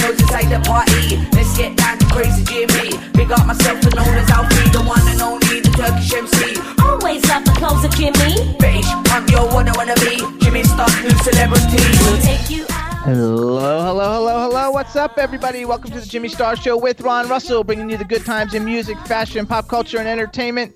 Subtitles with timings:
[0.00, 1.16] Girls inside the party.
[1.32, 2.96] Let's get down to crazy Jimmy.
[3.12, 6.60] Big up myself and known as Alfie, the one and only, the Turkish MC.
[6.82, 8.56] Always love the clothes of Jimmy.
[8.58, 10.20] British, I'm your one I wanna be.
[10.44, 11.82] Jimmy Star, new celebrity.
[12.04, 12.86] We'll take you out.
[13.06, 14.70] Hello, hello, hello, hello.
[14.70, 15.64] What's up, everybody?
[15.64, 18.64] Welcome to the Jimmy Star Show with Ron Russell, bringing you the good times in
[18.64, 20.74] music, fashion, pop culture, and entertainment.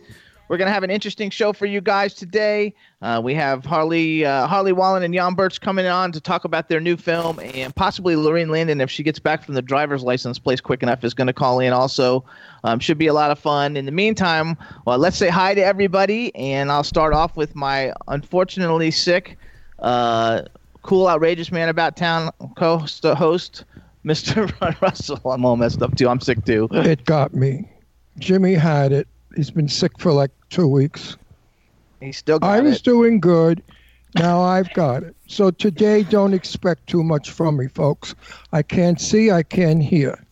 [0.50, 2.74] We're gonna have an interesting show for you guys today.
[3.00, 6.68] Uh, we have Harley uh, Harley Wallen and Yan Birch coming on to talk about
[6.68, 10.40] their new film, and possibly Laurene Landon, if she gets back from the driver's license
[10.40, 11.72] place quick enough, is going to call in.
[11.72, 12.24] Also,
[12.64, 13.76] um, should be a lot of fun.
[13.76, 14.56] In the meantime,
[14.86, 19.38] well, let's say hi to everybody, and I'll start off with my unfortunately sick.
[19.78, 20.42] Uh,
[20.82, 23.64] cool, outrageous man about town co-host, host,
[24.04, 24.52] Mr.
[24.82, 25.30] Russell.
[25.30, 26.08] I'm all messed up too.
[26.08, 26.66] I'm sick too.
[26.72, 27.70] It got me.
[28.18, 29.06] Jimmy had it.
[29.36, 31.16] He's been sick for like two weeks.
[32.00, 32.82] He still got I was it.
[32.84, 33.62] doing good.
[34.16, 35.14] Now I've got it.
[35.28, 38.14] So today, don't expect too much from me, folks.
[38.52, 40.26] I can't see, I can't hear.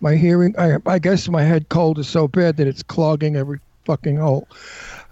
[0.00, 3.58] My hearing, I, I guess my head cold is so bad that it's clogging every
[3.86, 4.46] fucking hole.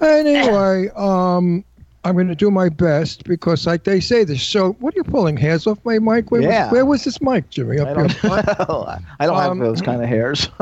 [0.01, 1.65] Anyway, um,
[2.05, 4.73] I'm going to do my best because, like they say, the show.
[4.75, 6.31] What are you pulling hairs off my mic?
[6.31, 6.65] Where, Yeah.
[6.67, 7.81] was, where was this mic, Jimmy?
[7.81, 8.31] I don't, here?
[8.31, 10.49] I don't have Um, those kind of hairs.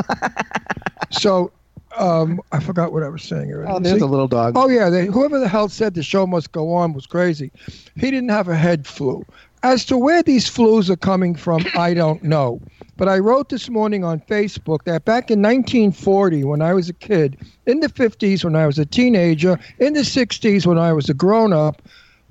[1.10, 1.52] So,
[1.96, 3.52] um, I forgot what I was saying.
[3.52, 3.72] already.
[3.72, 4.04] oh, there's See?
[4.04, 4.54] a little dog.
[4.56, 7.50] Oh yeah, they, whoever the hell said the show must go on was crazy.
[7.96, 9.24] He didn't have a head flu.
[9.64, 12.60] As to where these flus are coming from, I don't know.
[12.96, 16.92] But I wrote this morning on Facebook that back in 1940, when I was a
[16.92, 17.36] kid,
[17.66, 21.14] in the 50s when I was a teenager, in the 60s when I was a
[21.14, 21.80] grown up,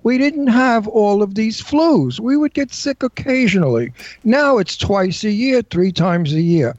[0.04, 2.20] we didn't have all of these flus.
[2.20, 3.94] We would get sick occasionally.
[4.24, 6.76] Now it's twice a year, three times a year.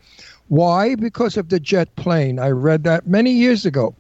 [0.52, 0.96] Why?
[0.96, 2.38] Because of the jet plane.
[2.38, 3.94] I read that many years ago.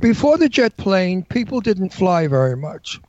[0.00, 3.00] Before the jet plane, people didn't fly very much.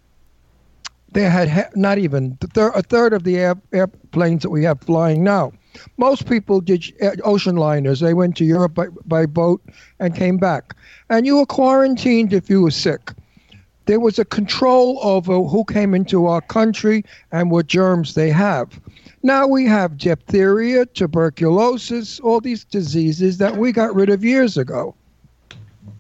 [1.12, 5.24] They had ha- not even a third of the air- airplanes that we have flying
[5.24, 5.52] now.
[5.98, 8.02] Most people did uh, ocean liners.
[8.02, 9.64] They went to Europe by, by boat
[10.00, 10.76] and came back.
[11.10, 13.14] And you were quarantined if you were sick.
[13.86, 18.80] There was a control over who came into our country and what germs they have.
[19.22, 24.96] Now we have diphtheria, tuberculosis, all these diseases that we got rid of years ago.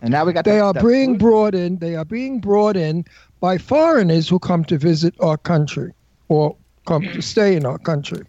[0.01, 0.45] and now we got.
[0.45, 1.29] They the, are the being flu.
[1.29, 1.77] brought in.
[1.77, 3.05] They are being brought in
[3.39, 5.91] by foreigners who come to visit our country
[6.27, 8.23] or come to stay in our country.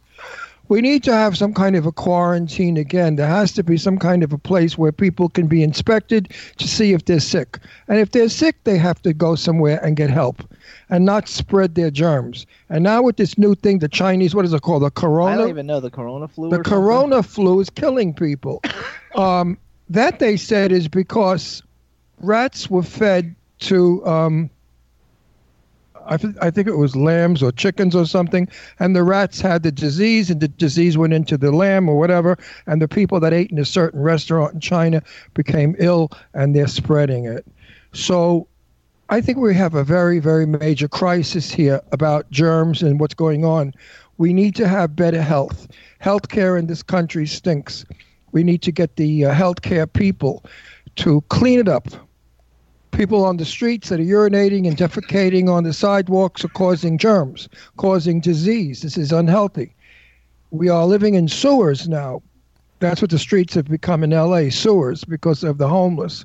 [0.69, 3.17] We need to have some kind of a quarantine again.
[3.17, 6.67] There has to be some kind of a place where people can be inspected to
[6.67, 7.59] see if they're sick.
[7.89, 10.43] And if they're sick, they have to go somewhere and get help
[10.91, 12.47] and not spread their germs.
[12.69, 14.83] And now with this new thing, the Chinese, what is it called?
[14.83, 15.35] The corona?
[15.35, 16.51] I don't even know the corona flu.
[16.51, 16.73] the or something?
[16.73, 18.63] corona flu is killing people.
[19.15, 19.57] Um,
[19.89, 21.63] that they said is because
[22.21, 24.51] rats were fed to, um,
[26.09, 29.73] I, I think it was lambs or chickens or something, and the rats had the
[29.73, 33.51] disease, and the disease went into the lamb or whatever, and the people that ate
[33.51, 35.03] in a certain restaurant in China
[35.35, 37.47] became ill, and they're spreading it.
[37.93, 38.47] So
[39.09, 43.45] I think we have a very, very major crisis here about germs and what's going
[43.45, 43.73] on.
[44.19, 45.69] We need to have better health.
[46.03, 47.85] Healthcare in this country stinks.
[48.33, 50.45] We need to get the uh, healthcare people
[50.97, 51.89] to clean it up.
[52.97, 57.47] People on the streets that are urinating and defecating on the sidewalks are causing germs,
[57.77, 58.81] causing disease.
[58.81, 59.75] This is unhealthy.
[60.51, 62.23] We are living in sewers now.
[62.79, 66.25] That's what the streets have become in LA sewers because of the homeless.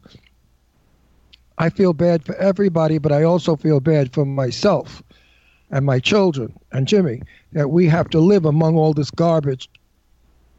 [1.58, 5.04] I feel bad for everybody, but I also feel bad for myself
[5.72, 7.22] and my children and Jimmy
[7.52, 9.70] that we have to live among all this garbage,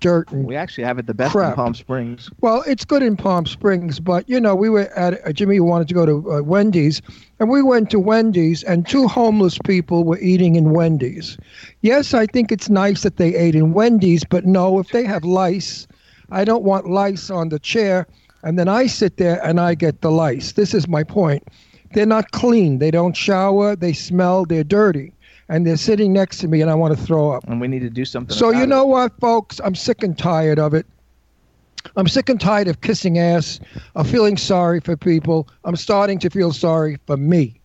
[0.03, 2.29] dirt, and We actually have it the best in Palm Springs.
[2.41, 5.89] well, it's good in Palm Springs, but you know, we were at uh, Jimmy wanted
[5.89, 7.01] to go to uh, Wendy's,
[7.39, 11.39] and we went to Wendy's, and two homeless people were eating in Wendy's.
[11.81, 15.25] Yes, I think it's nice that they ate in Wendy's, but no, if they have
[15.25, 15.87] lice,
[16.31, 18.07] I don't want lice on the chair,
[18.43, 20.53] and then I sit there and I get the lice.
[20.53, 21.47] This is my point.
[21.95, 22.79] They're not clean.
[22.79, 23.77] They don't shower.
[23.77, 24.45] They smell.
[24.47, 25.13] They're dirty.
[25.53, 27.45] And they're sitting next to me, and I want to throw up.
[27.47, 28.35] And we need to do something.
[28.35, 28.69] So you it.
[28.69, 29.61] know what, folks?
[29.63, 30.87] I'm sick and tired of it.
[31.95, 33.61] I'm sick and tired of kissing ass,
[33.95, 35.47] of feeling sorry for people.
[35.65, 37.61] I'm starting to feel sorry for me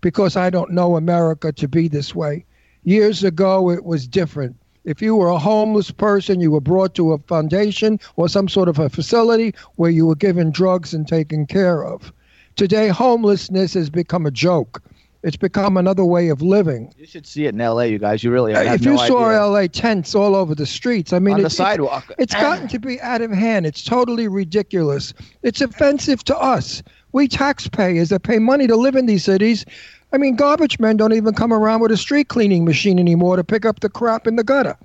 [0.00, 2.44] because I don't know America to be this way.
[2.82, 4.56] Years ago, it was different.
[4.84, 8.68] If you were a homeless person, you were brought to a foundation or some sort
[8.68, 12.12] of a facility where you were given drugs and taken care of.
[12.56, 14.82] Today, homelessness has become a joke.
[15.24, 16.94] It's become another way of living.
[16.96, 17.88] You should see it in L.A.
[17.88, 18.54] You guys, you really.
[18.54, 19.46] Have if you no saw idea.
[19.46, 22.12] LA tents all over the streets, I mean, on the it's, it's- sidewalk.
[22.18, 23.66] it's gotten to be out of hand.
[23.66, 25.12] It's totally ridiculous.
[25.42, 26.82] It's offensive to us.
[27.12, 29.64] We taxpayers that pay money to live in these cities.
[30.12, 33.44] I mean, garbage men don't even come around with a street cleaning machine anymore to
[33.44, 34.76] pick up the crap in the gutter.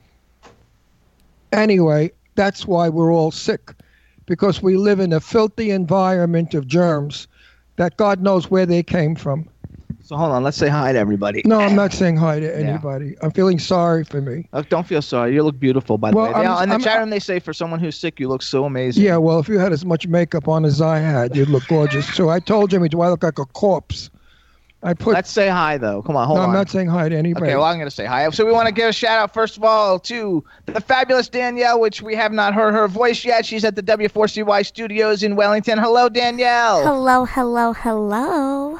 [1.52, 3.74] Anyway, that's why we're all sick
[4.26, 7.28] because we live in a filthy environment of germs
[7.76, 9.48] that God knows where they came from.
[10.06, 11.42] So hold on, let's say hi to everybody.
[11.46, 13.16] No, I'm not saying hi to anybody.
[13.22, 14.50] I'm feeling sorry for me.
[14.52, 15.34] Oh, don't feel sorry.
[15.34, 16.34] You look beautiful, by the Well, way.
[16.34, 18.42] They- I'm- in the I'm- chat room, they say for someone who's sick, you look
[18.42, 19.02] so amazing.
[19.02, 22.06] Yeah, well, if you had as much makeup on as I had, you'd look gorgeous
[22.14, 24.10] so I told Jimmy, do I look like a corpse?
[24.86, 25.14] I put.
[25.14, 26.02] Let's say hi though.
[26.02, 26.50] Come on, hold no, on.
[26.50, 27.46] I'm not saying hi to anybody.
[27.46, 28.30] Okay, well, I'm going to say hi.
[28.32, 31.80] So we want to give a shout out, first of all, to the fabulous Danielle,
[31.80, 33.46] which we have not heard her voice yet.
[33.46, 35.78] She's at the W4CY studios in Wellington.
[35.78, 36.84] Hello, Danielle.
[36.84, 38.78] Hello, hello, hello.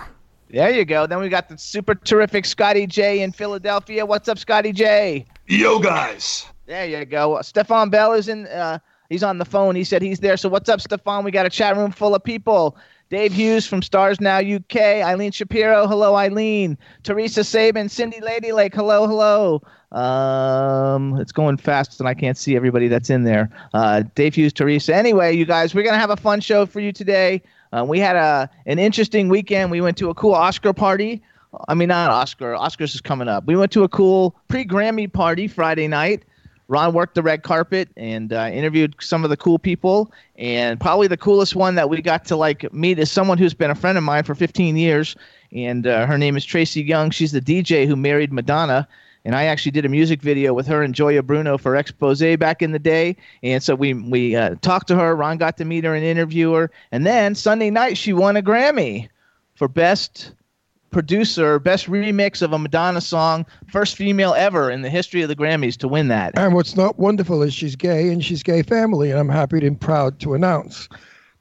[0.54, 1.08] There you go.
[1.08, 4.06] Then we got the super terrific Scotty J in Philadelphia.
[4.06, 5.26] What's up, Scotty J?
[5.48, 6.46] Yo, guys.
[6.68, 7.42] There you go.
[7.42, 8.46] Stefan Bell is in.
[8.46, 8.78] Uh,
[9.10, 9.74] he's on the phone.
[9.76, 10.38] He said he's there.
[10.38, 11.24] So what's up, Stefan?
[11.24, 12.78] We got a chat room full of people.
[13.10, 14.78] Dave Hughes from Stars Now UK.
[14.78, 15.88] Eileen Shapiro.
[15.88, 16.78] Hello, Eileen.
[17.02, 17.90] Teresa Sabin.
[17.90, 18.76] Cindy Ladylake.
[18.76, 19.64] Hello, hello.
[19.92, 23.50] Um, it's going fast and I can't see everybody that's in there.
[23.74, 24.96] Uh, Dave Hughes, Teresa.
[24.96, 27.42] Anyway, you guys, we're gonna have a fun show for you today.
[27.74, 29.72] Uh, we had a an interesting weekend.
[29.72, 31.22] We went to a cool Oscar party.
[31.68, 32.54] I mean, not Oscar.
[32.54, 33.46] Oscars is coming up.
[33.46, 36.24] We went to a cool pre Grammy party Friday night.
[36.68, 40.12] Ron worked the red carpet and uh, interviewed some of the cool people.
[40.38, 43.70] And probably the coolest one that we got to like meet is someone who's been
[43.70, 45.16] a friend of mine for 15 years.
[45.52, 47.12] And uh, her name is Tracy Young.
[47.12, 48.88] She's the DJ who married Madonna.
[49.26, 52.62] And I actually did a music video with her and Gioia Bruno for Expose back
[52.62, 53.16] in the day.
[53.42, 55.16] And so we we uh, talked to her.
[55.16, 56.72] Ron got to meet her and interview her.
[56.92, 59.08] And then Sunday night she won a Grammy
[59.56, 60.34] for best
[60.92, 65.36] producer, best remix of a Madonna song, first female ever in the history of the
[65.36, 66.38] Grammys to win that.
[66.38, 69.80] And what's not wonderful is she's gay and she's gay family, and I'm happy and
[69.80, 70.88] proud to announce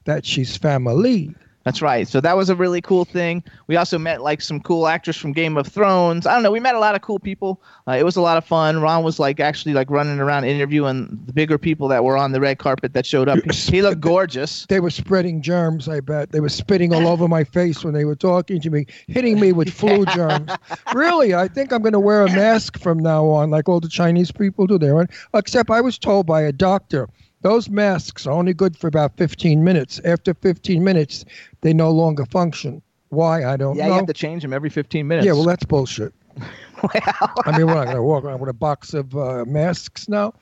[0.05, 1.33] that she's family.
[1.63, 2.07] That's right.
[2.07, 3.41] So that was a really cool thing.
[3.67, 6.27] We also met like some cool actors from Game of Thrones.
[6.27, 6.51] I don't know.
[6.51, 7.61] We met a lot of cool people.
[7.87, 8.81] Uh, it was a lot of fun.
[8.81, 12.41] Ron was like actually like running around interviewing the bigger people that were on the
[12.41, 13.39] red carpet that showed up.
[13.73, 14.65] He looked gorgeous.
[14.67, 16.31] They were spreading germs, I bet.
[16.31, 19.51] They were spitting all over my face when they were talking to me, hitting me
[19.51, 20.51] with flu germs.
[20.93, 23.89] Really, I think I'm going to wear a mask from now on, like all the
[23.89, 25.07] Chinese people do there.
[25.33, 27.09] Except I was told by a doctor
[27.43, 30.01] those masks are only good for about 15 minutes.
[30.03, 31.25] After 15 minutes,
[31.61, 32.81] they no longer function.
[33.09, 33.45] Why?
[33.45, 33.83] I don't know.
[33.83, 33.93] Yeah, know.
[33.93, 35.25] you have to change them every 15 minutes.
[35.25, 36.13] Yeah, well, that's bullshit.
[36.81, 40.33] I mean, we're not going to walk around with a box of uh, masks now.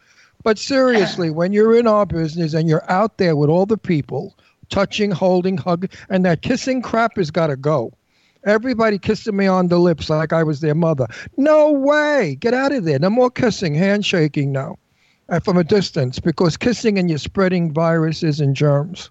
[0.43, 4.37] But seriously, when you're in our business and you're out there with all the people,
[4.69, 7.91] touching, holding, hugging, and that kissing crap has got to go.
[8.45, 11.07] Everybody kissing me on the lips like I was their mother.
[11.37, 12.37] No way.
[12.39, 12.97] Get out of there.
[12.97, 14.77] No more kissing, handshaking now.
[15.31, 19.09] Uh, from a distance, because kissing and you're spreading viruses and germs.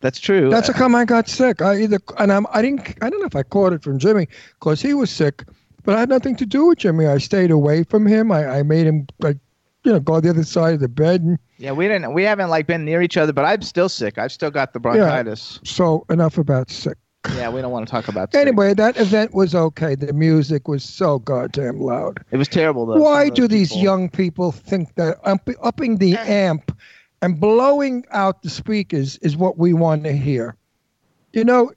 [0.00, 0.48] That's true.
[0.48, 1.60] That's how I got sick.
[1.60, 4.28] I either and I'm I didn't I don't know if I caught it from Jimmy
[4.60, 5.42] because he was sick,
[5.82, 7.08] but I had nothing to do with Jimmy.
[7.08, 8.30] I stayed away from him.
[8.30, 9.38] I, I made him like
[9.82, 11.22] you know go the other side of the bed.
[11.22, 12.12] And, yeah, we didn't.
[12.14, 14.18] We haven't like been near each other, but I'm still sick.
[14.18, 15.58] I've still got the bronchitis.
[15.64, 16.96] Yeah, so enough about sick.
[17.36, 18.32] Yeah, we don't want to talk about.
[18.32, 18.40] sick.
[18.40, 19.94] Anyway, that event was okay.
[19.94, 22.24] The music was so goddamn loud.
[22.30, 22.96] it was terrible though.
[23.00, 26.76] Why do those these people- young people think that up, upping the amp
[27.22, 30.56] and blowing out the speakers is what we want to hear?
[31.32, 31.72] You know,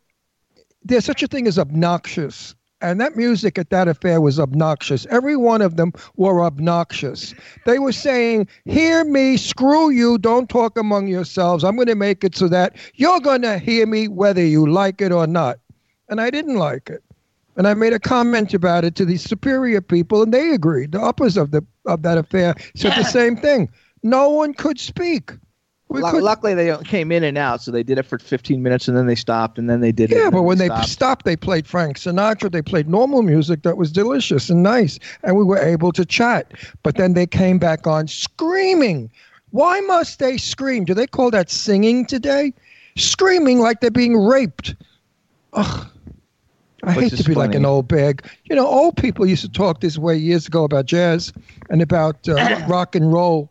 [0.83, 2.55] there's such a thing as obnoxious.
[2.81, 5.05] And that music at that affair was obnoxious.
[5.09, 7.33] Every one of them were obnoxious.
[7.65, 11.63] They were saying, Hear me, screw you, don't talk among yourselves.
[11.63, 14.99] I'm going to make it so that you're going to hear me whether you like
[15.01, 15.59] it or not.
[16.09, 17.03] And I didn't like it.
[17.55, 20.93] And I made a comment about it to these superior people, and they agreed.
[20.93, 23.69] The uppers of the of that affair said the same thing.
[24.03, 25.31] No one could speak.
[25.91, 28.95] Could, Luckily, they came in and out, so they did it for 15 minutes, and
[28.95, 30.17] then they stopped, and then they did it.
[30.17, 30.87] yeah, and but when they stopped.
[30.87, 32.51] stopped, they played Frank Sinatra.
[32.51, 36.53] They played normal music that was delicious and nice, and we were able to chat.
[36.83, 39.11] But then they came back on screaming.
[39.51, 40.85] Why must they scream?
[40.85, 42.53] Do they call that singing today?
[42.95, 44.75] Screaming like they're being raped.
[45.53, 45.87] Ugh.
[46.83, 48.25] I Which hate to be like an old bag.
[48.45, 51.31] You know, old people used to talk this way years ago about jazz
[51.69, 53.50] and about uh, rock and roll.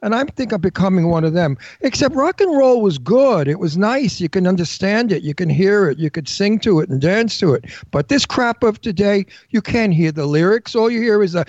[0.00, 1.58] And I think I'm becoming one of them.
[1.80, 3.48] Except rock and roll was good.
[3.48, 4.20] It was nice.
[4.20, 5.24] You can understand it.
[5.24, 5.98] You can hear it.
[5.98, 7.64] You could sing to it and dance to it.
[7.90, 10.76] But this crap of today, you can't hear the lyrics.
[10.76, 11.44] All you hear is a.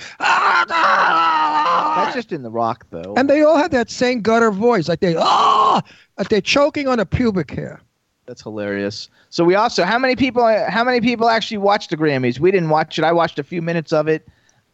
[2.00, 3.14] That's just in the rock, though.
[3.18, 5.82] And they all have that same gutter voice, like they ah,
[6.18, 7.82] like they're choking on a pubic hair.
[8.26, 9.10] That's hilarious.
[9.30, 10.44] So we also, how many people?
[10.70, 12.40] How many people actually watched the Grammys?
[12.40, 13.04] We didn't watch it.
[13.04, 14.28] I watched a few minutes of it.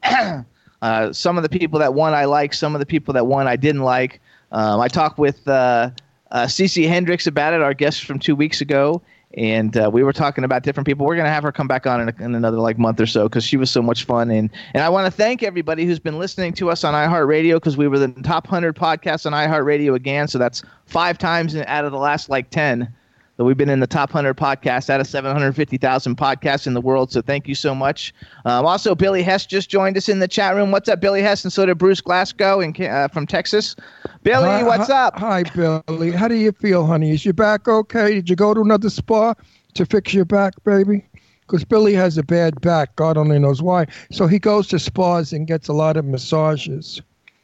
[0.82, 2.54] uh, some of the people that won I like.
[2.54, 4.22] Some of the people that won I didn't like.
[4.52, 5.90] Um, I talked with uh,
[6.32, 9.02] uh, Cece Hendricks about it, our guest from two weeks ago,
[9.38, 11.06] and uh, we were talking about different people.
[11.06, 13.24] We're gonna have her come back on in, a, in another like month or so
[13.24, 14.32] because she was so much fun.
[14.32, 17.78] And and I want to thank everybody who's been listening to us on iHeartRadio because
[17.78, 20.28] we were the top hundred podcasts on iHeartRadio again.
[20.28, 22.94] So that's five times out of the last like ten
[23.38, 27.12] that we've been in the top 100 podcasts out of 750,000 podcasts in the world.
[27.12, 28.14] So thank you so much.
[28.46, 30.72] Um, also, Billy Hess just joined us in the chat room.
[30.72, 31.44] What's up, Billy Hess?
[31.44, 33.76] And so did Bruce Glasgow in, uh, from Texas.
[34.24, 35.20] Billy, Hi- what's hi- up?
[35.20, 36.12] Hi, Billy.
[36.12, 37.12] How do you feel, honey?
[37.12, 38.14] Is your back okay?
[38.14, 39.34] Did you go to another spa
[39.74, 41.06] to fix your back, baby?
[41.42, 42.96] Because Billy has a bad back.
[42.96, 43.86] God only knows why.
[44.12, 47.02] So he goes to spas and gets a lot of massages.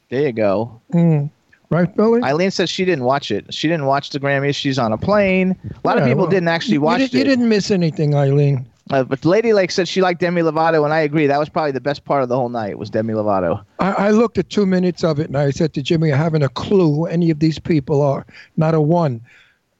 [0.09, 0.81] There you go.
[0.93, 1.29] Mm.
[1.71, 2.21] Right, Billy?
[2.21, 3.51] Eileen says she didn't watch it.
[3.53, 4.55] She didn't watch the Grammys.
[4.55, 5.55] She's on a plane.
[5.63, 7.13] A lot of people well, didn't actually watch you, it.
[7.13, 8.67] You didn't miss anything, Eileen.
[8.89, 11.27] Uh, but Lady Lake said she liked Demi Lovato, and I agree.
[11.27, 13.63] That was probably the best part of the whole night was Demi Lovato.
[13.79, 16.43] I, I looked at two minutes of it and I said to Jimmy, I haven't
[16.43, 18.25] a clue who any of these people are.
[18.57, 19.21] Not a one.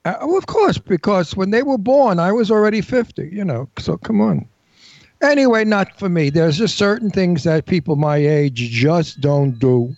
[0.06, 3.68] Uh, well, of course, because when they were born, I was already 50, you know,
[3.78, 4.48] so come on.
[5.22, 6.30] Anyway, not for me.
[6.30, 9.96] There's just certain things that people my age just don't do.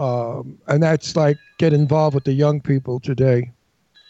[0.00, 3.52] Um, and that's like get involved with the young people today.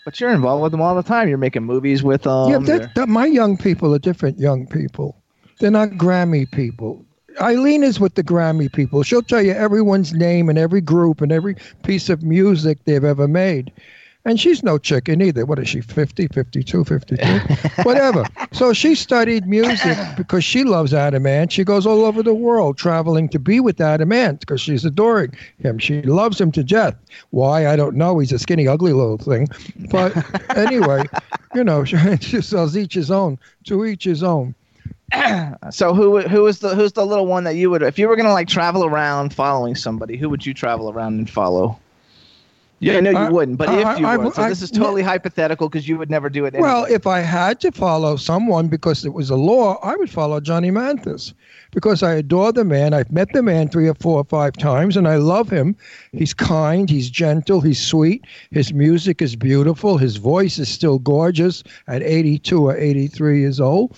[0.05, 1.29] But you're involved with them all the time.
[1.29, 2.49] You're making movies with them.
[2.49, 5.21] yeah, You're- that, that, my young people are different young people.
[5.59, 7.05] They're not Grammy people.
[7.41, 9.03] Eileen is with the Grammy people.
[9.03, 13.29] She'll tell you everyone's name and every group and every piece of music they've ever
[13.29, 13.73] made.
[14.27, 15.47] And she's no chicken either.
[15.47, 17.39] What is she, 50, 52, 53?
[17.85, 18.25] Whatever.
[18.53, 21.51] So she studied music because she loves Adam Ant.
[21.53, 25.33] She goes all over the world traveling to be with Adam Ant because she's adoring
[25.59, 25.79] him.
[25.79, 26.97] She loves him to death.
[27.31, 27.67] Why?
[27.67, 28.19] I don't know.
[28.19, 29.49] He's a skinny, ugly little thing.
[29.91, 30.15] But
[30.57, 31.07] anyway,
[31.55, 34.55] you know, she says each his own, to each his own.
[35.71, 38.17] So who who is the who's the little one that you would if you were
[38.17, 40.17] gonna like travel around following somebody?
[40.17, 41.79] Who would you travel around and follow?
[42.81, 44.71] Yeah, I know you I- wouldn't, but I- if you I- would, so this is
[44.71, 46.55] totally hypothetical because you would never do it.
[46.55, 46.67] Anyway.
[46.67, 50.41] Well, if I had to follow someone because it was a law, I would follow
[50.41, 51.35] Johnny Mathis
[51.73, 52.95] because I adore the man.
[52.95, 55.77] I've met the man three or four or five times and I love him.
[56.13, 58.25] He's kind, he's gentle, he's sweet.
[58.51, 59.99] His music is beautiful.
[59.99, 63.95] His voice is still gorgeous at 82 or 83 years old.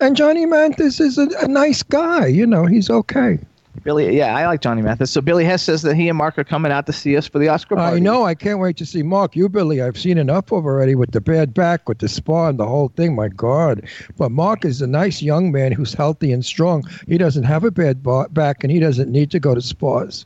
[0.00, 2.26] And Johnny Mathis is a, a nice guy.
[2.26, 3.38] You know, he's okay.
[3.82, 5.10] Billy, yeah, I like Johnny Mathis.
[5.10, 7.38] So Billy Hess says that he and Mark are coming out to see us for
[7.38, 7.96] the Oscar party.
[7.96, 8.24] I know.
[8.24, 9.34] I can't wait to see Mark.
[9.34, 12.58] You, Billy, I've seen enough of already with the bad back, with the spa, and
[12.58, 13.14] the whole thing.
[13.14, 13.86] My God.
[14.16, 16.84] But Mark is a nice young man who's healthy and strong.
[17.08, 18.02] He doesn't have a bad
[18.32, 20.24] back, and he doesn't need to go to spas.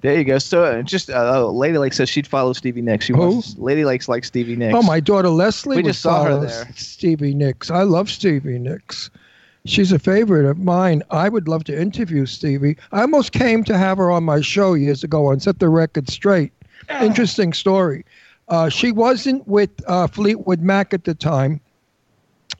[0.00, 0.38] There you go.
[0.38, 3.06] So uh, just uh, oh, Lady Lake says she'd follow Stevie Nicks.
[3.06, 3.18] She Who?
[3.18, 4.74] wants Lady Lake's like Stevie Nicks.
[4.76, 5.76] Oh, my daughter Leslie.
[5.76, 6.70] We just saw her there.
[6.76, 7.70] Stevie Nicks.
[7.70, 9.10] I love Stevie Nicks.
[9.68, 11.02] She's a favorite of mine.
[11.10, 12.78] I would love to interview Stevie.
[12.90, 16.08] I almost came to have her on my show years ago and Set the Record
[16.08, 16.52] Straight.
[17.02, 18.06] Interesting story.
[18.48, 21.60] Uh, she wasn't with uh, Fleetwood Mac at the time.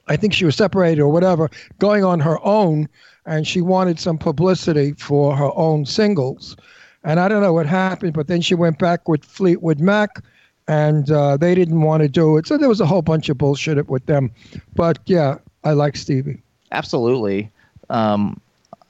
[0.07, 1.49] I think she was separated or whatever,
[1.79, 2.87] going on her own,
[3.25, 6.55] and she wanted some publicity for her own singles.
[7.03, 10.23] And I don't know what happened, but then she went back with Fleetwood Mac,
[10.67, 12.45] and uh, they didn't want to do it.
[12.45, 14.29] So there was a whole bunch of bullshit with them.
[14.75, 16.43] But yeah, I like Stevie.
[16.71, 17.51] Absolutely.
[17.89, 18.39] Um,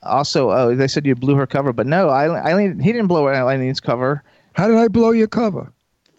[0.03, 3.79] also, oh, they said you blew her cover, but no, Eileen, he didn't blow Eileen's
[3.79, 4.23] cover.
[4.53, 5.71] How did I blow your cover?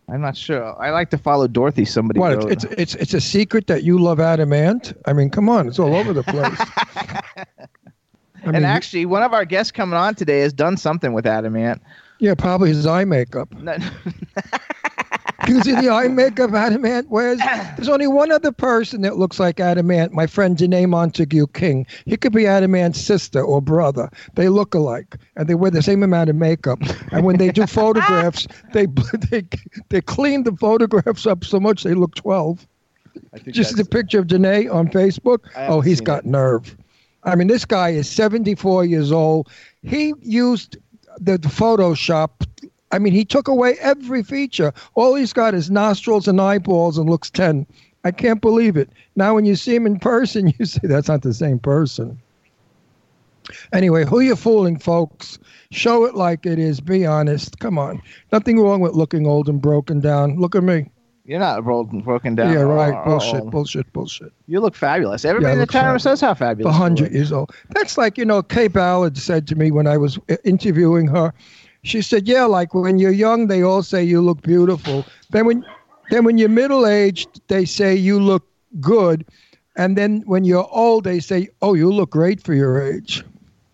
[0.08, 0.80] I'm not sure.
[0.82, 1.84] I like to follow Dorothy.
[1.84, 2.18] Somebody.
[2.18, 2.36] What?
[2.36, 2.50] wrote.
[2.52, 4.92] It's, it's it's a secret that you love Adam Ant.
[5.06, 6.58] I mean, come on, it's all over the place.
[8.44, 11.54] I and actually, one of our guests coming on today has done something with Adam
[11.56, 11.80] Ant.
[12.18, 13.54] yeah, probably his eye makeup.
[15.50, 17.38] No, You see the eye makeup Adam Ant wears?
[17.76, 21.87] There's only one other person that looks like Adam Ant, my friend Danae Montague King.
[22.07, 24.11] He could be Adam Ant's sister or brother.
[24.35, 26.78] They look alike, and they wear the same amount of makeup.
[27.12, 28.87] And when they do photographs, they
[29.30, 29.42] they
[29.88, 32.66] they clean the photographs up so much they look 12.
[33.33, 35.38] I think Just the picture of Danae on Facebook.
[35.57, 36.26] Oh, he's got it.
[36.26, 36.76] nerve.
[37.25, 39.49] I mean, this guy is 74 years old.
[39.83, 40.78] He used
[41.19, 42.30] the, the Photoshop.
[42.92, 44.73] I mean, he took away every feature.
[44.94, 47.66] All he's got is nostrils and eyeballs and looks 10.
[48.04, 48.90] I can't believe it.
[49.16, 52.18] Now, when you see him in person, you say that's not the same person.
[53.73, 55.38] Anyway, who you fooling, folks?
[55.73, 56.80] Show it like it is.
[56.80, 57.59] Be honest.
[57.59, 58.00] Come on.
[58.32, 60.37] Nothing wrong with looking old and broken down.
[60.38, 60.87] Look at me.
[61.25, 62.52] You're not old and broken down.
[62.52, 62.94] yeah, right.
[62.94, 63.50] Oh, bullshit, oh.
[63.50, 64.32] bullshit, bullshit.
[64.49, 65.25] You look fabulous.
[65.25, 66.02] Everybody Yeah, in the look chat room fabulous.
[66.02, 66.75] says how fabulous.
[66.75, 67.12] you hundred look.
[67.12, 67.54] years old.
[67.70, 68.42] That's like you know.
[68.42, 71.32] Kaye Ballard said to me when I was interviewing her.
[71.82, 75.04] She said, "Yeah, like when you're young, they all say you look beautiful.
[75.30, 75.64] Then when,
[76.10, 78.46] then when you're middle aged, they say you look
[78.80, 79.25] good,
[79.76, 83.25] and then when you're old, they say, oh, you look great for your age.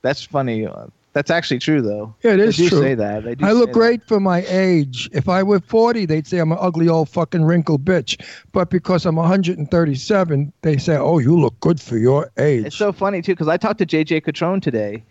[0.02, 0.66] That's funny.
[0.66, 2.14] Uh, That's actually true, though.
[2.22, 2.80] Yeah, it is They do true.
[2.80, 3.24] say that.
[3.24, 3.74] They do I look that.
[3.74, 5.08] great for my age.
[5.12, 8.22] If I were 40, they'd say I'm an ugly old fucking wrinkled bitch.
[8.52, 12.66] But because I'm 137, they say, oh, you look good for your age.
[12.66, 15.02] It's so funny too because I talked to JJ Catrone today.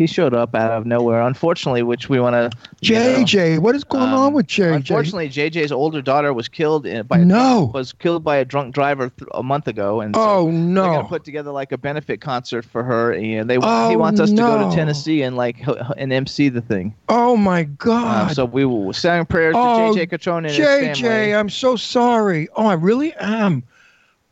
[0.00, 2.56] He showed up out of nowhere, unfortunately, which we want to.
[2.82, 4.68] JJ, what is going on with JJ?
[4.70, 7.34] Um, Unfortunately, JJ's older daughter was killed in, by No.
[7.34, 10.52] drunk, was killed by a drunk driver th- a month ago, and so oh they're
[10.52, 10.84] no.
[10.90, 14.30] gonna put together like a benefit concert for her, and they Oh, he wants us
[14.30, 15.58] to go to Tennessee and like
[15.98, 16.94] and MC the thing.
[17.10, 18.34] oh my Um, God.
[18.34, 21.38] so we will send prayers Oh, to JJ Catrone and his JJ.
[21.38, 22.48] I'm so sorry.
[22.56, 23.64] Oh, I really am.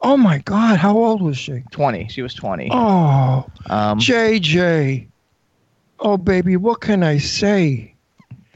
[0.00, 1.62] Oh my God, how old was she?
[1.70, 2.08] Twenty.
[2.08, 2.70] She was twenty.
[2.72, 5.08] Oh, Um, JJ.
[6.00, 7.97] Oh, baby, what can I say?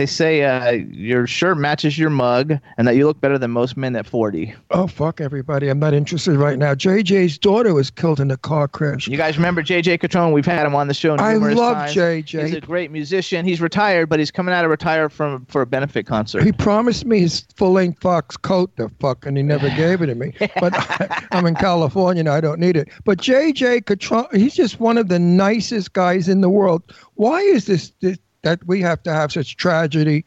[0.02, 3.76] They say uh, your shirt matches your mug, and that you look better than most
[3.76, 4.52] men at forty.
[4.72, 5.68] Oh, fuck everybody.
[5.68, 6.74] I'm not interested right now.
[6.74, 9.06] JJ's daughter was killed in a car crash.
[9.06, 10.32] You guys remember JJ Catrone?
[10.32, 11.94] We've had him on the show I love times.
[11.94, 12.46] JJ.
[12.46, 13.46] He's a great musician.
[13.46, 16.42] He's retired, but he's coming out of retire from for a benefit concert.
[16.42, 20.06] He promised me his full length Fox coat, the fuck, and he never gave it
[20.06, 20.32] to me.
[20.60, 22.88] But I, I'm in California now, I don't need it.
[23.04, 26.82] But JJ Catron, he's just one of the nicest guys in the world.
[27.14, 30.24] Why is this, this that we have to have such tragedy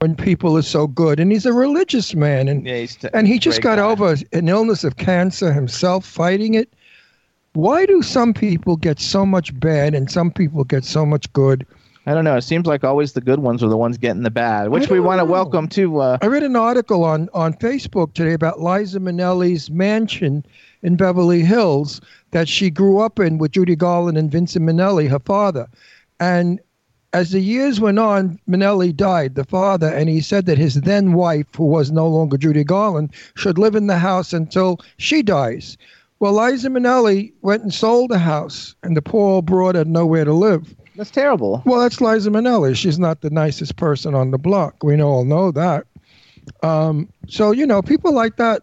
[0.00, 1.18] when people are so good?
[1.18, 3.84] And he's a religious man, and yeah, t- and he just got guy.
[3.84, 6.72] over an illness of cancer himself, fighting it.
[7.54, 11.66] Why do some people get so much bad and some people get so much good?
[12.08, 12.36] I don't know.
[12.36, 15.00] It seems like always the good ones are the ones getting the bad, which we
[15.00, 16.00] want to welcome to.
[16.00, 20.46] Uh, I read an article on, on Facebook today about Liza Minnelli's mansion
[20.82, 25.18] in Beverly Hills that she grew up in with Judy Garland and Vincent Minnelli, her
[25.18, 25.66] father.
[26.20, 26.60] And
[27.12, 31.12] as the years went on, Minnelli died, the father, and he said that his then
[31.12, 35.76] wife, who was no longer Judy Garland, should live in the house until she dies.
[36.18, 40.24] Well, Liza Minnelli went and sold the house, and the poor old broad had nowhere
[40.24, 40.74] to live.
[40.96, 41.62] that's terrible.
[41.64, 42.74] Well, that's Liza Minnelli.
[42.74, 44.82] She's not the nicest person on the block.
[44.82, 45.86] We all know that.
[46.62, 48.62] Um, so, you know, people like that,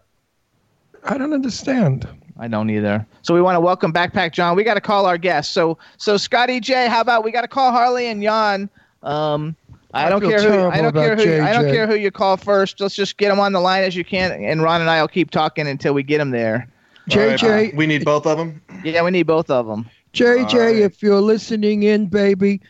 [1.04, 2.08] I don't understand.
[2.38, 3.06] I don't either.
[3.22, 4.56] So we want to welcome Backpack John.
[4.56, 5.52] We got to call our guest.
[5.52, 8.68] So so Scotty J, how about we got to call Harley and Yan?
[9.02, 9.56] Um,
[9.92, 12.10] I, I don't care who I don't care about who I don't care who you
[12.10, 12.80] call first.
[12.80, 15.08] Let's just get them on the line as you can, and Ron and I will
[15.08, 16.68] keep talking until we get them there.
[17.12, 18.60] All right, JJ, uh, we need both of them.
[18.82, 19.88] Yeah, we need both of them.
[20.14, 20.76] JJ, All right.
[20.76, 22.60] if you're listening in, baby,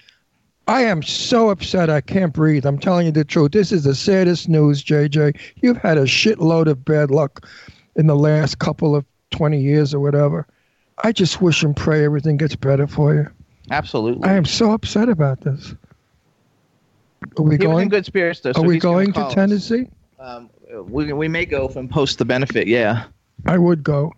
[0.67, 2.67] I am so upset I can't breathe.
[2.67, 3.53] I'm telling you the truth.
[3.53, 5.39] This is the saddest news, JJ.
[5.57, 7.47] You've had a shitload of bad luck
[7.97, 10.47] in the last couple of 20 years or whatever.
[11.03, 13.27] I just wish and pray everything gets better for you.
[13.71, 14.29] Absolutely.
[14.29, 15.75] I am so upset about this.
[17.37, 17.89] Are we he was in going?
[17.89, 18.53] good spirits though.
[18.53, 19.35] so Are we gonna going to call us.
[19.35, 19.89] Tennessee?
[20.21, 20.51] Um,
[20.85, 22.69] we we may go and post the benefit.
[22.69, 23.05] Yeah.
[23.47, 24.13] I would go.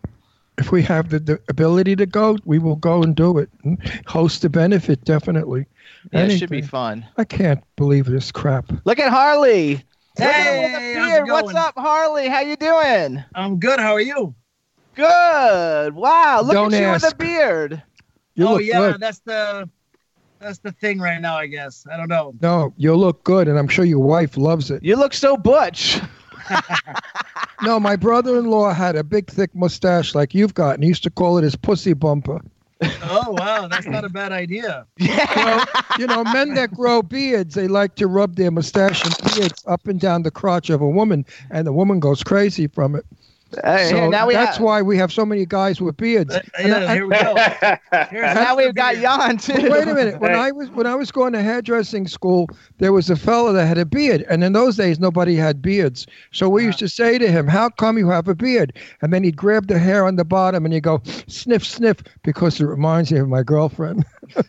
[0.59, 3.49] If we have the, the ability to go, we will go and do it.
[3.65, 5.67] And host the benefit, definitely.
[6.13, 7.07] Yeah, it should be fun.
[7.17, 8.71] I can't believe this crap.
[8.85, 9.75] Look at Harley.
[9.75, 11.29] Look Hey, him with how's it beard.
[11.29, 12.29] What's up, Harley?
[12.29, 13.23] How you doing?
[13.35, 13.79] I'm good.
[13.81, 14.35] How are you?
[14.97, 15.95] Good.
[15.95, 16.41] Wow.
[16.43, 17.83] Look Don't at you with a beard.
[18.35, 19.01] You oh look yeah, good.
[19.01, 19.69] that's the
[20.41, 21.37] that's the thing right now.
[21.37, 22.35] I guess I don't know.
[22.41, 24.83] No, you look good, and I'm sure your wife loves it.
[24.83, 26.01] You look so butch.
[27.63, 31.11] No, my brother-in-law had a big, thick mustache like you've got, and he used to
[31.11, 32.41] call it his pussy bumper.
[33.03, 34.87] Oh wow, that's not a bad idea.
[34.99, 35.65] Yeah.
[35.99, 39.89] You know, men that grow beards, they like to rub their mustache and beards up
[39.89, 43.07] and down the crotch of a woman, and the woman goes crazy from it.
[43.65, 46.35] Hey, So now we that's have, why we have so many guys with beards.
[46.35, 47.35] Uh, And I- here we go.
[48.11, 49.03] Here's now we've got beard.
[49.05, 49.71] Yan too.
[49.71, 50.21] Wait a minute.
[50.21, 53.67] When I was when I was going to hairdressing school, there was a fellow that
[53.67, 56.07] had a beard, and in those days nobody had beards.
[56.33, 59.23] So we used to say to him, "How come you have a beard?" And then
[59.23, 63.13] he'd grab the hair on the bottom and he'd go sniff, sniff, because it reminds
[63.13, 64.05] me of my girlfriend.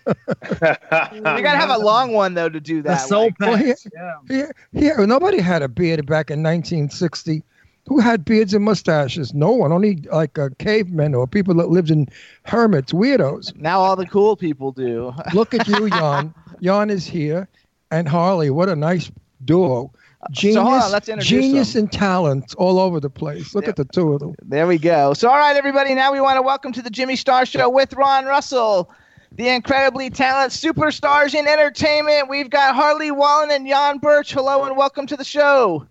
[0.57, 3.07] You gotta have a long one though to do The that.
[3.07, 3.87] soul like- Well, patch.
[3.93, 4.13] Yeah.
[4.29, 4.51] Yeah,
[4.97, 5.05] yeah.
[5.05, 7.43] Nobody had a beard back in 1960.
[7.87, 9.33] Who had beards and mustaches?
[9.33, 9.71] No one.
[9.71, 12.07] Only like uh, cavemen or people that lived in
[12.43, 13.55] hermits, weirdos.
[13.55, 15.13] now all the cool people do.
[15.33, 16.33] Look at you, Yan.
[16.59, 17.47] Yan is here,
[17.91, 18.49] and Harley.
[18.49, 19.09] What a nice
[19.45, 19.91] duo.
[20.31, 21.83] Genius, so on, genius them.
[21.83, 23.55] and talent all over the place.
[23.55, 24.35] Look at the two of them.
[24.41, 25.13] There we go.
[25.13, 25.93] So, all right, everybody.
[25.93, 28.91] Now we want to welcome to the Jimmy Star Show with Ron Russell,
[29.31, 32.29] the incredibly talented superstars in entertainment.
[32.29, 34.33] We've got Harley Wallen and Yan Birch.
[34.33, 35.87] Hello and welcome to the show.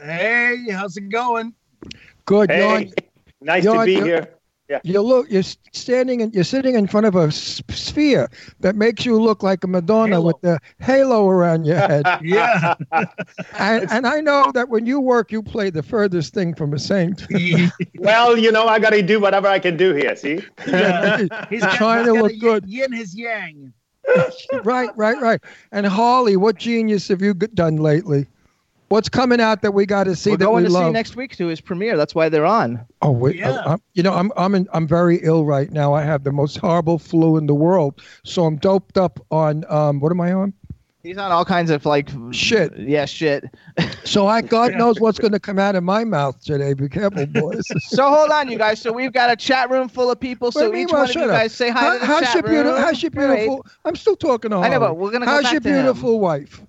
[0.00, 1.54] Hey, how's it going?
[2.24, 2.50] Good.
[2.50, 2.92] Hey, Yan,
[3.40, 4.28] nice Yan, to be you- here.
[4.84, 5.30] you look.
[5.30, 8.28] You're standing and you're sitting in front of a sphere
[8.60, 10.26] that makes you look like a Madonna Halo.
[10.26, 12.04] with the halo around your head.
[12.22, 12.74] Yeah.
[13.58, 16.78] and, and I know that when you work, you play the furthest thing from a
[16.78, 17.26] saint.
[17.98, 20.14] Well, you know, I got to do whatever I can do here.
[20.16, 20.40] See?
[20.66, 21.24] Yeah.
[21.48, 22.66] He's got, trying to look good.
[22.66, 23.72] Yin his yang.
[24.64, 25.40] right, right, right.
[25.72, 28.26] And Harley, what genius have you done lately?
[28.88, 31.14] What's coming out that we got to see We're that going we to see next
[31.14, 31.96] week to his premiere.
[31.98, 32.84] That's why they're on.
[33.02, 33.60] oh, wait, Yeah.
[33.66, 35.92] I'm, you know, I'm I'm in, I'm very ill right now.
[35.92, 40.00] I have the most horrible flu in the world, so I'm doped up on um.
[40.00, 40.54] What am I on?
[41.02, 42.76] He's on all kinds of like Shit.
[42.78, 43.44] Yeah, shit.
[44.04, 46.72] So I God knows what's going to come out of my mouth today.
[46.72, 47.70] Be careful, boys.
[47.78, 48.80] So hold on, you guys.
[48.80, 50.50] So we've got a chat room full of people.
[50.50, 51.30] So each one of you up.
[51.30, 52.72] guys say hi How- to the how's chat your beautiful?
[52.72, 52.80] room.
[52.82, 53.36] How's your Right.
[53.36, 53.66] beautiful?
[53.84, 55.74] I'm still talking to I know, but we're gonna go How's back your to him.
[55.84, 56.62] beautiful wife?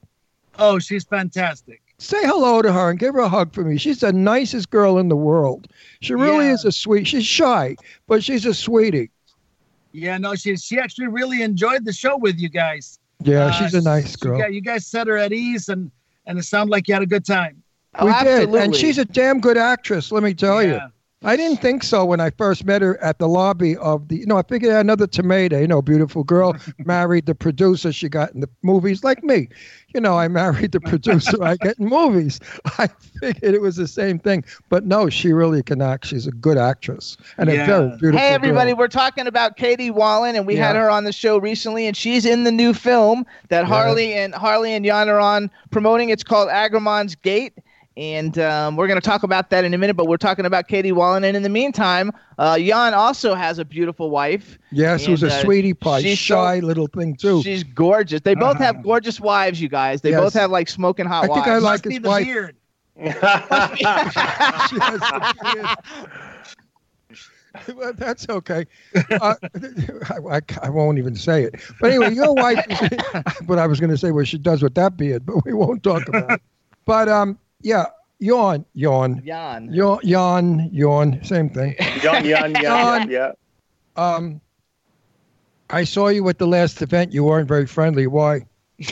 [0.57, 1.81] Oh, she's fantastic.
[1.99, 3.77] Say hello to her and give her a hug for me.
[3.77, 5.67] She's the nicest girl in the world.
[5.99, 6.53] She really Yeah.
[6.53, 7.05] is a sweet.
[7.05, 7.75] She's shy,
[8.07, 9.11] but she's a sweetie.
[9.91, 12.99] Yeah, no, she she actually really enjoyed the show with you guys.
[13.23, 14.37] Yeah, Uh, she's a nice girl.
[14.39, 15.91] got- you guys set her at ease, and
[16.25, 17.61] and it sounded like you had a good time.
[17.95, 20.11] Oh, we did, and she's a damn good actress.
[20.11, 20.79] Let me tell you.
[21.21, 21.29] Yeah.
[21.29, 24.17] I didn't think so when I first met her at the lobby of the.
[24.17, 25.59] You know, I figured another tomato.
[25.59, 26.55] You know, beautiful girl
[26.85, 27.91] married the producer.
[27.91, 29.49] She got in the movies like me.
[29.93, 31.43] You know, I married the producer.
[31.43, 32.39] I get in movies.
[32.77, 32.87] I
[33.19, 36.05] figured it was the same thing, but no, she really can act.
[36.05, 37.63] She's a good actress and Yeah.
[37.63, 38.19] a very beautiful.
[38.19, 38.79] Hey everybody, girl.
[38.79, 42.25] we're talking about Katie Wallen, and we had her on the show recently, and she's
[42.25, 43.67] in the new film that Yeah.
[43.67, 46.09] Harley and Harley and Jan are on promoting.
[46.09, 47.53] It's called Agramon's Gate,
[47.99, 49.97] and um, we're going to talk about that in a minute.
[49.97, 53.65] But we're talking about Katie Wallen, and in the meantime, uh, Jan also has a
[53.65, 54.57] beautiful wife.
[54.71, 57.43] Yes, who's a uh, sweetie pie, she's so- shy little thing too.
[57.43, 58.21] She's gorgeous.
[58.21, 60.01] They both have gorgeous wives, you guys.
[60.01, 60.21] They Yes.
[60.21, 61.49] both have like smoking hot I think wives.
[61.49, 62.25] I like Must be his the wife.
[62.25, 62.55] beard.
[62.95, 63.03] The
[65.53, 65.69] beard.
[67.75, 68.65] Well, that's okay.
[69.11, 69.35] Uh,
[70.09, 71.55] I, I, I won't even say it.
[71.81, 72.63] But anyway, your wife.
[72.69, 72.89] Is,
[73.47, 75.83] but I was going to say what she does with that beard, but we won't
[75.83, 76.41] talk about it.
[76.85, 77.85] But um, yeah,
[78.19, 79.69] yawn, yawn, Yan.
[79.73, 81.19] yawn, yawn, yawn.
[81.23, 81.75] Same thing.
[82.01, 83.09] Young, young, young, John.
[83.09, 83.31] yeah.
[83.95, 84.41] Um,
[85.69, 87.13] I saw you at the last event.
[87.13, 88.07] You weren't very friendly.
[88.07, 88.41] Why?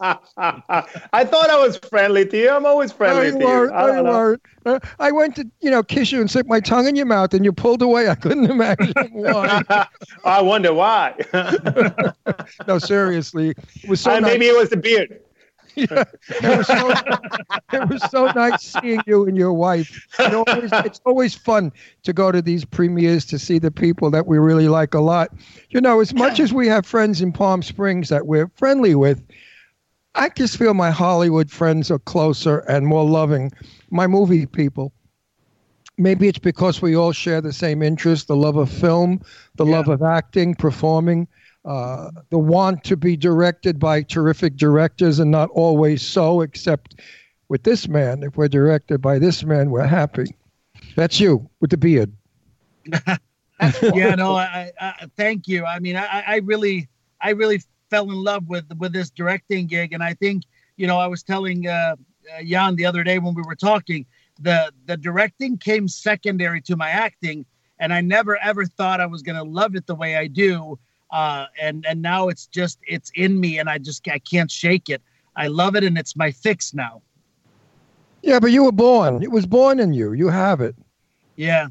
[0.00, 2.50] I thought I was friendly to you.
[2.50, 3.44] I'm always No, friendly you to you.
[3.44, 3.72] weren't.
[3.72, 4.36] I No, don't you know.
[4.66, 7.34] Uh, I went to, you know, kiss you and stick my tongue in your mouth,
[7.34, 8.08] and you pulled away.
[8.08, 9.62] I couldn't imagine why.
[10.24, 11.14] I wonder why.
[12.66, 14.32] no, seriously, it was so Uh, nice.
[14.32, 15.20] maybe it was the beard.
[15.76, 16.90] Yeah, it was so,
[17.72, 20.06] it was so nice seeing you and your wife.
[20.18, 21.72] It always, it's always fun
[22.04, 25.30] to go to these premieres to see the people that we really like a lot.
[25.70, 29.22] You know, as much as we have friends in Palm Springs that we're friendly with,
[30.14, 33.50] I just feel my Hollywood friends are closer and more loving.
[33.90, 34.92] My movie people.
[35.96, 39.20] Maybe it's because we all share the same interest the love of film,
[39.54, 41.28] the love of acting, performing,
[41.64, 47.00] uh, the want to be directed by terrific directors and not always so, except
[47.48, 48.22] with this man.
[48.22, 50.26] If we're directed by this man, we're happy.
[50.96, 52.12] That's you with the beard.
[53.94, 55.64] yeah, no, I, I thank you.
[55.64, 56.88] I mean, I, I really,
[57.20, 60.44] I really fell in love with with this directing gig, and I think,
[60.76, 61.96] you know, I was telling uh,
[62.34, 64.04] uh, Yan the other day when we were talking,
[64.40, 67.46] the the directing came secondary to my acting,
[67.78, 70.78] and I never ever thought I was gonna love it the way I do,
[71.14, 74.90] uh, and and now it's just it's in me, and I just I can't shake
[74.90, 75.02] it.
[75.36, 77.02] I love it, and it's my fix now.
[78.22, 79.22] Yeah, but you were born.
[79.22, 80.12] It was born in you.
[80.12, 80.76] You have it.
[81.36, 81.68] Yeah,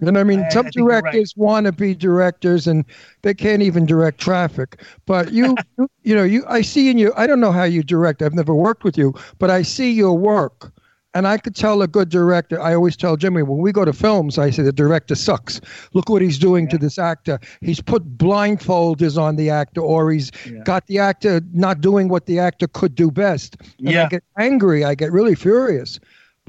[0.00, 0.46] You know what I mean?
[0.46, 1.22] I- Some I you're right.
[1.22, 2.84] directors want to be directors and
[3.22, 4.82] they can't even direct traffic.
[5.06, 6.44] But you, you, you know, you.
[6.48, 7.12] I see in you.
[7.16, 8.22] I don't know how you direct.
[8.22, 10.73] I've never worked with you, but I see your work,
[11.14, 12.60] and I could tell a good director.
[12.60, 15.60] I always tell Jimmy when we go to films, I say the director sucks.
[15.92, 17.38] Look what he's doing to this actor.
[17.60, 20.62] He's put blindfolders on the actor, or he's Yeah.
[20.64, 23.56] got the actor not doing what the actor could do best.
[23.78, 24.84] And I get angry.
[24.84, 26.00] I get really furious.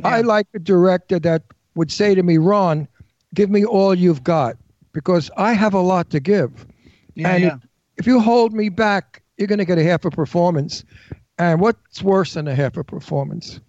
[0.03, 1.43] I like a director that
[1.75, 2.87] would say to me, Ron,
[3.33, 4.57] give me all you've got
[4.93, 6.65] because I have a lot to give.
[7.15, 7.57] yeah, and yeah.
[7.97, 10.83] If you hold me back, you're going to get a half a performance.
[11.37, 13.61] And what's worse than a half a performance?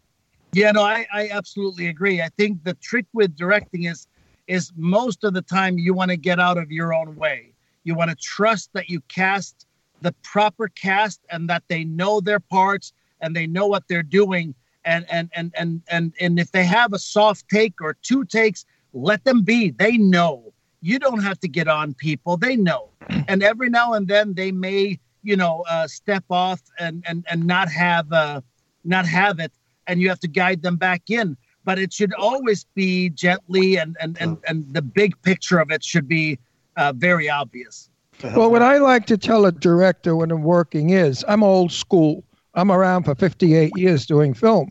[0.56, 2.22] Yeah, no, I, I absolutely agree.
[2.22, 4.08] I think the trick with directing is
[4.46, 7.52] is most of the time you want to get out of your own way.
[7.84, 9.66] You want to trust that you cast
[10.00, 14.54] the proper cast and that they know their parts and they know what they're doing.
[14.86, 18.64] And and and and and and if they have a soft take or two takes,
[18.94, 19.72] let them be.
[19.72, 20.54] They know.
[20.80, 22.38] You don't have to get on people.
[22.38, 22.88] They know.
[23.28, 27.44] And every now and then they may, you know, uh, step off and and and
[27.44, 28.40] not have uh,
[28.84, 29.52] not have it,
[29.86, 31.36] and you have to guide them back in.
[31.64, 35.82] But it should always be gently, and and and and the big picture of it
[35.82, 36.38] should be
[36.76, 37.88] uh, very obvious.
[38.22, 42.24] Well, what I like to tell a director when I'm working is I'm old school.
[42.54, 44.70] I'm around for 58 years doing film.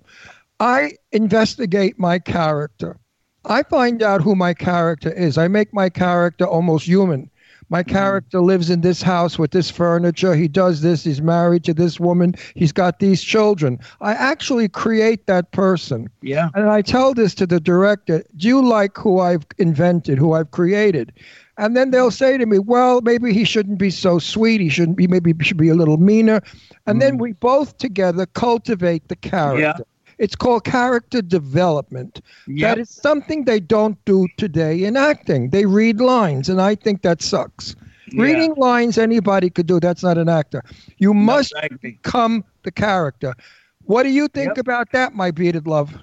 [0.60, 2.98] I investigate my character.
[3.46, 5.38] I find out who my character is.
[5.38, 7.30] I make my character almost human.
[7.70, 7.96] My mm-hmm.
[7.96, 10.36] character lives in this house with this furniture.
[10.36, 11.04] He does this.
[11.04, 12.36] He's married to this woman.
[12.56, 13.80] He's got these children.
[14.02, 16.10] I actually create that person.
[16.22, 16.50] Yeah.
[16.54, 20.52] And I tell this to the director Do you like who I've invented, who I've
[20.52, 21.14] created?
[21.58, 24.62] And then they'll say to me, Well, maybe he shouldn't be so sweet.
[24.62, 26.42] He shouldn't be, maybe he should be a little meaner.
[26.86, 27.22] And then mm.
[27.22, 29.62] we both together cultivate the character.
[29.62, 29.78] Yeah.
[30.18, 32.22] It's called character development.
[32.48, 32.70] Yeah.
[32.70, 35.50] That is something they don't do today in acting.
[35.50, 37.76] They read lines, and I think that sucks.
[38.16, 39.80] Reading lines, anybody could do.
[39.80, 40.64] That's not an actor.
[41.00, 43.34] You must I become the character.
[43.86, 44.58] What do you think Yep.
[44.60, 45.94] about that, my bearded love?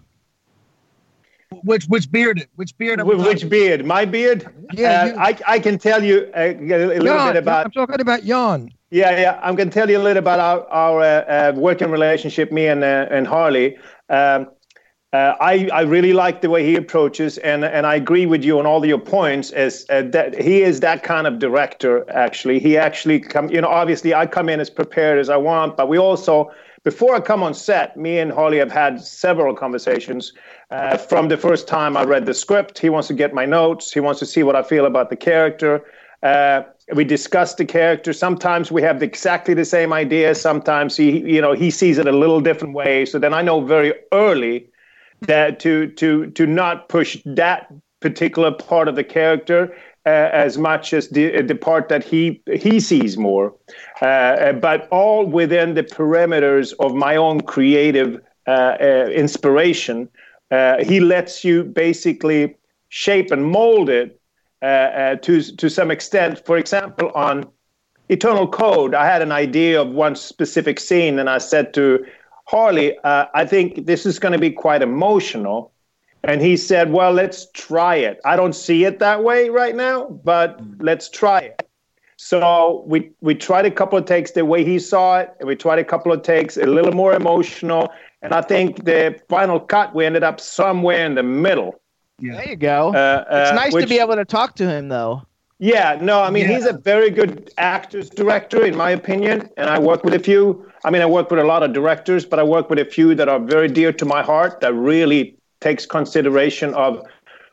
[1.64, 2.48] Which which bearded?
[2.56, 3.00] Which beard?
[3.00, 3.84] are we Wh- Which beard?
[3.84, 4.46] My beard?
[4.72, 7.66] Yeah, Uh, you- I, I can tell you uh, a little Yan, bit about.
[7.66, 8.70] I'm talking about Yan.
[8.90, 9.40] Yeah, yeah.
[9.42, 12.66] I'm going to tell you a little about our, our uh, uh, working relationship, me
[12.66, 13.76] and uh, and Harley.
[14.08, 14.48] Um,
[15.12, 18.58] uh, I I really like the way he approaches, and and I agree with you
[18.58, 19.50] on all your points.
[19.50, 22.10] As uh, that he is that kind of director.
[22.10, 23.50] Actually, he actually come.
[23.50, 26.50] You know, obviously, I come in as prepared as I want, but we also.
[26.84, 30.32] Before I come on set, me and Harley have had several conversations.
[30.72, 33.92] Uh, from the first time I read the script, he wants to get my notes.
[33.92, 35.84] He wants to see what I feel about the character.
[36.22, 36.62] Uh,
[36.94, 38.12] we discuss the character.
[38.12, 40.34] Sometimes we have exactly the same idea.
[40.34, 43.04] Sometimes he, you know, he sees it a little different way.
[43.04, 44.68] So then I know very early
[45.22, 50.92] that to to to not push that particular part of the character uh, as much
[50.92, 53.54] as the the part that he he sees more,
[54.00, 60.08] uh, but all within the parameters of my own creative uh, uh, inspiration.
[60.50, 62.54] Uh, he lets you basically
[62.88, 64.20] shape and mold it
[64.62, 66.46] Uh, uh, to to some extent.
[66.46, 67.48] For example, on
[68.08, 72.06] Eternal Code, I had an idea of one specific scene, and I said to
[72.46, 75.72] Harley, uh, I think this is going to be quite emotional.
[76.22, 78.20] And he said, Well, let's try it.
[78.24, 80.76] I don't see it that way right now, but mm.
[80.78, 81.68] let's try it.
[82.16, 85.56] So we, we tried a couple of takes the way he saw it, and we
[85.56, 87.92] tried a couple of takes a little more emotional.
[88.22, 91.81] And I think the final cut, we ended up somewhere in the middle.
[92.30, 92.94] There you go.
[92.94, 95.22] Uh, it's uh, nice to be able to talk to him, though.
[95.58, 96.54] yeah, no, I mean Yeah.
[96.56, 100.66] he's a very good actors director in my opinion, and I work with a few.
[100.84, 103.14] I mean, I work with a lot of directors, but I work with a few
[103.14, 104.60] that are very dear to my heart.
[104.60, 107.00] That really takes consideration of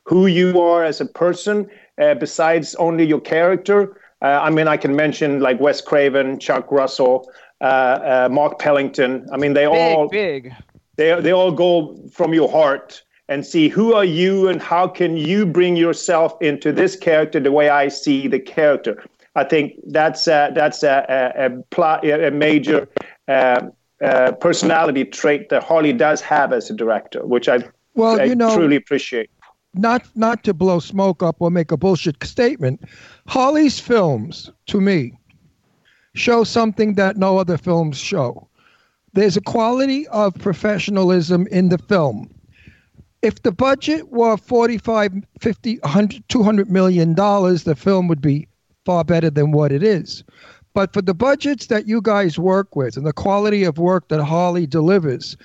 [0.05, 1.67] who you are as a person,
[2.01, 3.79] uh, besides only your character.
[4.21, 7.29] Uh, I mean, I can mention like Wes Craven, Chuck Russell,
[7.61, 9.27] uh, uh, Mark Pellington.
[9.31, 10.51] I mean, they Big, all big.
[10.95, 15.15] they they all go from your heart and see who are you and how can
[15.15, 19.01] you bring yourself into this character the way I see the character.
[19.35, 21.05] I think that's a, that's a,
[21.39, 22.89] a, a, major
[23.27, 23.61] uh,
[24.03, 27.59] uh, personality trait that Harley does have as a director, which I,
[27.93, 29.29] Well, I you know, truly appreciate.
[29.75, 32.81] not not to blow smoke up or make a bullshit statement,
[33.27, 35.13] Harley's films to me
[36.15, 38.49] show something that no other films show.
[39.13, 42.29] There's a quality of professionalism in the film.
[43.21, 48.47] If the budget were 45, 50, 100, 200 million dollars, the film would be
[48.85, 50.23] far better than what it is.
[50.73, 54.23] But for the budgets that you guys work with and the quality of work that
[54.23, 55.35] Harley delivers,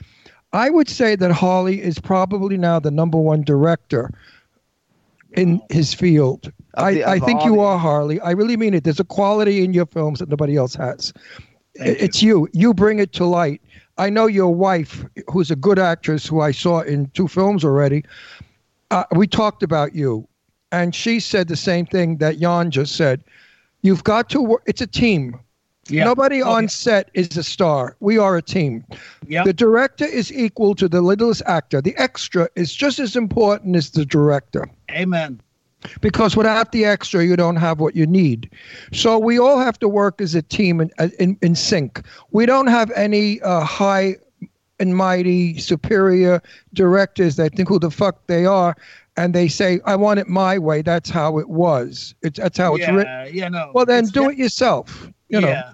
[0.52, 4.10] I would say that Harley is probably now the number one director
[5.32, 6.52] in his field.
[6.74, 8.20] Of I, the- I think you the- are Harley.
[8.20, 8.84] I really mean it.
[8.84, 11.12] There's a quality in your films that nobody else has.
[11.74, 12.48] it's you.
[12.52, 13.60] You bring it to light.
[13.98, 18.04] I know your wife, who's a good actress, who I saw in two films already.
[18.90, 20.26] Uh, we talked about you,
[20.72, 23.22] and she said the same thing that Yan just said.
[23.82, 24.62] You've got to work.
[24.66, 25.38] It's a team.
[25.88, 26.04] Yeah.
[26.04, 26.68] Nobody Oh, on yeah.
[26.68, 27.94] set is a star.
[28.00, 28.84] We are a team.
[29.28, 29.44] Yep.
[29.44, 31.82] The director is equal to the littlest actor.
[31.82, 35.40] The extra is just as important as the director Amen.
[36.00, 38.50] Because without the extra, you don't have what you need.
[38.92, 42.02] So we all have to work as a team in, in, in sync.
[42.30, 44.16] We don't have any uh, high
[44.80, 46.42] and mighty superior
[46.72, 48.76] directors that think who the fuck they are
[49.16, 50.82] and they say, I want it my way.
[50.82, 52.14] That's how it was.
[52.22, 53.28] It's, that's how it's yeah, written.
[53.32, 53.70] yeah, no.
[53.72, 55.08] Well, then It's do it yourself.
[55.28, 55.48] You know.
[55.48, 55.72] yeah.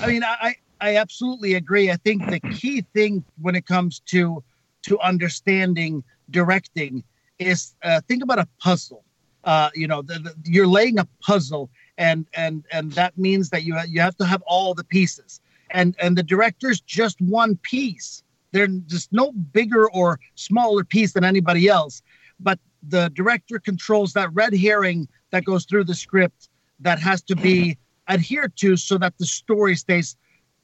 [0.00, 1.90] I mean, I I absolutely agree.
[1.90, 4.42] I think the key thing when it comes to
[4.82, 7.04] to understanding directing
[7.38, 9.04] is uh, think about a puzzle.
[9.44, 13.64] Uh, you know, the, the, you're laying a puzzle, and and and that means that
[13.64, 15.40] you you have to have all the pieces.
[15.70, 18.22] And and the director's just one piece.
[18.52, 22.02] They're just no bigger or smaller piece than anybody else.
[22.40, 26.48] But the director controls that red herring that goes through the script
[26.80, 30.16] that has to be adhered to so that the story stays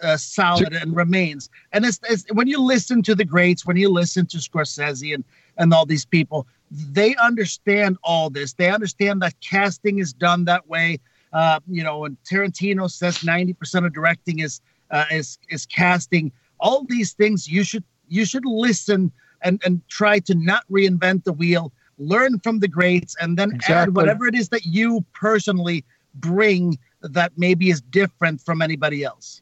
[0.03, 1.49] uh, solid and remains.
[1.73, 5.25] And it's, it's when you listen to the greats, when you listen to Scorsese and
[5.59, 8.53] and all these people, they understand all this.
[8.55, 10.99] They understand that casting is done that way.
[11.33, 16.33] Uh, you know, and Tarantino says ninety percent of directing is uh, is is casting.
[16.61, 21.33] All these things you should you should listen and and try to not reinvent the
[21.33, 21.73] wheel.
[21.99, 23.75] Learn from the greats, and then Exactly.
[23.75, 29.41] add whatever it is that you personally bring that maybe is different from anybody else.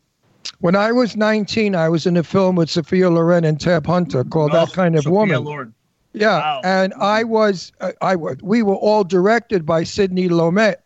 [0.61, 4.25] When I was 19, I was in a film with Sophia Loren and Tab Hunter
[4.25, 5.45] called That Oh, Kind of Sophia Woman.
[5.45, 5.75] Loren.
[6.15, 6.61] Yeah, Wow.
[6.63, 10.77] and I was, uh, I was, we were all directed by Sidney Lumet,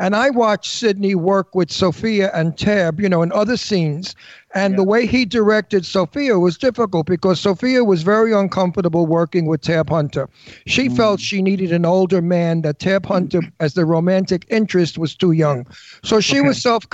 [0.00, 4.16] and I watched Sidney work with Sophia and Tab, you know, in other scenes,
[4.56, 9.60] and the way he directed Sophia was difficult because Sophia was very uncomfortable working with
[9.60, 10.28] Tab Hunter.
[10.66, 12.62] She felt she needed an older man.
[12.62, 15.64] That Tab Hunter, as the romantic interest, was too young,
[16.02, 16.84] so she was self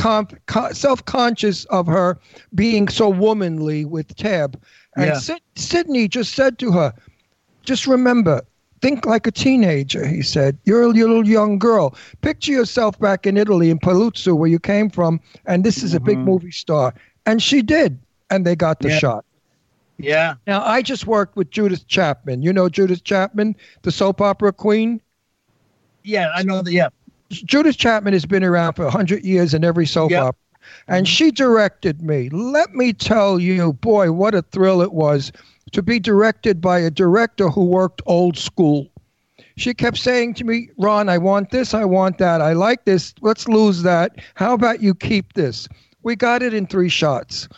[0.72, 2.18] self conscious of her
[2.55, 4.61] being so womanly with Tab,
[4.94, 5.18] and Yeah.
[5.18, 6.92] Sid- Sidney just said to her.
[7.68, 8.40] Just remember,
[8.81, 10.57] think like a teenager, he said.
[10.64, 11.94] You're a little young girl.
[12.22, 16.00] Picture yourself back in Italy, in Paluzzo, where you came from, and this is a
[16.00, 16.31] big mm-hmm.
[16.31, 16.94] movie star.
[17.26, 17.98] And she did,
[18.31, 18.98] and they got the Yeah.
[18.98, 19.24] shot.
[19.98, 20.35] Yeah.
[20.46, 22.40] Now, I just worked with Judith Chapman.
[22.40, 25.02] You know Judith Chapman, the soap opera queen?
[26.04, 26.72] Yeah, I know that.
[26.72, 26.88] Yeah.
[27.31, 30.22] Judith Chapman has been around for 100 years in every soap Yep.
[30.22, 30.40] opera.
[30.87, 31.12] And mm-hmm.
[31.12, 32.28] she directed me.
[32.31, 35.33] Let me tell you, boy, what a thrill it was
[35.72, 38.88] to be directed by a director who worked old school.
[39.57, 43.12] She kept saying to me, Ron, I want this, I want that, I like this,
[43.20, 44.12] let's lose that.
[44.35, 45.68] How about you keep this?
[46.02, 47.48] We got it in three shots.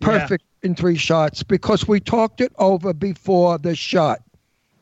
[0.00, 4.20] Perfect in three shots because we talked it over before the shot.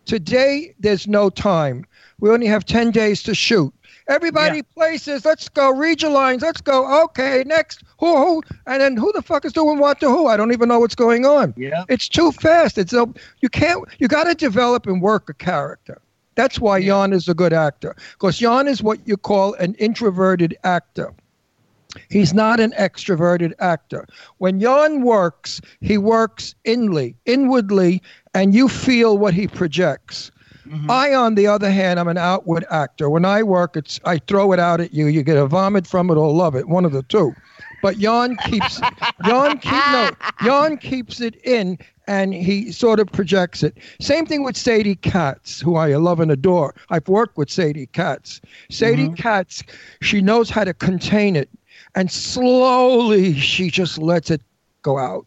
[0.04, 1.84] Today, there's no time.
[2.20, 3.74] We only have 10 days to shoot.
[4.08, 5.24] Everybody places.
[5.24, 5.70] Let's go.
[5.70, 6.42] Read your lines.
[6.42, 7.04] Let's go.
[7.04, 7.82] Okay, next.
[7.98, 8.42] Who, who?
[8.66, 10.28] And then who the fuck is doing what to who?
[10.28, 11.54] I don't even know what's going on.
[11.56, 11.84] Yeah.
[11.88, 12.78] It's too fast.
[12.78, 13.08] It's a,
[13.40, 13.84] you can't.
[13.98, 16.00] You got to develop and work a character.
[16.36, 17.96] That's why Yan is a good actor.
[18.12, 21.12] Because Yan is what you call an introverted actor.
[22.10, 24.06] He's not an extroverted actor.
[24.38, 28.02] When Yan works, he works inly, inwardly,
[28.34, 30.30] and you feel what he projects.
[30.66, 30.90] Mm-hmm.
[30.90, 33.08] I, on the other hand, I'm an outward actor.
[33.08, 35.06] When I work, it's I throw it out at you.
[35.06, 37.34] You get a vomit from it or love it, one of the two.
[37.82, 38.80] But Yan keeps
[39.26, 40.10] Yan keep no
[40.42, 43.76] Yan keeps it in and he sort of projects it.
[44.00, 46.74] Same thing with Sadie Katz, who I love and adore.
[46.90, 48.40] I've worked with Sadie Katz.
[48.70, 49.14] Sadie mm-hmm.
[49.14, 49.62] Katz,
[50.02, 51.48] she knows how to contain it,
[51.94, 54.42] and slowly she just lets it
[54.82, 55.26] go out.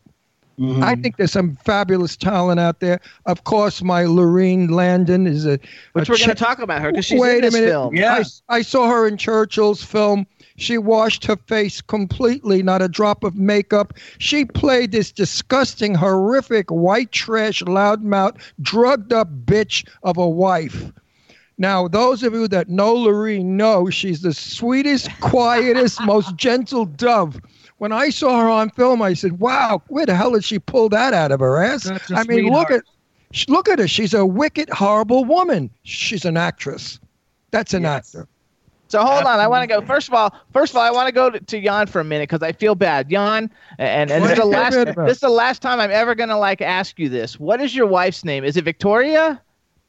[0.60, 1.02] I mm-hmm.
[1.02, 3.00] think there's some fabulous talent out there.
[3.26, 5.58] Of course, my Laurene Landon is a.
[5.94, 7.70] Which a we're going to talk about her because she's Wait in a this minute.
[7.70, 7.96] film.
[7.96, 8.24] Yeah.
[8.50, 10.28] I, I saw her in Churchill's film.
[10.58, 13.94] She washed her face completely, not a drop of makeup.
[14.18, 20.92] She played this disgusting, horrific, white trash, loudmouth, drugged up bitch of a wife.
[21.58, 27.40] Now, those of you that know Laurene know she's the sweetest, quietest, most gentle dove.
[27.80, 30.90] When I saw her on film, I said, "Wow, where the hell did she pull
[30.90, 32.84] that out of her ass?" I a I mean, look at
[33.48, 33.88] look at her.
[33.88, 35.70] She's a wicked, horrible woman.
[35.84, 37.00] She's an actress.
[37.52, 38.16] That's an Yes.
[38.16, 38.28] actor.
[38.90, 39.82] So hold on, I want to go.
[39.82, 42.04] First of all, first of all, I want to go to, to Yan for a
[42.04, 43.12] minute because I feel bad.
[43.12, 44.74] Yan, and, and this is the last.
[44.74, 45.08] Feel bad about?
[45.08, 47.40] This is the last time I'm ever gonna like ask you this.
[47.40, 48.44] What is your wife's name?
[48.44, 49.42] Is it Victoria?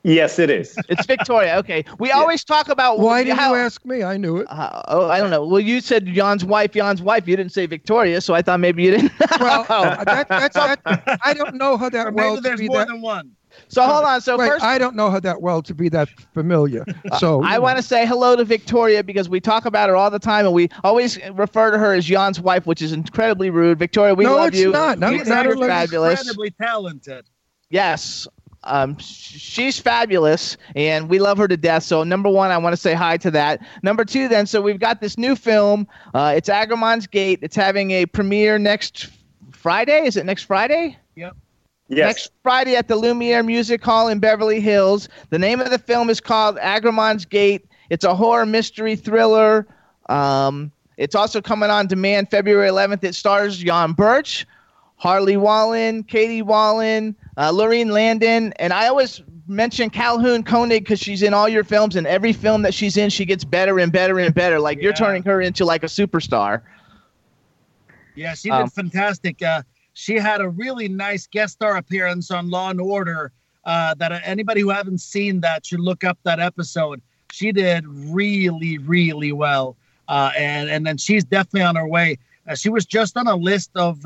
[0.03, 0.77] Yes, it is.
[0.89, 1.57] It's Victoria.
[1.59, 1.85] Okay.
[1.99, 4.03] We always talk about Why did how, you ask me?
[4.03, 4.47] I knew it.
[4.51, 5.47] Uh, oh, I don't know.
[5.47, 7.29] Well, you said Yan's wife, Yan's wife.
[7.29, 9.13] You didn't say Victoria, so I thought maybe you didn't.
[9.41, 10.81] Well, uh, that, that's that,
[11.25, 12.89] I don't know her Or that maybe well to there's more that.
[12.89, 13.35] than one.
[13.69, 14.21] so hold on.
[14.21, 16.85] So Wait, first, I don't know her that well to be that familiar.
[17.19, 20.19] So I want to say hello to Victoria because we talk about her all the
[20.19, 23.79] time, and we always refer to her as Yan's wife, which is incredibly rude.
[23.79, 24.73] Victoria, we No, love it's you.
[24.73, 24.99] not.
[24.99, 25.45] No, it's not.
[25.47, 26.21] you're fabulous.
[26.21, 27.27] Incredibly talented.
[27.71, 28.27] Yes.
[28.65, 31.83] Um, she's fabulous, and we love her to death.
[31.83, 33.61] So, number one, I want to say hi to that.
[33.83, 35.87] Number two, then, so we've got this new film.
[36.13, 37.39] Uh, it's Agramon's Gate.
[37.43, 39.09] It's having a premiere next
[39.51, 40.05] Friday.
[40.05, 40.99] Is it next Friday?
[41.17, 41.37] Yep.
[41.89, 42.07] Yes.
[42.07, 45.09] Next Friday at the Lumiere Music Hall in Beverly Hills.
[45.31, 47.67] The name of the film is called Agramon's Gate.
[47.89, 49.67] It's a horror mystery thriller.
[50.09, 53.03] Um, It's also coming on demand February 11th.
[53.05, 54.47] It stars Yan Birch,
[55.01, 61.23] Harley Wallen, Kaiti Wallen, uh, Laurene Landon, and I always mention Calhoun Koenig because she's
[61.23, 64.19] in all your films, and every film that she's in, she gets better and better
[64.19, 64.61] and better.
[64.61, 66.61] Like you're turning her into like a superstar.
[68.15, 69.43] Yeah, she did Um, fantastic.
[69.43, 69.63] Uh,
[69.95, 73.33] she had a really nice guest star appearance on Law and Order.
[73.65, 77.01] Uh, that uh, anybody who haven't seen that should look up that episode.
[77.33, 79.77] She did really, really well,
[80.09, 82.19] uh, and and then she's definitely on her way.
[82.47, 84.05] Uh, she was just on a list of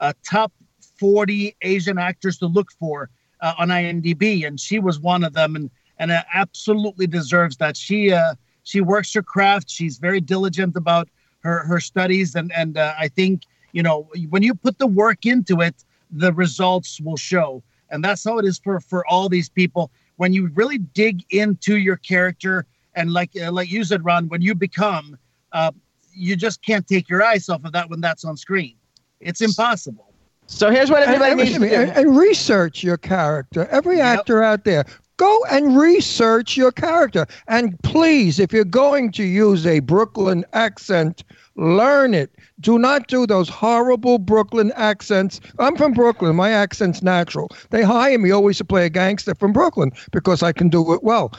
[0.00, 0.52] uh, top
[0.98, 5.56] 40 Asian actors to look for uh, on IMDb, and she was one of them,
[5.56, 7.76] and and uh, absolutely deserves that.
[7.76, 8.34] She uh,
[8.64, 9.70] she works her craft.
[9.70, 11.08] She's very diligent about
[11.40, 13.42] her her studies, and and uh, I think
[13.72, 15.74] you know when you put the work into it,
[16.10, 19.90] the results will show, and that's how it is for for all these people.
[20.16, 24.42] When you really dig into your character, and like uh, like you said, Ron, when
[24.42, 25.16] you become,
[25.52, 25.72] uh,
[26.12, 28.76] you just can't take your eyes off of that when that's on screen.
[29.20, 30.06] It's impossible.
[30.46, 32.00] So here's what everybody and- needs to and- do.
[32.00, 33.68] and research your character.
[33.70, 34.18] Every Yep.
[34.18, 34.84] actor out there,
[35.16, 37.26] go and research your character.
[37.46, 41.22] And please, if you're going to use a Brooklyn accent,
[41.56, 42.30] learn it.
[42.58, 45.40] Do not do those horrible Brooklyn accents.
[45.58, 46.34] I'm from Brooklyn.
[46.36, 47.48] My accent's natural.
[47.70, 51.02] They hire me always to play a gangster from Brooklyn because I can do it
[51.04, 51.32] well.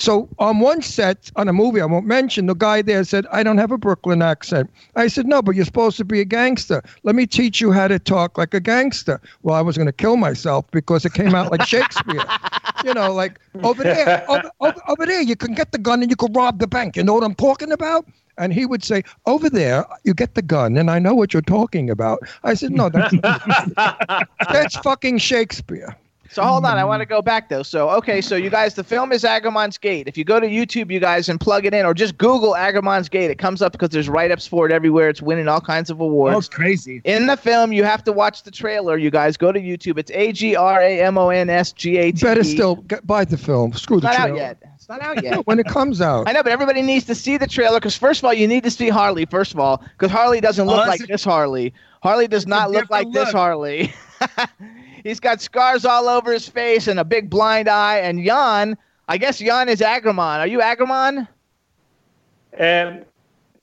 [0.00, 3.42] So on one set on a movie I won't mention, the guy there said, "I
[3.42, 6.82] don't have a Brooklyn accent." I said, "No, but you're supposed to be a gangster.
[7.02, 9.92] Let me teach you how to talk like a gangster." Well, I was going to
[9.92, 12.24] kill myself because it came out like Shakespeare.
[12.84, 16.10] you know, like over there, over, over, over there, you can get the gun and
[16.10, 16.96] you can rob the bank.
[16.96, 18.06] You know what I'm talking about?
[18.38, 21.42] And he would say, "Over there, you get the gun, and I know what you're
[21.42, 23.14] talking about." I said, "No, that's
[24.50, 25.94] that's fucking Shakespeare."
[26.32, 27.64] So hold on, I want to go back though.
[27.64, 30.06] So okay, so you guys, the film is Agramon's Gate.
[30.06, 33.08] If you go to YouTube, you guys, and plug it in, or just Google Agramon's
[33.08, 35.08] Gate, it comes up because there's write-ups for it everywhere.
[35.08, 36.38] It's winning all kinds of Oh, awards.
[36.38, 37.02] it's crazy.
[37.04, 38.96] In the film, you have to watch the trailer.
[38.96, 39.98] You guys go to YouTube.
[39.98, 42.22] It's A G R A M O N S G A T.
[42.24, 43.72] Better still, get, buy the film.
[43.72, 44.58] Screw It's the not out yet.
[44.76, 45.44] It's not out yet.
[45.48, 46.28] when it comes out.
[46.28, 48.62] I know, but everybody needs to see the trailer because first of all, you need
[48.62, 49.26] to see Harley.
[49.26, 51.74] First of all, because Harley doesn't Oh, look that's like a- this Harley.
[52.04, 53.32] Harley does not look like different this.
[53.32, 53.92] Harley.
[55.04, 57.98] He's got scars all over his face and a big blind eye.
[57.98, 58.76] And Yan,
[59.08, 60.38] I guess Yan is Agramon.
[60.38, 61.26] Are you Agramon?
[62.58, 63.04] Um,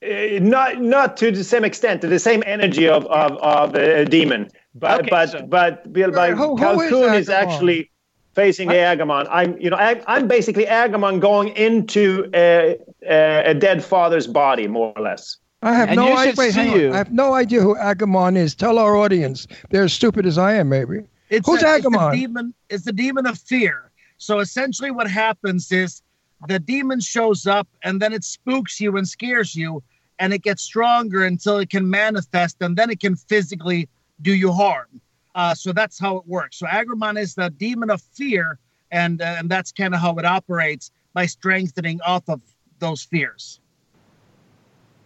[0.04, 4.06] uh, not not to the same extent, to the same energy of of, of a
[4.06, 7.34] demon, but Okay, but so- but Bill, Right, but who- who is Calhoun is, Agamon?
[7.34, 7.92] actually
[8.34, 9.28] facing Agamon.
[9.30, 12.78] I'm you know I, I'm basically Agamon going into a,
[13.10, 15.38] a, a dead father's body, more or less.
[15.64, 16.34] I have And no idea.
[16.38, 16.80] Wait, see hang on.
[16.80, 16.94] you.
[16.94, 18.54] I have no idea who Agamon is.
[18.54, 19.48] Tell our audience.
[19.72, 21.00] They're as stupid as I am, maybe.
[21.30, 22.54] It's Who's a, it's the demon.
[22.70, 23.92] It's the demon of fear.
[24.18, 26.02] So essentially, what happens is
[26.48, 29.84] the demon shows up, and then it spooks you and scares you,
[30.20, 33.88] and it gets stronger until it can manifest, and then it can physically
[34.22, 35.02] do you harm.
[35.36, 36.58] Uh, so that's how it works.
[36.58, 38.58] So Agramon is the demon of fear,
[38.92, 42.42] and uh, and that's kind of how it operates by strengthening off of
[42.80, 43.60] those fears.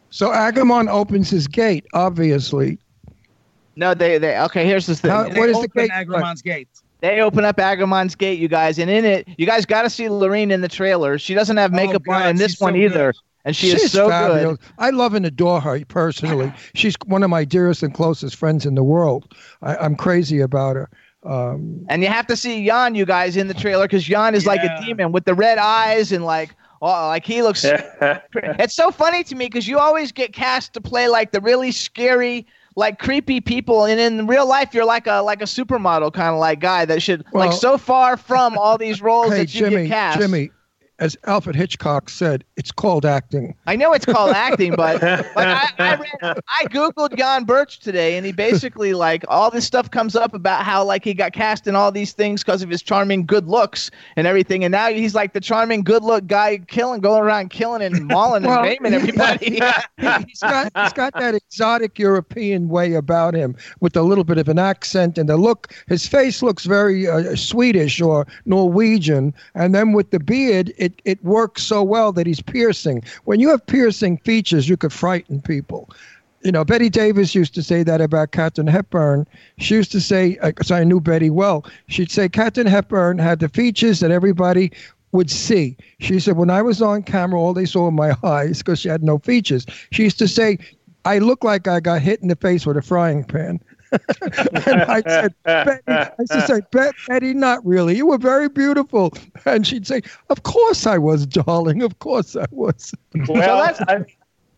[0.09, 2.77] So Agamon opens his gate, obviously.
[3.81, 4.65] No, they they okay.
[4.65, 5.11] Here's the thing.
[5.11, 5.91] How- what is the open gate?
[5.91, 6.69] Agramon's gate.
[7.01, 10.03] They open up Agramon's Gate, you guys, and in it, you guys got to see
[10.03, 11.17] Laurene in the trailer.
[11.17, 13.21] She doesn't have Oh, makeup on in this she's so one either, good.
[13.43, 14.59] and she She's is so fabulous.
[14.59, 14.59] good.
[14.77, 16.53] I love and adore her personally.
[16.75, 19.33] She's one of my dearest and closest friends in the world.
[19.63, 20.89] I, I'm crazy about her.
[21.23, 24.45] Um, And you have to see Yan, you guys, in the trailer because Yan is
[24.45, 26.53] like a demon with the red eyes and like,
[26.83, 27.65] oh, like he looks.
[28.01, 31.71] it's so funny to me because you always get cast to play like the really
[31.71, 32.45] scary,
[32.75, 36.39] like creepy people, and in real life you're like a like a supermodel kind of
[36.39, 39.83] like guy that should like so far from all these roles hey, that you Jimmy,
[39.83, 40.19] get cast.
[40.19, 40.51] Jimmy,
[41.01, 43.55] as Alfred Hitchcock said, it's called acting.
[43.65, 48.17] I know it's called acting, but but I, I read I googled Yan Birch today,
[48.17, 51.65] and he basically like all this stuff comes up about how like he got cast
[51.65, 55.15] in all these things because of his charming good looks and everything, and now he's
[55.15, 58.93] like the charming good look guy killing, going around killing and mauling Well, and maiming
[58.93, 59.59] everybody.
[60.27, 64.47] he's got he's got that exotic European way about him with a little bit of
[64.47, 65.73] an accent and the look.
[65.87, 71.23] His face looks very uh, Swedish or Norwegian, and then with the beard, it it
[71.23, 73.03] works so well that he's piercing.
[73.25, 75.89] When you have piercing features, you could frighten people.
[76.43, 79.27] You know, Bette Davis used to say that about Katharine Hepburn.
[79.59, 83.39] She used to say, uh, because I knew Betty well, she'd say Katharine Hepburn had
[83.39, 84.71] the features that everybody
[85.11, 85.77] would see.
[85.99, 88.89] She said, when I was on camera, all they saw were my eyes because she
[88.89, 89.65] had no features.
[89.91, 90.57] She used to say,
[91.05, 93.59] I look like I got hit in the face with a frying pan.
[94.21, 97.95] and I said, Betty, I used to say, Bet, Betty, not really.
[97.97, 99.13] You were very beautiful.
[99.45, 101.81] And she'd say, Of course I was, darling.
[101.83, 102.93] Of course I was.
[103.27, 104.05] Well, that's- I,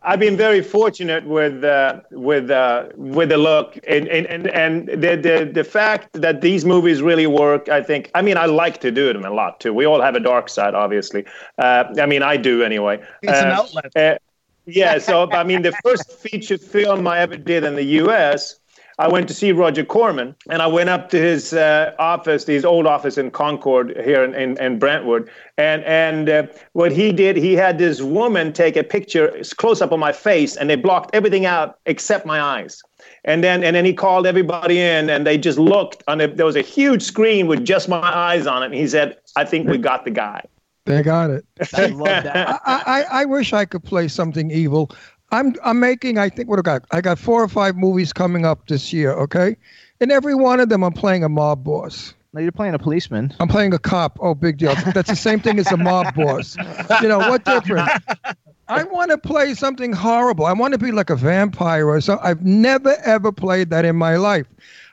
[0.05, 4.87] I've been very fortunate with uh, with uh, with the look and and and, and
[4.89, 7.69] the, the the fact that these movies really work.
[7.69, 8.11] I think.
[8.13, 9.73] I mean, I like to do them a lot too.
[9.73, 11.23] We all have a dark side, obviously.
[11.57, 13.01] Uh, I mean, I do anyway.
[13.21, 13.95] It's an outlet.
[13.95, 14.17] uh,
[14.65, 14.97] yeah.
[14.97, 18.59] So I mean, the first feature film I ever did in the U.S.
[18.99, 22.63] I went to see Roger Corman, and I went up to his uh, office, his
[22.63, 25.29] old office in Concorde here in, in, in Brentwood.
[25.57, 29.91] And and uh, what he did, he had this woman take a picture close up
[29.91, 32.81] on my face, and they blocked everything out except my eyes.
[33.25, 36.03] And then and then he called everybody in, and they just looked.
[36.07, 38.67] And there was a huge screen with just my eyes on it.
[38.67, 40.43] And he said, "I think we got the guy."
[40.85, 41.45] They got it.
[41.73, 42.35] I love that.
[42.65, 44.91] I, I, I wish I could play something evil.
[45.33, 48.45] I'm I'm making I think what I got I got four or five movies coming
[48.45, 49.11] up this year.
[49.13, 49.57] Okay,
[49.99, 52.13] And every one of them I'm playing a mob boss.
[52.33, 53.33] No, you're playing a policeman.
[53.39, 54.17] I'm playing a cop.
[54.19, 54.73] Oh, big deal.
[54.93, 56.55] That's the same thing as a mob boss.
[57.01, 57.91] You know what difference?
[58.67, 60.45] I want to play something horrible.
[60.45, 62.25] I want to be like a vampire or something.
[62.25, 64.47] I've never ever played that in my life.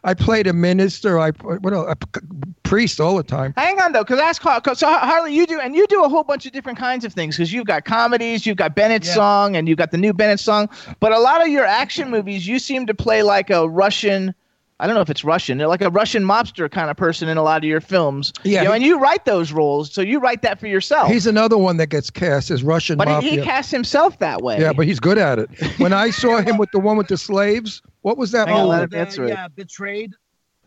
[0.04, 1.18] I played a minister.
[1.18, 1.92] I what else?
[1.92, 2.20] a
[2.62, 3.52] priest all the time.
[3.56, 6.24] Hang on though, because that's 'cause so Harley, you do, and you do a whole
[6.24, 7.36] bunch of different kinds of things.
[7.36, 9.14] Because you've got comedies, you've got Bennett's Yeah.
[9.14, 10.68] song, and you've got the new Bennett song.
[11.00, 14.34] But a lot of your action movies, you seem to play like a Russian.
[14.82, 17.36] I don't know if it's Russian, They're like a Russian mobster kind of person in
[17.36, 18.32] a lot of your films.
[18.44, 21.10] Yeah, you know, he- and you write those roles, so you write that for yourself.
[21.10, 23.30] He's another one that gets cast as Russian but mafia.
[23.30, 24.58] he, he casts himself that way.
[24.58, 25.50] yeah, but he's good at it.
[25.76, 28.62] When I saw him with the one with the slaves, what was that Hang on,
[28.66, 28.70] movie?
[28.72, 29.28] let him the- answer it.
[29.30, 30.12] yeah, betrayed.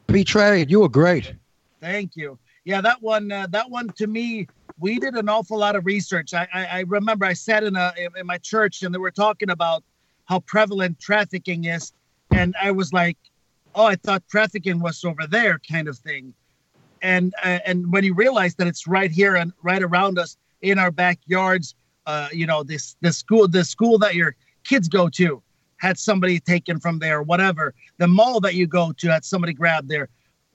[0.07, 0.69] Betrayed.
[0.69, 1.33] You were great.
[1.81, 2.37] Thank you.
[2.65, 3.31] Yeah, that one.
[3.31, 4.47] Uh, that one to me,
[4.79, 6.33] we did an awful lot of research.
[6.33, 9.49] I, I, I remember I sat in a in my church and they were talking
[9.49, 9.83] about
[10.25, 11.91] how prevalent trafficking is,
[12.31, 13.17] and I was like,
[13.75, 16.33] "Oh, I thought trafficking was over there," kind of thing.
[17.01, 20.79] And uh, and when you realize that it's right here and right around us in
[20.79, 21.75] our backyards,
[22.05, 25.41] uh, you know, this the school the school that your kids go to
[25.83, 27.73] had somebody taken from there, whatever.
[27.97, 30.07] The mall that you go to had somebody grabbed there.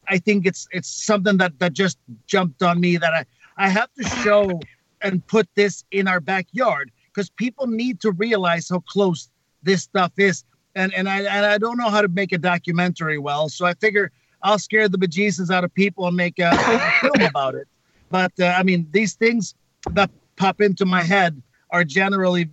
[0.08, 3.24] I think it's it's something that that just jumped on me that I
[3.58, 4.58] I have to show
[5.02, 9.28] and put this in our backyard because people need to realize how close
[9.62, 10.44] this stuff is.
[10.74, 13.74] And and I and I don't know how to make a documentary well, so I
[13.74, 14.10] figure
[14.42, 17.68] I'll scare the bejesus out of people and make a, a film about it.
[18.08, 19.54] But uh, I mean, these things
[19.90, 22.48] that pop into my head are generally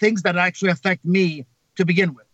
[0.00, 1.46] things that actually affect me
[1.80, 2.26] to begin with.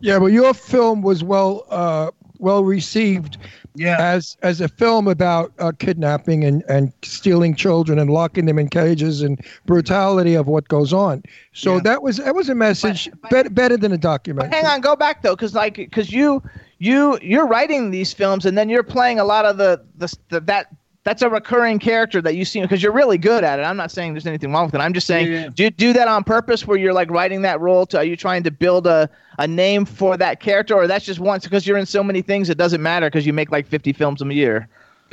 [0.00, 3.38] Yeah, well, your film was well uh, well received
[3.76, 3.96] Yeah.
[3.98, 8.68] as as a film about uh, kidnapping and, and stealing children and locking them in
[8.68, 11.22] cages and brutality of what goes on.
[11.52, 11.80] So Yeah.
[11.84, 14.54] that was that was a message But- but- better better than a But documentary.
[14.56, 16.42] hang on, go back though, because like, because you
[16.78, 20.40] you you're writing these films, and then you're playing a lot of the the, the
[20.40, 20.66] that
[21.04, 23.62] that's a recurring character that you see because you're really good at it.
[23.62, 24.78] I'm not saying there's anything wrong with it.
[24.78, 25.48] I'm just saying, Yeah.
[25.54, 27.84] do you do that on purpose, where you're like writing that role?
[27.86, 31.20] To are you trying to build a a name for that character, or that's just
[31.20, 33.92] once because you're in so many things it doesn't matter because you make like 50
[33.92, 34.68] films a year.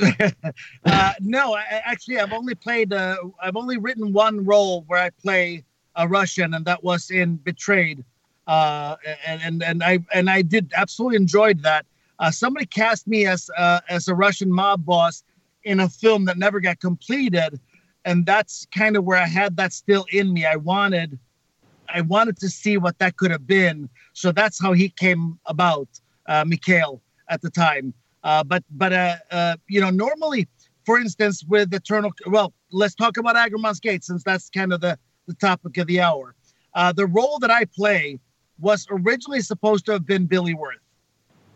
[0.84, 2.92] uh, no, I, I- actually, I've only played.
[2.92, 5.64] Uh, I've only written one role where I play
[5.96, 8.04] a Russian, and that was in Betrayed.
[8.46, 11.86] Uh, and and and I and I did absolutely enjoyed that.
[12.18, 15.22] Uh, somebody cast me as uh, as a Russian mob boss
[15.64, 17.60] in a film that never got completed,
[18.04, 20.44] and that's kind of where I had that still in me.
[20.44, 21.18] I wanted,
[21.88, 23.88] I wanted to see what that could have been.
[24.12, 25.88] So that's how he came about,
[26.26, 27.94] uh, Mikhail at the time.
[28.24, 30.48] Uh, but but uh, uh, you know, normally,
[30.86, 34.98] for instance, with Eternal, well, let's talk about Agramon's Gate since that's kind of the
[35.26, 36.34] the topic of the hour.
[36.74, 38.18] Uh, the role that I play
[38.58, 40.78] was originally supposed to have been Billy Wirth.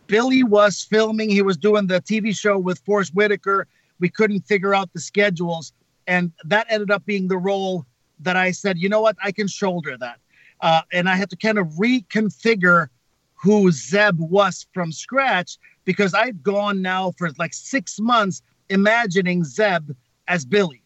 [0.06, 3.66] Billy was filming; he was doing the TV show with Forest Whitaker.
[3.98, 5.72] We couldn't figure out the schedules,
[6.06, 7.86] and that ended up being the role
[8.20, 10.18] that I said, you know what, I can shoulder that.
[10.60, 12.88] Uh, and I had to kind of reconfigure
[13.34, 19.90] who Zeb was from scratch because I'd gone now for like six months imagining Zeb
[20.28, 20.82] as Billy,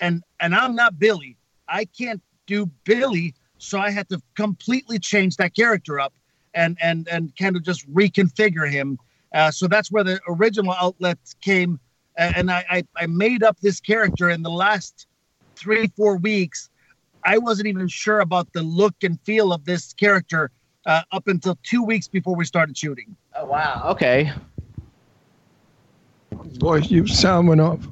[0.00, 1.36] and and I'm not Billy.
[1.68, 6.14] I can't do Billy, so I had to completely change that character up
[6.54, 8.98] and and and kind of just reconfigure him.
[9.34, 11.80] Uh, so that's where the original outlet came,
[12.16, 15.06] and I, I I made up this character in the last
[15.56, 16.68] three four weeks.
[17.24, 20.50] I wasn't even sure about the look and feel of this character
[20.86, 23.14] uh, up until two weeks before we started shooting.
[23.36, 23.82] Oh wow.
[23.90, 24.32] Okay.
[26.58, 27.86] Boy, you sound went off.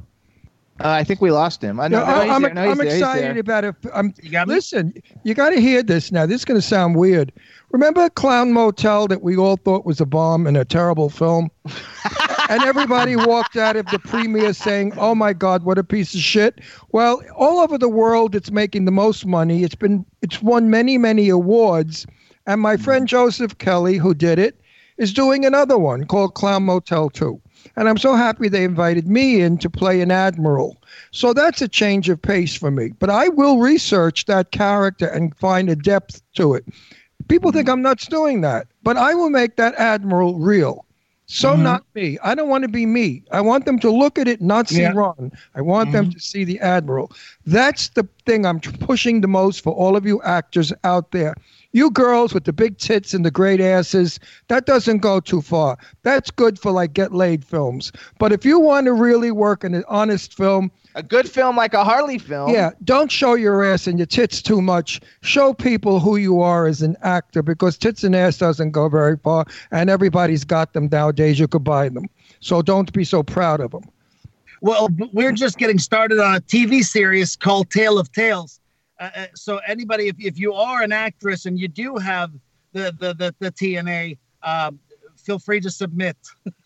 [0.83, 1.79] Uh, I think we lost him.
[1.79, 2.01] I know.
[2.01, 2.43] Yeah, no, I, he's I'm.
[2.43, 2.87] No, I'm there.
[2.87, 3.75] He's excited about it.
[3.93, 4.55] I'm, You got me?
[4.55, 4.95] listen,
[5.25, 6.25] you got to hear this now.
[6.25, 7.33] This is going to sound weird.
[7.71, 11.51] Remember Clown Motel that we all thought was a bomb and a terrible film?
[12.51, 16.21] and everybody walked out of the premiere saying, "Oh my God, what a piece of
[16.21, 19.63] shit." Well, all over the world, it's making the most money.
[19.63, 22.07] It's been it's won many many awards,
[22.47, 22.85] and my mm-hmm.
[22.85, 24.61] friend Joseph Kelly, who did it,
[24.99, 27.41] is doing another one called Clown Motel 2.
[27.77, 30.77] And I'm so happy they invited me in to play an admiral.
[31.13, 32.93] So that's a change of pace for me.
[32.99, 36.65] But I will research that character and find a depth to it.
[37.29, 37.75] People think mm-hmm.
[37.75, 40.85] I'm nuts doing that, but I will make that admiral real.
[41.33, 41.63] So mm-hmm.
[41.63, 42.19] not me.
[42.25, 43.23] I don't want to be me.
[43.31, 44.93] I want them to look at it, not see Yeah.
[44.93, 45.31] Ron.
[45.55, 46.15] I want them mm-hmm.
[46.15, 47.13] to see the admiral.
[47.47, 51.37] That's the thing I'm pushing the most for all of you actors out there.
[51.71, 54.19] You girls with the big tits and the great asses,
[54.49, 55.79] that doesn't go too far.
[56.03, 57.93] That's good for like get laid films.
[58.19, 61.73] But if you want to really work in an honest film, A good film like
[61.73, 62.51] a Harley film.
[62.53, 65.01] yeah, don't show your ass and your tits too much.
[65.21, 69.17] Show people who you are as an actor because tits and ass doesn't go very
[69.17, 71.39] far, and everybody's got them nowadays.
[71.39, 72.07] You could buy them.
[72.41, 73.85] So don't be so proud of them.
[74.63, 78.61] Well, we're just getting started on a TV series called Tale of Tales.
[78.99, 82.31] Uh, uh, so anybody, if, if you are an actress and you do have
[82.73, 84.79] the the the, the TNA, um,
[85.17, 86.17] feel free to submit.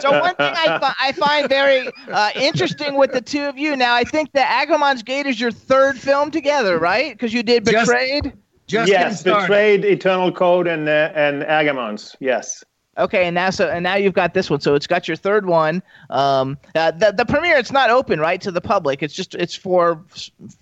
[0.00, 3.76] So one thing I, fi- I find very uh, interesting with the two of you
[3.76, 7.12] now, I think that Agramon's Gate is your third film together, right?
[7.12, 8.32] Because you did Betrayed.
[8.66, 12.16] Just getting yes, betrayed, Eternal Code, and uh, and Agamons.
[12.20, 12.64] Yes.
[12.96, 14.60] Okay, and now so and now you've got this one.
[14.60, 15.82] So it's got your third one.
[16.10, 19.02] Um, uh, the the premiere it's not open right to the public.
[19.02, 20.02] It's just it's for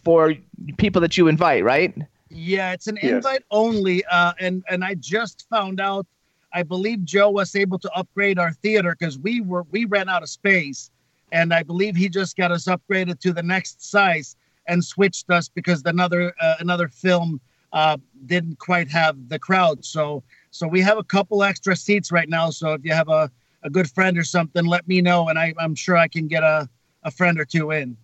[0.02, 0.34] for
[0.76, 1.94] people that you invite, right?
[2.30, 3.12] Yeah, it's an Yes.
[3.16, 4.04] invite only.
[4.06, 6.06] Uh, and and I just found out.
[6.52, 10.22] I believe Joe was able to upgrade our theater because we were we ran out
[10.22, 10.90] of space,
[11.30, 14.34] and I believe he just got us upgraded to the next size
[14.66, 17.40] and switched us because another uh, another film
[17.72, 19.84] uh, didn't quite have the crowd.
[19.84, 22.50] So so we have a couple extra seats right now.
[22.50, 23.30] So if you have a,
[23.62, 26.42] a good friend or something, let me know, and I, I'm sure I can get
[26.42, 26.68] a,
[27.04, 27.96] a friend or two in.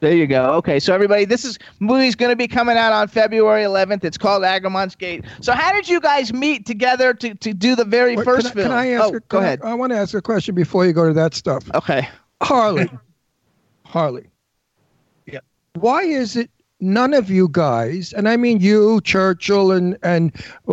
[0.00, 0.52] There you go.
[0.54, 4.04] Okay, so everybody, this is movie's going to be coming out on February 11th.
[4.04, 5.24] It's called Agramon's Gate.
[5.40, 8.60] So how did you guys meet together to, to do the very Wait, first can,
[8.60, 8.68] I- film?
[8.68, 9.04] Can I ask?
[9.04, 9.60] oh, a, go can I- ahead.
[9.64, 11.68] I, want to ask a question before you go to that stuff.
[11.74, 12.08] Okay.
[12.42, 12.88] Harley,
[13.84, 14.28] Harley.
[15.26, 15.40] Yeah.
[15.74, 20.32] Why is it none of you guys, and I mean you, Churchill, and and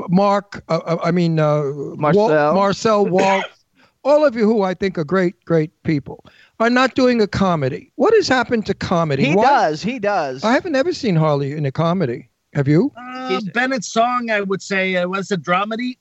[0.10, 1.64] Mark, uh, uh, I mean uh,
[1.98, 2.28] Marcel.
[2.30, 3.46] Walt, Marcel Walz,
[4.04, 6.24] all of you who I think are great, great people,
[6.60, 7.92] are not doing a comedy.
[7.96, 9.26] What has happened to comedy?
[9.26, 9.82] He Why- does.
[9.82, 10.44] He does.
[10.44, 12.30] I haven't ever seen Harley in a comedy.
[12.54, 12.92] Have you?
[12.96, 15.98] Uh, Bennett's song, I would say, uh, was a dramedy.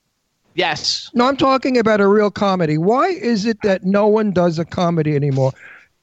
[0.55, 1.11] yes.
[1.15, 2.79] No, I'm talking about a real comedy.
[2.79, 5.53] Why is it that no one does a comedy anymore?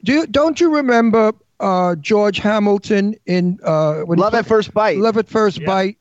[0.04, 1.32] Do you, don't you remember
[1.62, 4.98] uh, George Hamilton in uh, when Love played- at First Bite.
[4.98, 5.68] Love at First Yeah.
[5.68, 5.98] Bite?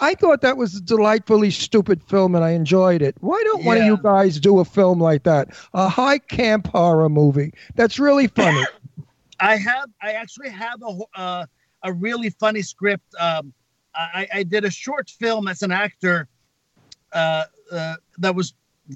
[0.00, 3.16] I thought that was a delightfully stupid film, and I enjoyed it.
[3.20, 5.48] Why don't one of you guys do a film like that?
[5.74, 8.64] A high camp horror movie that's really funny.
[9.40, 11.46] I have, I actually have a uh,
[11.82, 13.14] a really funny script.
[13.18, 13.52] Um,
[13.94, 16.28] I, I did a short film as an actor
[17.12, 18.54] uh, uh, that was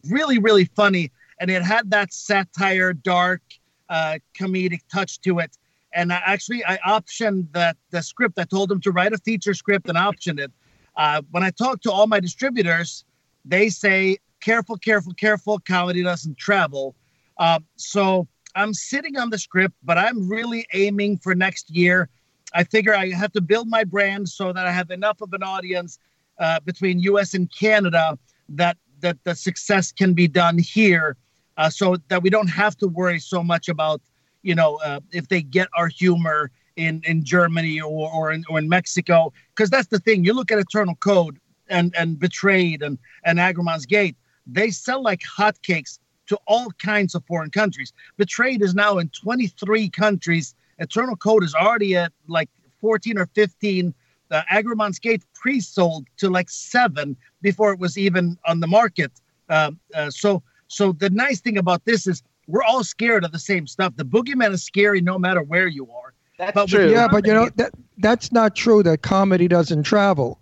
[0.09, 3.43] really, really funny, and it had that satire, dark,
[3.89, 5.57] uh, comedic touch to it.
[5.93, 8.39] And I actually, I optioned that the script.
[8.39, 10.53] I told them to write a feature script and optioned it.
[10.97, 13.05] Uh, when I talk to all my distributors,
[13.45, 15.59] they say, "Careful, careful, careful.
[15.59, 16.95] Comedy doesn't travel."
[17.39, 22.09] Uh, so I'm sitting on the script, but I'm really aiming for next year.
[22.55, 25.43] I figure I have to build my brand so that I have enough of an
[25.43, 25.99] audience
[26.39, 27.35] uh, between U.S.
[27.35, 28.19] and Canada
[28.49, 31.17] that that the success can be done here,
[31.59, 34.01] uh, so that we don't have to worry so much about
[34.43, 38.59] you know uh, if they get our humor in in Germany or or in, or
[38.59, 40.25] in Mexico, because that's the thing.
[40.25, 44.17] You look at Eternal Code and and Betrayed and and Agramon's Gate,
[44.47, 47.93] they sell like hotcakes to all kinds of foreign countries.
[48.17, 50.55] Betrayed is now in 23 countries.
[50.79, 52.51] Eternal Code is already at like
[52.81, 53.95] 14 or 15.
[54.29, 59.13] The Agramon's Gate pre-sold to like seven before it was even on the market.
[59.49, 63.39] Um, uh, so, so the nice thing about this is we're all scared of the
[63.39, 63.95] same stuff.
[63.97, 66.13] The boogeyman is scary no matter where you are.
[66.39, 66.91] That's But with true.
[66.91, 68.83] Yeah, but you know that that's not true.
[68.83, 70.41] That comedy doesn't travel,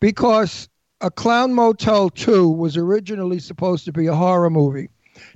[0.00, 0.68] because
[1.00, 4.88] a Clown Motel Two was originally supposed to be a horror movie.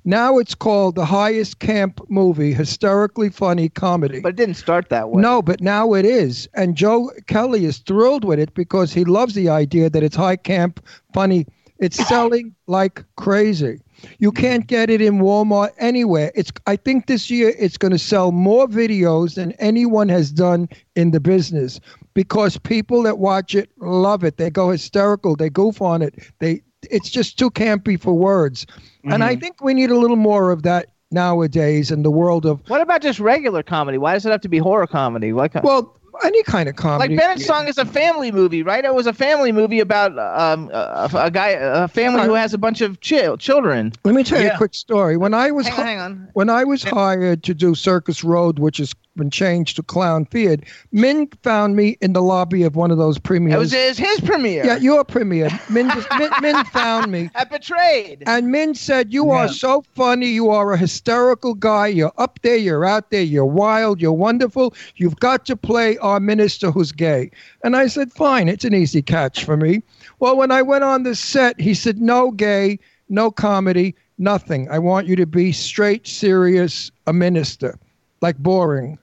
[0.05, 4.20] Now it's called the highest camp movie, hysterically funny comedy.
[4.20, 5.20] But it didn't start that way.
[5.20, 6.49] No, but now it is.
[6.55, 10.37] And Joe Kelly is thrilled with it because he loves the idea that it's high
[10.37, 11.47] camp, funny.
[11.78, 13.80] It's selling like crazy.
[14.18, 16.32] You can't get it in Walmart anywhere.
[16.34, 20.68] It's I think this year it's going to sell more videos than anyone has done
[20.94, 21.80] in the business.
[22.16, 24.38] because people that watch it love it.
[24.38, 25.36] They go hysterical.
[25.36, 26.14] They goof on it.
[26.40, 28.66] They it's just too campy for words.
[29.05, 29.40] And I mm-hmm.
[29.40, 33.03] think we need a little more of that nowadays in the world of What about
[33.03, 33.99] just regular comedy?
[33.99, 35.32] Why does it have to be horror comedy?
[35.32, 37.14] Why well any kind of comedy.
[37.14, 38.85] like Bennett's Song is a family movie, right?
[38.85, 42.59] It was a family movie about um, a, a guy, a family who has a
[42.59, 43.93] bunch of chil- children.
[44.05, 44.55] Let me tell you Yeah.
[44.55, 45.17] a quick story.
[45.17, 46.29] When I was Hang on, hang on.
[46.35, 50.62] when I was hired to do Circus Road, which has been changed to Clown Theater,
[50.93, 53.73] Min found me in the lobby of one of those premieres.
[53.73, 53.99] It premieres.
[53.99, 54.64] was his, his premiere.
[54.64, 55.49] yeah, your premiere.
[55.71, 57.31] Min, just, Min, Min found me.
[57.35, 58.25] At Betrayed.
[58.27, 60.27] And Min said, You are so funny.
[60.29, 61.89] You are a hysterical guy.
[61.89, 62.57] You're up there.
[62.57, 63.23] You're out there.
[63.23, 64.01] You're wild.
[64.01, 64.75] You're wonderful.
[64.97, 67.31] You've got to play our minister who's gay.
[67.64, 68.49] And I said, Fine.
[68.49, 69.83] It's an easy catch for me.
[70.19, 74.69] Well, when I went on the set, he said, No gay, no comedy, nothing.
[74.71, 77.79] I want you to be straight, serious, a minister,
[78.21, 78.99] like boring.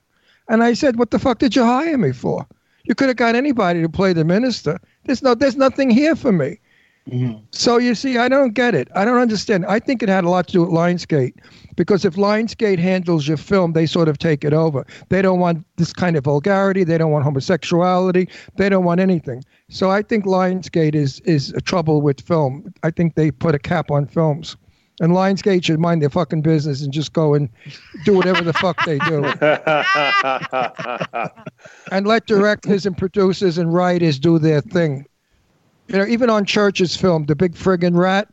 [0.53, 2.45] And I said, What the fuck did you hire me for?
[2.83, 4.79] You could have got anybody to play the minister.
[5.05, 6.59] There's no, there's nothing here for me.
[7.09, 7.39] Mm-hmm.
[7.49, 8.87] So you see, I don't get it.
[8.93, 9.65] I don't understand.
[9.65, 11.33] I think it had a lot to do with Lionsgate,
[11.75, 14.85] because if Lionsgate handles your film, they sort of take it over.
[15.09, 16.83] They don't want this kind of vulgarity.
[16.83, 18.29] They don't want homosexuality.
[18.55, 19.43] They don't want anything.
[19.69, 22.71] So I think Lionsgate is is a trouble with film.
[22.83, 24.55] I think they put a cap on films.
[24.99, 27.49] And Lionsgate should mind their fucking business and just go and
[28.05, 29.25] do whatever the fuck they do.
[31.91, 35.07] and let directors and producers and writers do their thing.
[35.87, 38.29] You know, even on Church's film, The Big Friggin' Rat,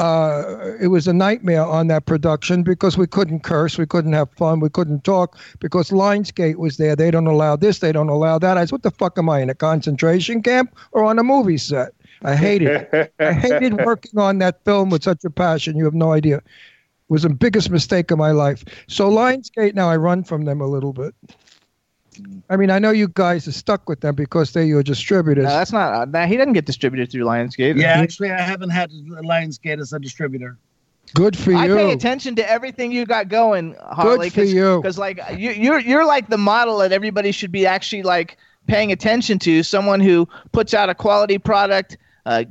[0.00, 4.30] uh, it was a nightmare on that production because we couldn't curse, we couldn't have
[4.32, 6.96] fun, we couldn't talk because Lionsgate was there.
[6.96, 8.56] They don't allow this, they don't allow that.
[8.56, 11.58] I said, what the fuck am I in a concentration camp or on a movie
[11.58, 11.92] set?
[12.22, 13.14] I hated it.
[13.18, 15.76] I hated working on that film with such a passion.
[15.76, 16.38] You have no idea.
[16.38, 16.44] It
[17.08, 18.64] was the biggest mistake of my life.
[18.86, 21.14] So Lionsgate now I run from them a little bit.
[22.50, 25.44] I mean, I know you guys are stuck with them because they're your distributors.
[25.44, 25.92] No, that's not.
[25.92, 27.80] Uh, that, he doesn't get distributed through Lionsgate.
[27.80, 30.58] Yeah, actually, I haven't had Lionsgate as a distributor.
[31.14, 31.58] Good for you.
[31.58, 34.30] I pay attention to everything you got going, Harley.
[34.30, 34.80] Good for you.
[34.80, 38.92] Because like you, you're you're like the model that everybody should be actually like paying
[38.92, 39.62] attention to.
[39.62, 41.96] Someone who puts out a quality product,
[42.26, 42.44] uh,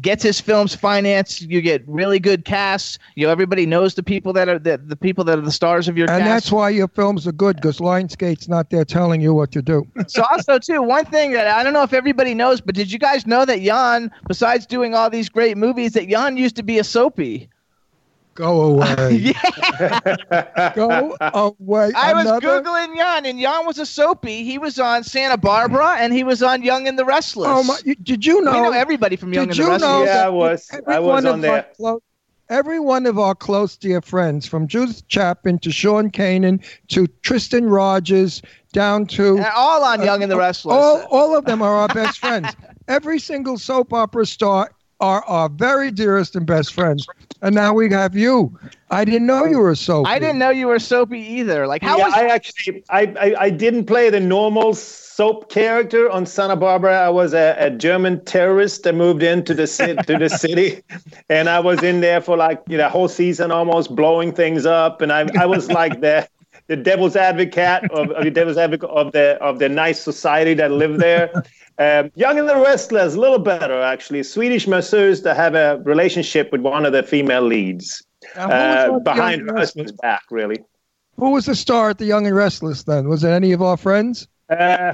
[0.00, 1.42] gets his films financed.
[1.42, 2.98] You get really good casts.
[3.14, 5.88] You know, everybody knows the people that are the, the people that are the stars
[5.88, 6.28] of your and cast.
[6.28, 9.86] that's why your films are good because Lionsgate's not there telling you what to do.
[10.08, 12.98] so also too, one thing that I don't know if everybody knows, but did you
[12.98, 16.78] guys know that Yan, besides doing all these great movies, that Yan used to be
[16.78, 17.48] a soapy?
[18.38, 19.34] Go away.
[19.34, 20.72] yeah.
[20.76, 21.90] Go away.
[21.96, 24.44] I was Another- googling Yan, and Yan was a soapy.
[24.44, 27.48] He was on Santa Barbara, and he was on Young and the Restless.
[27.50, 27.76] Oh my!
[28.04, 28.52] Did you know?
[28.52, 29.82] we know everybody from Young and the Restless.
[29.82, 30.68] know Yeah, I was.
[30.72, 31.96] every I was one on of our there.
[32.48, 37.68] every one of our close dear friends, from Judith Chapman to Sean Kanan to Tristan
[37.68, 38.40] Rogers,
[38.72, 40.74] down to And all on uh, Young and the Restless.
[40.76, 42.54] all, all of them are our best friends.
[42.88, 44.70] Every single soap opera star
[45.00, 47.06] are our very dearest and best friends.
[47.40, 48.58] And now we have you.
[48.90, 50.06] I didn't know you were a soap.
[50.06, 51.66] I didn't know you were soapy either.
[51.66, 56.10] Like, how yeah, was I actually I, I I didn't play the normal soap character
[56.10, 56.98] on Santa Barbara.
[56.98, 60.82] I was a, a German terrorist that moved into the city to the city,
[61.28, 64.66] and I was in there for like you know a whole season almost blowing things
[64.66, 66.28] up, and I I was like the
[66.68, 70.70] the devil's advocate of, of the devil's advocate of the of the nice society that
[70.70, 71.42] live there.
[71.80, 74.24] Um, Young and the Restless, a little better actually.
[74.24, 78.02] Swedish masseurs that have a relationship with one of the female leads
[78.34, 80.58] Now, who was uh, behind Young her husband's back, really.
[81.18, 83.08] Who was the star at the Young and Restless then?
[83.08, 84.26] Was it any of our friends?
[84.50, 84.92] Uh,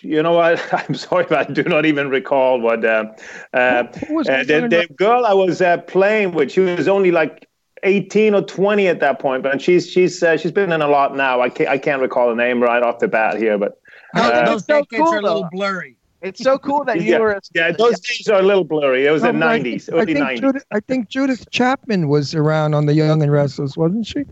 [0.00, 0.60] you know what?
[0.88, 2.84] I'm sorry, but I do not even recall what.
[2.84, 3.12] Uh,
[3.52, 7.12] uh, Who was uh, the, the girl I was uh, playing with, she was only
[7.12, 7.48] like
[7.84, 11.16] 18 or 20 at that point, but she's she's uh, she's been in a lot
[11.16, 11.40] now.
[11.40, 13.80] I can't I can't recall the name right off the bat here, but
[14.14, 15.96] Those, Uh, those so decades cool, are a little blurry.
[16.22, 17.32] it's so cool that you yeah, were.
[17.32, 19.06] A, yeah, those days are a little blurry.
[19.06, 20.40] It was the No, but 90s, think- I early think 90s.
[20.40, 24.24] Judith, I think Judith Chapman was around on the Young and Restless, wasn't she?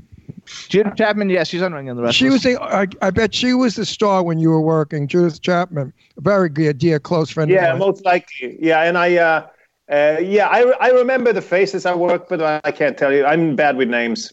[0.69, 2.17] Judith Chapman, yeah, she's on Young and the Restless.
[2.17, 2.61] She was a.
[2.63, 5.07] I, I bet she was the star when you were working.
[5.07, 7.51] Judith Chapman, a very good, dear, close friend.
[7.51, 7.89] Yeah, of mine.
[7.89, 8.57] most likely.
[8.61, 9.17] Yeah, and I.
[9.17, 9.47] Uh,
[9.91, 12.41] uh, yeah, I, I remember the faces I worked with.
[12.41, 13.25] but I can't tell you.
[13.25, 14.33] I'm bad with names.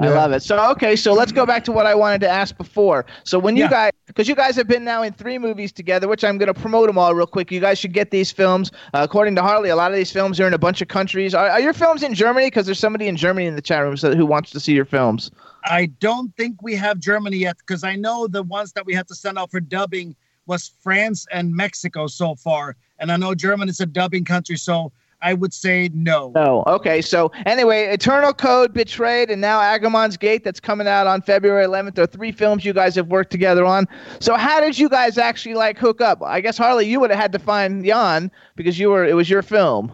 [0.00, 0.42] I love it.
[0.42, 3.04] So okay, so let's go back to what I wanted to ask before.
[3.24, 3.70] So when you Yeah.
[3.70, 6.54] guys, because you guys have been now in three movies together, which I'm going to
[6.54, 7.50] promote them all real quick.
[7.50, 8.70] You guys should get these films.
[8.94, 11.34] Uh, according to Harley, a lot of these films are in a bunch of countries.
[11.34, 12.46] Are, are your films in Germany?
[12.46, 14.84] Because there's somebody in Germany in the chat room so, who wants to see your
[14.84, 15.32] films.
[15.64, 19.08] I don't think we have Germany yet because I know the ones that we had
[19.08, 20.14] to send out for dubbing
[20.46, 24.92] was France and Mexico so far, and I know Germany is a dubbing country, so
[25.20, 26.32] I would say no.
[26.34, 26.62] No.
[26.66, 27.02] Okay.
[27.02, 31.94] So anyway, Eternal Code, Betrayed, and now Agamon's Gate that's coming out on February 11th.
[31.96, 33.86] There are three films you guys have worked together on.
[34.20, 36.22] So how did you guys actually like hook up?
[36.22, 39.28] I guess Harley, you would have had to find Yan because you were it was
[39.28, 39.92] your film.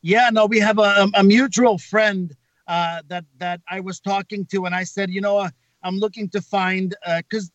[0.00, 2.34] Yeah, no, we have a, a mutual friend
[2.66, 5.50] uh, that that I was talking to, and I said, you know, uh,
[5.84, 7.52] I'm looking to find because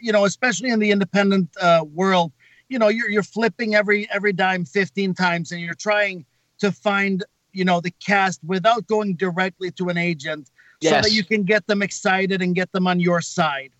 [0.00, 2.32] you know, especially in the independent uh, world,
[2.68, 6.24] you know, you're you're flipping every every dime 15 times, and you're trying
[6.58, 10.50] to find you know the cast without going directly to an agent,
[10.82, 13.70] so that you can get them excited and get them on your side.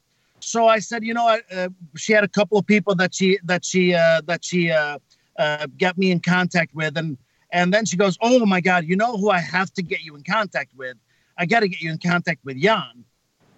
[0.41, 3.39] So I said, you know, what, uh, she had a couple of people that she
[3.45, 4.99] that she uh, that she uh,
[5.39, 7.17] uh, got me in contact with, and
[7.55, 10.17] and then she goes, oh my God, you know who I have to get you
[10.17, 10.97] in contact with?
[11.39, 13.05] I got to get you in contact with Yan.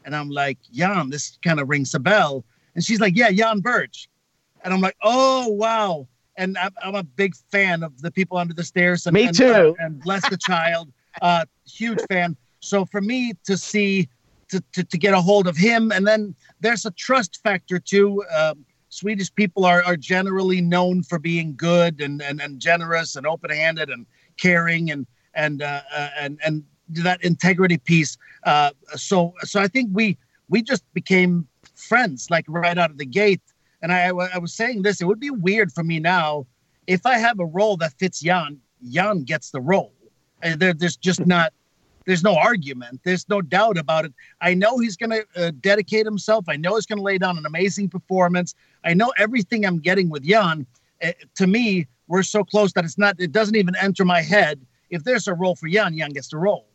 [0.05, 2.45] And I'm like, Yan, this kind of rings a bell.
[2.75, 4.09] And she's like, yeah, Yan Birch.
[4.67, 6.09] And I'm like, oh, wow.
[6.37, 9.07] And I'm, I'm a big fan of the people under the stairs.
[9.07, 9.47] And, Me and, too.
[9.47, 10.93] uh, and bless the child.
[11.23, 12.37] Uh, huge fan.
[12.59, 14.09] So for me to see,
[14.49, 18.25] to, to, to get a hold of him, and then there's a trust factor too.
[18.37, 23.25] Um, Swedish people are, are generally known for being good and, and, and generous and
[23.25, 24.05] open handed and
[24.37, 28.17] caring and and uh, uh, and and that integrity piece.
[28.45, 30.17] Uh, so so I think we
[30.49, 33.43] we just became friends like right out of the gate.
[33.83, 36.47] And I I was saying this, it would be weird for me now
[36.87, 38.59] if I have a role that fits Yan.
[38.81, 39.93] Yan gets the role.
[40.43, 41.53] There, there's just not
[42.07, 43.01] there's no argument.
[43.05, 44.13] There's no doubt about it.
[44.41, 46.45] I know he's going to uh, dedicate himself.
[46.49, 48.55] I know he's going to lay down an amazing performance.
[48.85, 50.67] I know everything I'm getting with Yan.
[51.03, 53.17] Uh, to me, we're so close that it's not.
[53.19, 54.61] It doesn't even enter my head.
[54.91, 56.69] If there's a role for Yan, Yan gets the role.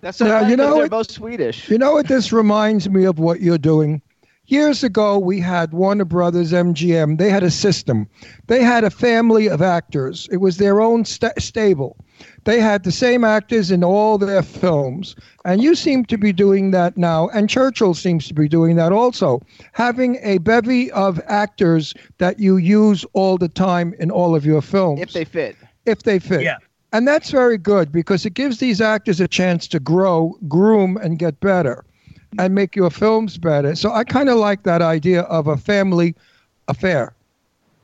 [0.00, 1.68] That's so Now, funny you 'cause know they're what- both Swedish.
[1.68, 4.00] You know what this reminds me of what you're doing?
[4.48, 7.18] Years ago, we had Warner Brothers MGM.
[7.18, 8.08] They had a system.
[8.46, 10.26] They had a family of actors.
[10.32, 11.98] It was their own sta stable.
[12.44, 15.14] They had the same actors in all their films.
[15.44, 17.28] And you seem to be doing that now.
[17.28, 19.42] And Churchill seems to be doing that also.
[19.72, 24.62] Having a bevy of actors that you use all the time in all of your
[24.62, 25.56] films If they fit.
[25.84, 26.40] if they fit.
[26.40, 26.56] Yeah.
[26.94, 31.18] And that's very good because it gives these actors a chance to grow, groom, and
[31.18, 31.84] get better
[32.38, 33.74] and make your films better.
[33.74, 36.14] So I kind of like that idea of a family
[36.68, 37.14] affair,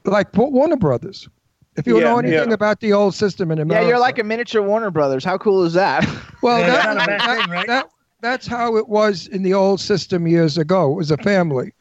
[0.04, 1.28] like Warner Brothers.
[1.76, 2.54] If you Yeah, know anything yeah.
[2.54, 5.24] about the old system in America, Yeah, you're like a miniature Warner Brothers.
[5.24, 6.06] How cool is that?
[6.42, 7.66] well, Yeah, that, not a bad that- thing, right?
[7.66, 7.88] that-
[8.20, 10.92] that's how it was in the old system years ago.
[10.92, 11.74] It was a family.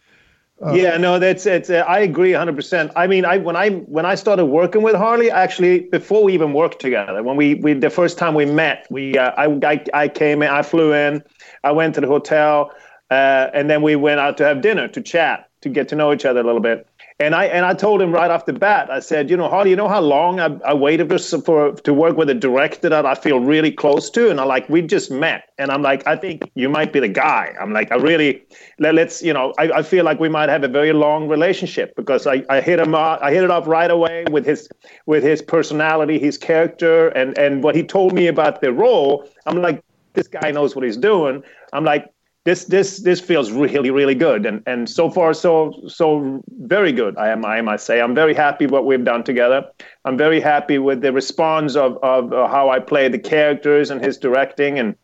[0.72, 1.70] Yeah, no, that's it.
[1.70, 2.56] Uh, I agree 100.
[2.56, 6.34] percent I mean, I when I when I started working with Harley, actually, before we
[6.34, 9.86] even worked together, when we we the first time we met, we uh, I, I
[9.94, 11.24] I came in, I flew in,
[11.64, 12.72] I went to the hotel,
[13.12, 16.14] uh, and then we went out to have dinner to chat to get to know
[16.14, 16.88] each other a little bit.
[17.20, 19.70] And I and I told him right off the bat, I said, you know, Harley,
[19.70, 23.06] you know how long I, I waited for, for to work with a director that
[23.06, 26.16] I feel really close to, and I like we just met, and I'm like, I
[26.16, 27.54] think you might be the guy.
[27.60, 28.44] I'm like, I really
[28.80, 31.96] let, let's you know, I, I feel like we might have a very long relationship
[31.96, 34.70] because I, I hit him I hit it off right away with his
[35.06, 39.30] with his personality, his character, and and what he told me about the role.
[39.46, 39.84] I'm like,
[40.14, 41.44] this guy knows what he's doing.
[41.74, 42.13] I'm like,
[42.46, 47.18] this this this feels really really good and and so far so so very good
[47.18, 49.66] i am i must say i'm very happy what we've done together
[50.06, 54.04] i'm very happy with the response of of uh, how i play the characters and
[54.04, 54.96] his directing and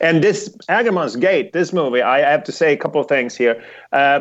[0.00, 3.62] and this Agamon's Gate, this movie, I have to say a couple of things here.
[3.92, 4.20] Uh,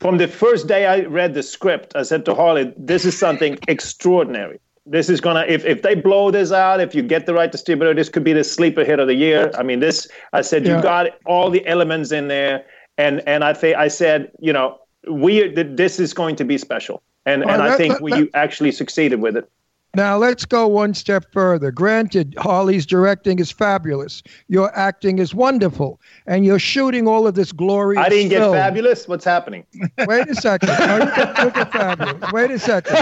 [0.00, 3.58] from the first day I read the script, I said to Harley, "This is something
[3.68, 4.60] extraordinary.
[4.88, 7.92] This is gonna if if they blow this out, if you get the right distributor,
[7.92, 9.50] this could be the sleeper hit of the year.
[9.58, 10.06] I mean, this.
[10.32, 10.76] I said Yeah.
[10.76, 12.64] you got all the elements in there,
[12.96, 14.78] and and I think I said, you know,
[15.10, 18.18] we this is going to be special, and Well, and I think that- we that-
[18.20, 19.48] you actually succeeded with it.
[19.96, 21.70] Now let's go one step further.
[21.70, 24.22] Granted, Harley's directing is fabulous.
[24.48, 27.96] Your acting is wonderful, and you're shooting all of this glory.
[27.96, 29.08] I didn't get fabulous.
[29.08, 29.64] What's happening?
[30.06, 30.68] Wait a second.
[30.68, 32.30] No, you get, you get fabulous.
[32.30, 32.94] Wait a second.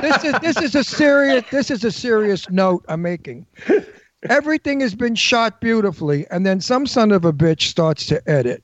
[0.00, 3.44] This is this is a serious this is a serious note I'm making.
[4.30, 8.62] Everything has been shot beautifully, and then some son of a bitch starts to edit.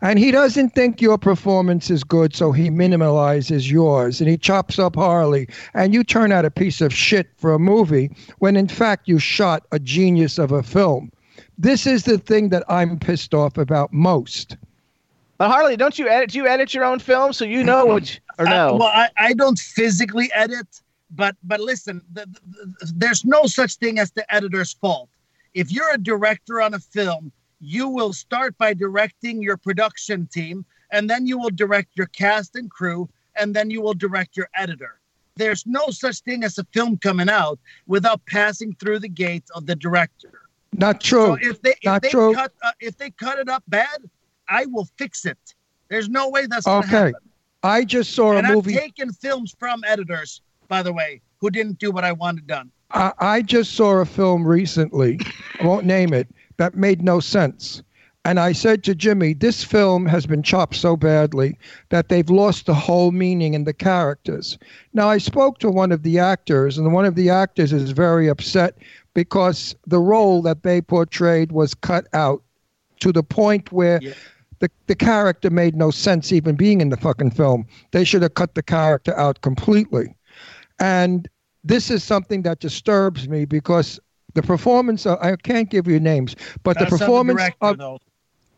[0.00, 4.78] And he doesn't think your performance is good, so he minimalizes yours and he chops
[4.78, 5.48] up Harley.
[5.74, 9.18] And you turn out a piece of shit for a movie when in fact you
[9.18, 11.10] shot a genius of a film.
[11.58, 14.56] This is the thing that I'm pissed off about most.
[15.38, 16.30] But Harley, don't you edit?
[16.30, 18.14] Do you edit your own film so you know what?
[18.14, 18.76] You, or I- no?
[18.76, 20.66] well, I, I don't physically edit,
[21.10, 25.08] but but listen, the, the, there's no such thing as the editor's fault.
[25.54, 27.32] If you're a director on a film,
[27.64, 32.54] you will start by directing your production team, and then you will direct your cast
[32.56, 35.00] and crew, and then you will direct your editor.
[35.36, 39.66] there's no such thing as a film coming out without passing through the gates of
[39.66, 40.32] the director.
[40.72, 41.26] Not true.
[41.26, 42.32] So if they if Not they true.
[42.34, 43.98] cut uh, if they cut it up bad,
[44.48, 45.38] I will fix it.
[45.90, 46.96] There's no way that's gonna Okay.
[46.96, 47.30] happen.
[47.62, 48.72] I just saw And a I've movie.
[48.72, 52.70] taken films from editors, by the way, who didn't do what I wanted done.
[52.92, 55.20] I, I just saw a film recently,
[55.60, 57.82] I won't name it, that made no sense.
[58.26, 61.58] And I said to Jimmy, this film has been chopped so badly
[61.90, 64.56] that they've lost the whole meaning in the characters.
[64.94, 68.28] Now, I spoke to one of the actors, and one of the actors is very
[68.28, 68.78] upset
[69.12, 72.42] because the role that they portrayed was cut out
[73.00, 74.14] to the point where Yeah.
[74.60, 77.66] the, the character made no sense even being in the fucking film.
[77.90, 80.16] They should have cut the character out completely.
[80.78, 81.28] And
[81.62, 84.00] this is something that disturbs me because
[84.34, 87.78] the performance of, I can't give you names, but That's the not performance director, of
[87.78, 87.98] though.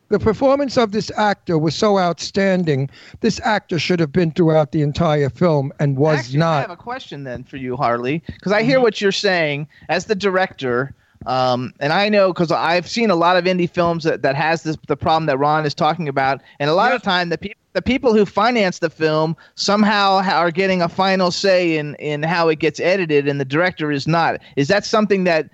[0.09, 2.91] the performance of this actor was so outstanding.
[3.21, 6.77] This actor should have been throughout the entire film and was Actually, I have a
[6.77, 10.95] question then for you, Harley, because I hear what you're saying as the director.
[11.25, 14.63] Um, and I know because I've seen a lot of indie films that, that has
[14.63, 17.61] this the problem that Ron is talking about, and a lot of time the people
[17.73, 22.49] the people who finance the film somehow are getting a final say in in how
[22.49, 24.41] it gets edited, and the director is not.
[24.57, 25.51] Is that something that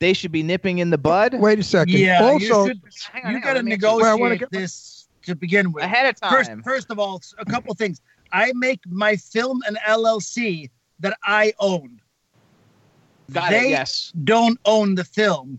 [0.00, 1.94] they should be nipping in the bud Wait a second.
[1.94, 2.80] Yeah, also, you, should,
[3.28, 5.84] you on, got to negotiate Well, I wanna get- this to begin with.
[5.84, 6.30] ahead of time?
[6.30, 8.00] First, first of all, a couple things.
[8.32, 10.70] I make my film an LLC
[11.00, 12.00] that I own.
[13.32, 13.70] Got they it.
[13.70, 14.12] Yes.
[14.24, 15.58] don't own the film.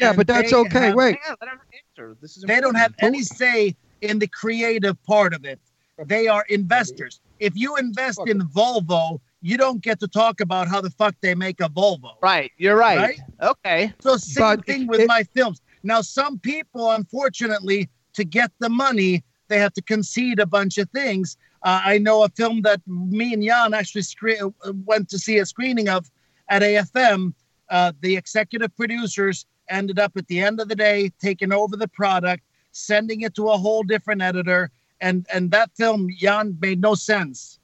[0.00, 0.86] yeah, but that's okay.
[0.86, 1.18] have- Wait.
[1.28, 1.60] On, let him
[1.96, 2.16] answer.
[2.20, 5.60] This is They don't have any say in the creative part of it.
[6.06, 7.20] They are investors.
[7.38, 11.32] If you invest in Volvo, you don't get to talk about how the fuck they
[11.32, 12.14] make a Volvo.
[12.20, 12.50] Right.
[12.56, 12.98] You're right.
[12.98, 13.20] Right?
[13.40, 13.92] Okay.
[14.00, 15.60] So same But thing with it- my films.
[15.84, 20.90] Now, some people, unfortunately, to get the money, they have to concede a bunch of
[20.90, 21.36] things.
[21.62, 25.38] Uh, I know a film that me and Yan actually scre- uh, went to see
[25.38, 26.10] a screening of
[26.48, 27.32] at AFM.
[27.70, 31.88] Uh, the executive producers ended up at the end of the day taking over the
[31.88, 32.42] product,
[32.72, 34.70] sending it to a whole different editor,
[35.00, 37.60] and and that film Yan made no sense.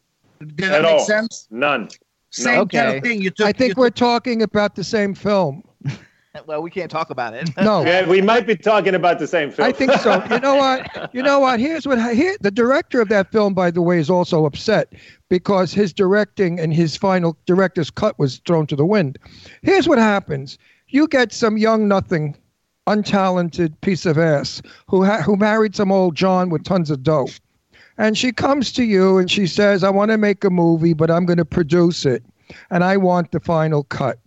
[0.49, 1.01] Did that At make all.
[1.05, 1.47] sense?
[1.51, 1.89] None.
[2.31, 2.97] Same kind Okay.
[2.99, 3.21] of thing.
[3.23, 3.47] You took.
[3.47, 5.63] I think you we're talking about the same film.
[6.47, 7.51] Well, we can't talk about it.
[7.59, 7.85] No.
[7.85, 9.69] Yeah, we might be talking about the same film.
[9.69, 10.25] I think so.
[10.31, 11.11] You know what?
[11.13, 11.61] You know what?
[11.61, 14.95] Here's what here the director of that film, by the way, is also upset
[15.29, 19.19] because his directing and his final director's cut was thrown to the wind.
[19.61, 20.57] Here's what happens:
[20.89, 22.35] you get some young nothing,
[22.87, 27.29] untalented piece of ass who ha- who married some old John with tons of dough,
[28.03, 31.09] and she comes to you and she says, "I want to make a movie, but
[31.09, 32.25] I'm going to produce it,
[32.71, 34.19] and I want the final cut."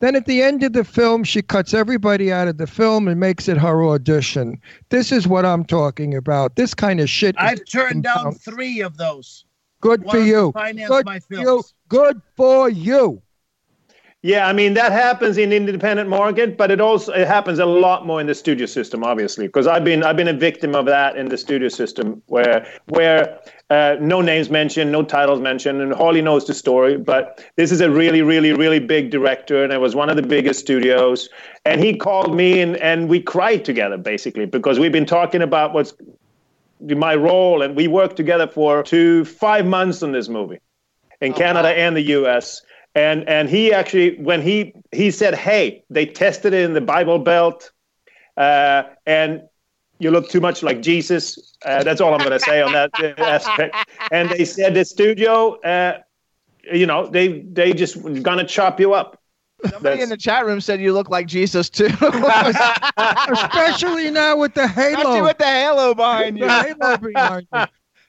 [0.00, 3.20] Then at the end of the film, she cuts everybody out of the film and
[3.20, 4.60] makes it her audition.
[4.88, 6.56] This is what I'm talking about.
[6.56, 7.36] This kind of shit.
[7.38, 9.44] I've turned down three of those.
[9.80, 10.52] Good One for you.
[10.88, 11.62] Good my for you.
[11.88, 13.22] Good for you.
[14.24, 18.06] Yeah, I mean that happens in independent market, but it also it happens a lot
[18.06, 21.16] more in the studio system, obviously, because I've been I've been a victim of that
[21.16, 26.22] in the studio system, where where uh, no names mentioned, no titles mentioned, and Harley
[26.22, 26.96] knows the story.
[26.96, 30.22] But this is a really, really, really big director, and it was one of the
[30.22, 31.28] biggest studios.
[31.64, 35.72] And he called me, and and we cried together basically because we've been talking about
[35.74, 35.94] what's
[36.80, 40.60] my role, and we worked together for two five months on this movie
[41.20, 42.62] in Canada and the U.S.
[42.94, 47.18] And and he actually when he he said, "Hey, they tested it in the Bible
[47.18, 47.70] Belt,
[48.36, 49.42] uh, and
[49.98, 52.90] you look too much like Jesus." Uh, that's all I'm going to say on that
[52.98, 53.76] uh, aspect.
[54.10, 56.00] And they said the studio, uh,
[56.70, 59.18] you know, they they just gonna chop you up.
[59.70, 61.86] Somebody in the chat room said you look like Jesus too.
[63.28, 65.22] Especially now with the Not you halo.
[65.24, 66.46] with the halo behind you.
[66.46, 67.64] the halo behind you.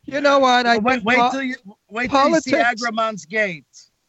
[0.05, 0.65] You know what?
[0.65, 1.55] I wait, think wait po- till you
[1.89, 3.65] wait till you see politics- Agramon's Gate.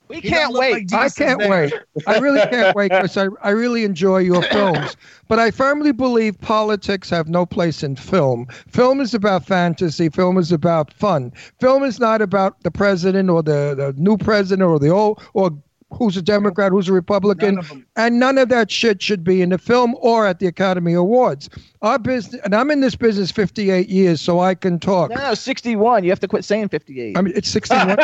[0.08, 0.90] We He can't wait.
[0.92, 1.48] like I can't there.
[1.48, 1.72] wait.
[2.06, 4.96] I really can't wait because I, I really enjoy your films.
[5.28, 8.46] But I firmly believe politics have no place in film.
[8.68, 10.08] Film is about fantasy.
[10.08, 11.30] Film is about fun.
[11.60, 15.50] Film is not about the president or the, the new president or the old or
[15.98, 17.56] who's a Democrat, who's a Republican.
[17.56, 17.86] None.
[17.96, 21.48] And none of that shit should be in the film or at the Academy Awards.
[21.82, 25.10] Our business, and I'm in this business 58 years, so I can talk.
[25.10, 26.04] No, no, 61.
[26.04, 27.16] You have to quit saying 58.
[27.16, 27.98] I mean, it's 61.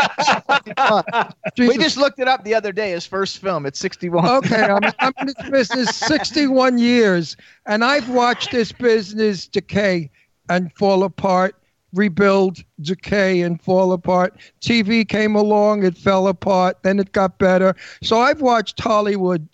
[1.59, 2.91] we just looked it up the other day.
[2.91, 3.66] His first film.
[3.66, 4.28] It's 61.
[4.45, 7.36] okay, I'm, I'm in this business 61 years,
[7.66, 10.11] and I've watched this business decay
[10.49, 11.55] and fall apart,
[11.93, 14.38] rebuild, decay, and fall apart.
[14.61, 17.74] TV came along, it fell apart, then it got better.
[18.03, 19.49] So I've watched Hollywood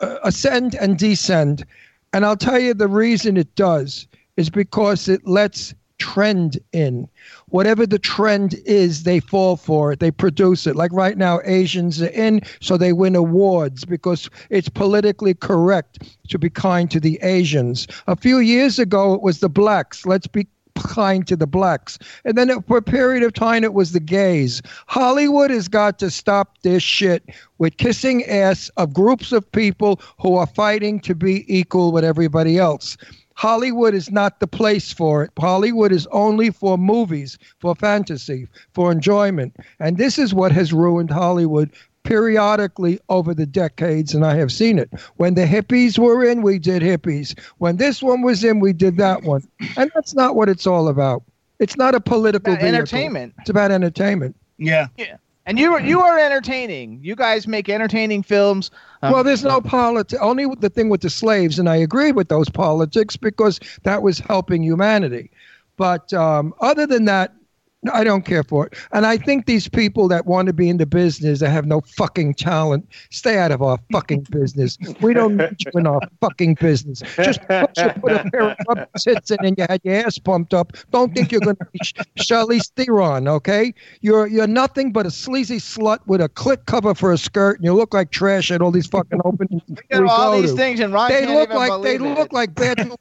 [0.00, 1.64] uh, ascend and descend,
[2.12, 7.06] and I'll tell you the reason it does is because it lets trend in.
[7.50, 10.00] Whatever the trend is, they fall for it.
[10.00, 10.74] They produce it.
[10.74, 16.38] Like right now, Asians are in, so they win awards because it's politically correct to
[16.38, 17.86] be kind to the Asians.
[18.06, 20.06] A few years ago, it was the blacks.
[20.06, 20.48] Let's be
[20.82, 21.98] kind to the blacks.
[22.24, 24.62] And then for a period of time, it was the gays.
[24.86, 27.24] Hollywood has got to stop this shit
[27.58, 32.58] with kissing ass of groups of people who are fighting to be equal with everybody
[32.58, 32.96] else.
[33.40, 35.30] Hollywood is not the place for it.
[35.38, 39.56] Hollywood is only for movies, for fantasy, for enjoyment.
[39.78, 41.70] And this is what has ruined Hollywood
[42.02, 44.90] periodically over the decades, and I have seen it.
[45.16, 47.38] When the hippies were in, we did hippies.
[47.58, 49.46] When this one was in, we did that one.
[49.76, 51.22] And that's not what it's all about.
[51.58, 53.34] It's not a political About entertainment.
[53.40, 54.34] It's about entertainment.
[54.58, 54.88] Yeah.
[54.96, 55.16] Yeah.
[55.46, 57.00] And you are you are entertaining.
[57.02, 58.70] You guys make entertaining films.
[59.02, 60.20] Um, well, there's no politics.
[60.22, 64.18] Only the thing with the slaves, and I agree with those politics because that was
[64.20, 65.30] helping humanity.
[65.76, 67.39] But um, other than that, no,
[67.92, 68.74] I don't care for it.
[68.92, 71.80] And I think these people that want to be in the business that have no
[71.80, 74.76] fucking talent, stay out of our fucking business.
[75.00, 77.00] We don't need you in our fucking business.
[77.16, 80.18] Just because you put a pair of rubber tits in and you had your ass
[80.18, 83.72] pumped up, don't think you're going to be Sh- Charlize Theron, okay?
[84.02, 87.64] You're you're nothing but a sleazy slut with a click cover for a skirt, and
[87.64, 89.62] you look like trash at all these fucking openings.
[89.68, 90.56] we got we all these to.
[90.56, 92.92] things, and Ron They look like they believe look like bad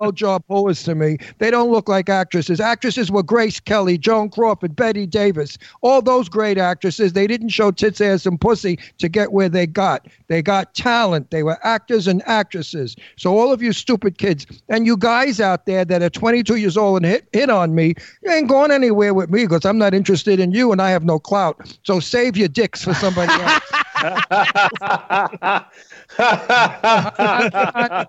[0.00, 1.18] no job poets to me.
[1.38, 2.60] They don't look like actresses.
[2.60, 7.12] Actresses were Grace Kelly, Joan Crawford, Bette Davis, all those great actresses.
[7.12, 10.06] They didn't show tits, ass, and pussy to get where they got.
[10.28, 11.30] They got talent.
[11.30, 12.96] They were actors and actresses.
[13.16, 16.76] So all of you stupid kids and you guys out there that are 22 years
[16.76, 19.94] old and hit hit on me, you ain't going anywhere with me because I'm not
[19.94, 21.76] interested in you and I have no clout.
[21.84, 23.62] So save your dicks for somebody else.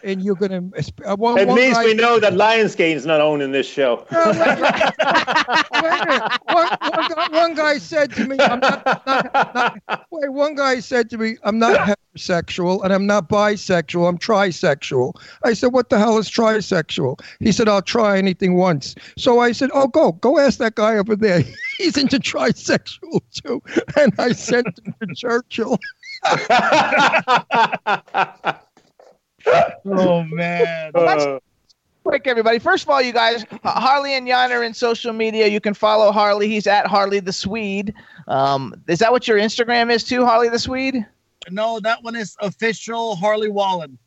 [0.03, 0.63] and you're gonna.
[1.05, 4.05] Uh, one, At one least guy- we know that Lionsgate's not owning this show.
[4.11, 6.31] No, wait, wait, wait a minute.
[6.51, 10.79] One, one, guy, one guy said to me, I'm not, not, not, wait, one guy
[10.79, 15.13] said to me, I'm not heterosexual and I'm not bisexual, I'm trisexual.
[15.43, 17.19] I said, what the hell is trisexual?
[17.39, 18.95] He said, I'll try anything once.
[19.17, 21.41] So I said, oh, go, go ask that guy over there.
[21.77, 23.61] He's into trisexual too.
[23.99, 25.77] And I sent him to Churchill.
[29.85, 30.91] Oh man.
[30.95, 31.39] Uh,
[32.03, 32.59] quick, everybody.
[32.59, 35.47] First of all, you guys, uh, Harley and Yan are in social media.
[35.47, 36.47] You can follow Harley.
[36.47, 37.93] He's at Harley the Swede.
[38.27, 41.05] Um, is that what your Instagram is too, Harley the Swede?
[41.51, 43.97] No, that one is official Harley Wallen.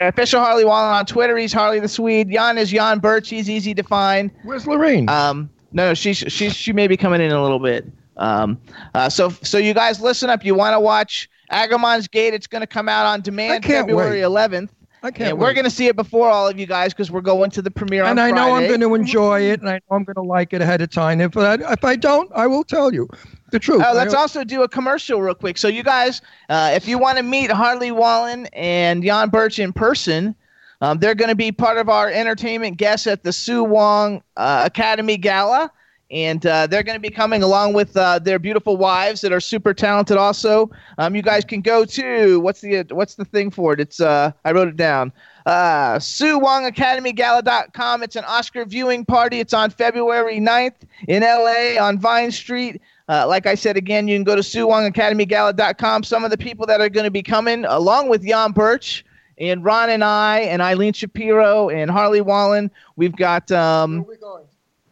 [0.00, 1.36] Official Harley Wallen on Twitter.
[1.36, 2.30] He's Harley the Swede.
[2.30, 3.28] Yan is Yan Birch.
[3.28, 4.30] He's easy to find.
[4.44, 5.08] Where's Lorraine?
[5.08, 7.86] Um, no, no, she's she's she may be coming in a little bit.
[8.16, 8.60] Um,
[8.94, 10.44] uh, so so you guys listen up.
[10.44, 12.34] You want to watch Agramon's Gate?
[12.34, 14.50] It's going to come out on demand February wait.
[14.50, 14.70] 11th.
[15.02, 15.30] I can't.
[15.30, 17.62] And we're going to see it before all of you guys because we're going to
[17.62, 20.04] the premiere on and I know I'm going to enjoy it, and I know I'm
[20.04, 21.20] going to like it ahead of time.
[21.20, 23.08] If I, if I don't, I will tell you
[23.50, 23.82] the truth.
[23.86, 25.58] Oh, let's also do a commercial real quick.
[25.58, 29.72] So, you guys, uh, if you want to meet Harley Wallen and Yan Birch in
[29.72, 30.34] person,
[30.80, 34.62] um, they're going to be part of our entertainment guests at the Sue Wong uh,
[34.66, 35.70] Academy Gala.
[36.10, 39.40] And uh, they're going to be coming along with uh, their beautiful wives that are
[39.40, 40.16] super talented.
[40.16, 43.80] Also, um, you guys can go to what's the what's the thing for it?
[43.80, 45.12] It's uh, I wrote it down.
[45.44, 48.02] Uh, Sue Wong Academy Gala.com.
[48.02, 49.40] It's an Oscar viewing party.
[49.40, 50.74] It's on February 9th
[51.08, 52.80] in LA on Vine Street.
[53.08, 56.02] Uh, like I said again, you can go to SueWongAcademyGala.com.
[56.02, 59.06] Some of the people that are going to be coming, along with Yan Birch
[59.38, 63.50] and Ron and I and Eileen Shapiro and Harley Wallen, we've got.
[63.50, 64.44] Um, Where are we going?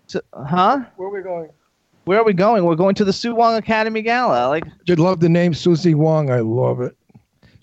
[0.09, 0.81] T- huh?
[0.97, 1.51] Where are we going?
[2.05, 2.65] Where are we going?
[2.65, 4.49] We're going to the Sue Wong Academy Gala.
[4.49, 6.31] Like Did love the name Susie Wong.
[6.31, 6.97] I love it.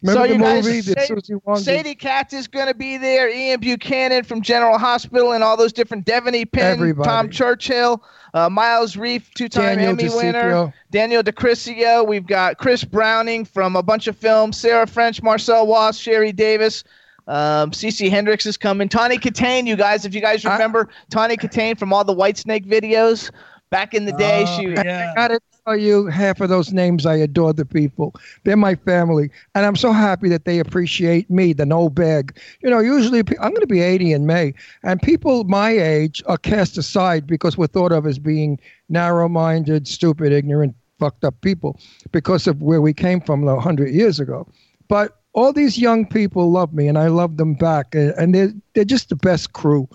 [0.01, 1.63] Remember So the you guys movie that say- Susie Wong did?
[1.63, 3.29] Sadie Katz is going to be there.
[3.29, 7.07] Ian Buchanan from General Hospital and all those different Devaney Penn, Everybody.
[7.07, 10.73] Tom Churchill, uh, Miles Reef, two-time Daniel Emmy winner, DeCiccio.
[10.91, 12.05] Daniel DeCrisio.
[12.05, 14.57] We've got Chris Browning from a bunch of films.
[14.57, 16.83] Sarah French, Marcel Walz, Sherry Davis.
[17.27, 18.89] Um, CC Hendricks is coming.
[18.89, 22.65] Tawny Kitaen, you guys, if you guys I- remember Tawny Kitaen from all the Whitesnake
[22.65, 23.31] videos
[23.69, 25.11] back in the day, Oh, she yeah.
[25.11, 28.13] I gotta tell you, half of those names I adore the people.
[28.43, 32.37] They're my family, and I'm so happy that they appreciate me, the no bag.
[32.61, 36.37] You know, usually I'm going to be 80 in May, and people my age are
[36.37, 38.59] cast aside because we're thought of as being
[38.89, 41.79] narrow-minded, stupid, ignorant, fucked up people
[42.11, 44.47] because of where we came from a hundred years ago.
[44.87, 48.53] But all these young people love me, and I love them back, and and they're
[48.73, 49.87] they're just the best crew.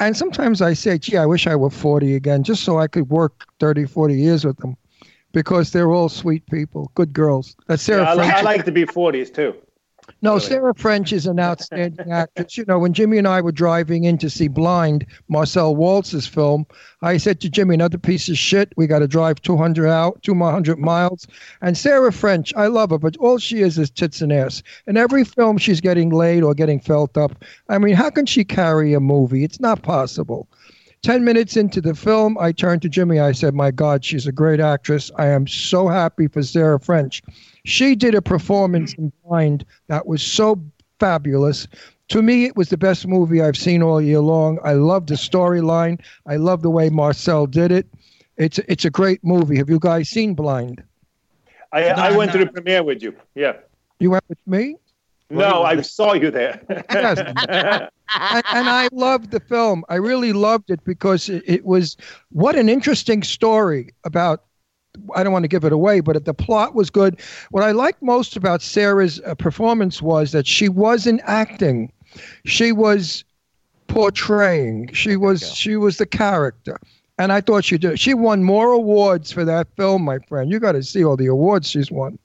[0.00, 3.08] And sometimes I say, gee, I wish I were 40 again, just so I could
[3.08, 4.76] work 30, 40 years with them
[5.30, 7.56] because they're all sweet people, good girls.
[7.68, 8.38] That's Sarah yeah, I.
[8.38, 9.54] I like to be 40s too.
[10.20, 10.46] No, Really?
[10.46, 12.56] Sarah French is an outstanding actress.
[12.56, 16.66] You know, when Jimmy and I were driving in to see Blind, Marcel Walz's film,
[17.02, 18.72] I said to Jimmy, another piece of shit.
[18.76, 21.26] We got to drive 200 out, 200 miles.
[21.60, 24.62] And Sarah French, I love her, but all she is is tits and ass.
[24.86, 27.44] In every film, she's getting laid or getting felt up.
[27.68, 29.44] I mean, how can she carry a movie?
[29.44, 30.48] It's not possible.
[31.02, 33.18] 10 minutes into the film, I turned to Jimmy.
[33.18, 35.10] I said, My God, she's a great actress.
[35.16, 37.22] I am so happy for Sarah French.
[37.64, 40.62] She did a performance in Blind that was so
[41.00, 41.66] fabulous.
[42.08, 44.58] To me, it was the best movie I've seen all year long.
[44.62, 46.00] I love the storyline.
[46.26, 47.86] I love the way Marcel did it.
[48.36, 49.56] It's it's a great movie.
[49.56, 50.82] Have you guys seen Blind?
[51.72, 53.14] I, I No, went to the premiere with you.
[53.34, 53.54] Yeah.
[53.98, 54.76] You went with me?
[55.32, 56.60] No, I saw you there.
[56.92, 57.18] Yes.
[58.20, 59.84] and, and I loved the film.
[59.88, 61.96] I really loved it because it, it was
[62.30, 64.44] what an interesting story about.
[65.14, 67.18] I don't want to give it away, but the plot was good.
[67.50, 71.90] What I liked most about Sarah's uh, performance was that she wasn't acting;
[72.44, 73.24] she was
[73.86, 74.92] portraying.
[74.92, 76.78] She was she was the character,
[77.18, 77.98] and I thought she did.
[77.98, 80.50] She won more awards for that film, my friend.
[80.50, 82.18] You got to see all the awards she's won.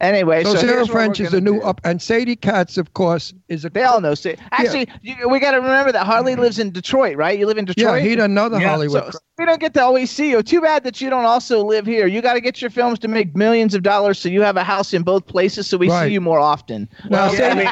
[0.00, 1.62] Anyway, So, so, Sarah here's what French we're is a new do.
[1.62, 4.14] up, and Sadie Katz, of course, is a They all know.
[4.14, 7.38] Sa- Actually, you, we got to remember that Harley lives in Detroit, right?
[7.38, 7.84] You live in Detroit.
[7.86, 7.98] yeah.
[8.00, 8.18] Detroit.
[8.18, 9.12] He another Yeah, Hollywood.
[9.14, 10.42] So, we don't get to always see you.
[10.42, 12.06] Too bad that you don't also live here.
[12.06, 14.64] You got to get your films to make millions of dollars, so you have a
[14.64, 16.08] house in both places, so we Right.
[16.08, 16.88] see you more often.
[17.08, 17.70] Well, Yeah, I mean,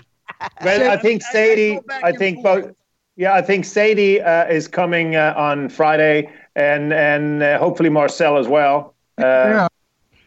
[0.62, 1.80] well, I think I- I Sadie.
[2.02, 2.70] I think both.
[3.16, 8.38] Yeah, I think Sadie uh, is coming uh, on Friday, and and uh, hopefully Marcel
[8.38, 8.94] as well.
[9.18, 9.68] Uh, yeah.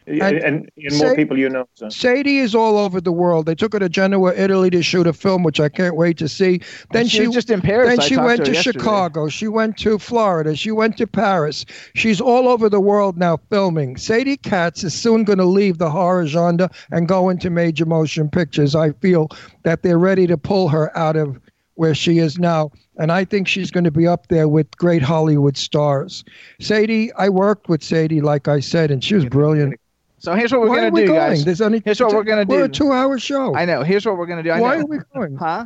[0.07, 1.67] And, And and, and more Sa- people you know.
[1.75, 1.89] So.
[1.89, 3.45] Sadie is all over the world.
[3.45, 6.27] They took her to Genoa, Italy to shoot a film, which I can't wait to
[6.27, 6.61] see.
[6.91, 7.89] Then she she was just in Paris.
[7.89, 8.61] Then I she went to to.
[8.63, 9.27] Chicago.
[9.27, 10.55] She went to Florida.
[10.55, 11.65] She went to Paris.
[11.93, 13.97] She's all over the world now filming.
[13.97, 18.29] Sadie Katz is soon going to leave the horror genre and go into major motion
[18.29, 18.75] pictures.
[18.75, 19.29] I feel
[19.63, 21.39] that they're ready to pull her out of
[21.75, 22.71] where she is now.
[22.99, 26.23] And I think she's going to be up there with great Hollywood stars.
[26.59, 29.79] Sadie, I worked with Sadie, like I said, and she was brilliant.
[30.19, 31.19] So here's what we're Why gonna we do, going?
[31.19, 31.45] guys.
[31.45, 32.56] There's only Here's what we're gonna do.
[32.56, 33.56] We're a two-hour show.
[33.56, 33.84] I know.
[33.84, 34.49] Here's what we're gonna do.
[34.52, 34.81] I Why know.
[34.84, 35.35] are we going?
[35.38, 35.65] Huh?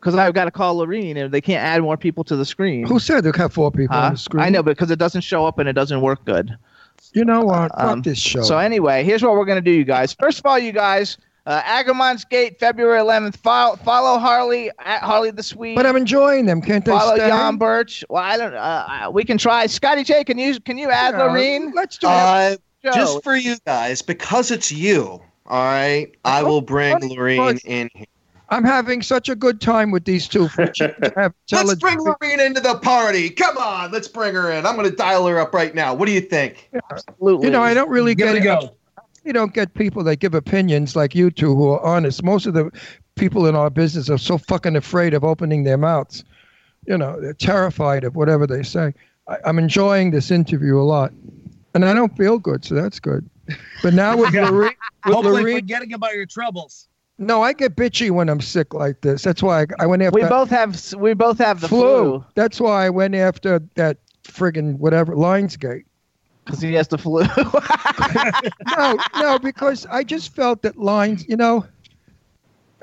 [0.00, 2.84] Because I've got to call Laurene, and they can't add more people to the screen.
[2.86, 4.02] Who said they have four people Huh?
[4.06, 4.42] on the screen?
[4.42, 6.56] I know, because it doesn't show up and it doesn't work good.
[7.12, 7.70] You know what?
[7.80, 8.42] Um, this show.
[8.42, 10.12] So anyway, here's what we're gonna do, you guys.
[10.12, 13.36] First of all, you guys, uh, Agramon's Gate, February 11th.
[13.36, 15.76] Follow, follow Harley at Harley the Swede.
[15.76, 16.60] but I'm enjoying them.
[16.62, 17.28] Can't they follow stay?
[17.28, 18.04] Yan Birch.
[18.08, 18.54] Well, I don't.
[18.54, 19.66] Uh, uh, we can try.
[19.66, 21.72] Scotty J, can you can you add Yeah, Laurene?
[21.74, 22.10] Let's do it.
[22.10, 22.92] Uh, Joe?
[22.92, 27.64] just for you guys, because it's you, all right, I oh, will bring funny Laurene
[27.64, 28.06] in here.
[28.48, 30.46] I'm having such a good time with these two.
[30.48, 33.30] for- to have Let's bring intelligent- Laurene into the party.
[33.30, 34.66] Come on, let's bring her in.
[34.66, 35.94] I'm going to dial her up right now.
[35.94, 36.70] What do you think?
[36.90, 37.46] Absolutely.
[37.46, 38.76] You know, I don't really Give get it go.
[39.24, 42.22] You don't get people that give opinions like you two who are honest.
[42.24, 42.70] Most of the
[43.14, 46.24] people in our business are so fucking afraid of opening their mouths.
[46.86, 48.92] You know, they're terrified of whatever they say.
[49.28, 51.12] I, I'm enjoying this interview a lot,
[51.74, 53.28] and I don't feel good, so that's good.
[53.82, 54.48] But now with Yeah.
[54.50, 54.74] Laurene,
[55.06, 56.88] with Hopefully, Laurene, forgetting about your troubles.
[57.18, 59.22] no, I get bitchy when I'm sick like this.
[59.22, 61.78] That's why I, I went after we both have we both have the flu.
[62.20, 65.84] flu That's why I went after that friggin' whatever Lionsgate.
[66.44, 67.22] because he has the flu.
[68.76, 71.66] no, no, because I just felt that lines, you know,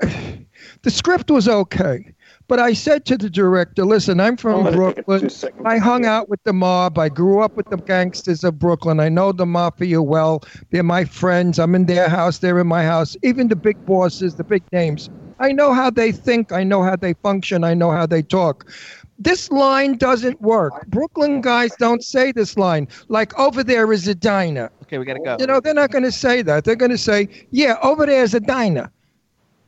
[0.00, 2.14] the script was okay.
[2.50, 5.20] But I said to the director, listen, I'm from Oh, Brooklyn.
[5.20, 5.68] just a second.
[5.68, 6.98] I hung out with the mob.
[6.98, 8.98] I grew up with the gangsters of Brooklyn.
[8.98, 10.42] I know the mafia well.
[10.72, 11.60] They're my friends.
[11.60, 12.38] I'm in their house.
[12.38, 13.16] They're in my house.
[13.22, 15.08] Even the big bosses, the big names.
[15.38, 16.50] I know how they think.
[16.50, 17.62] I know how they function.
[17.62, 18.68] I know how they talk.
[19.16, 20.72] This line doesn't work.
[20.88, 22.88] Brooklyn guys don't say this line.
[23.08, 24.72] Like, over there is a diner.
[24.82, 25.36] okay, we gotta go.
[25.38, 26.64] You know, they're not going to say that.
[26.64, 28.90] They're going to say, yeah, over there's a diner.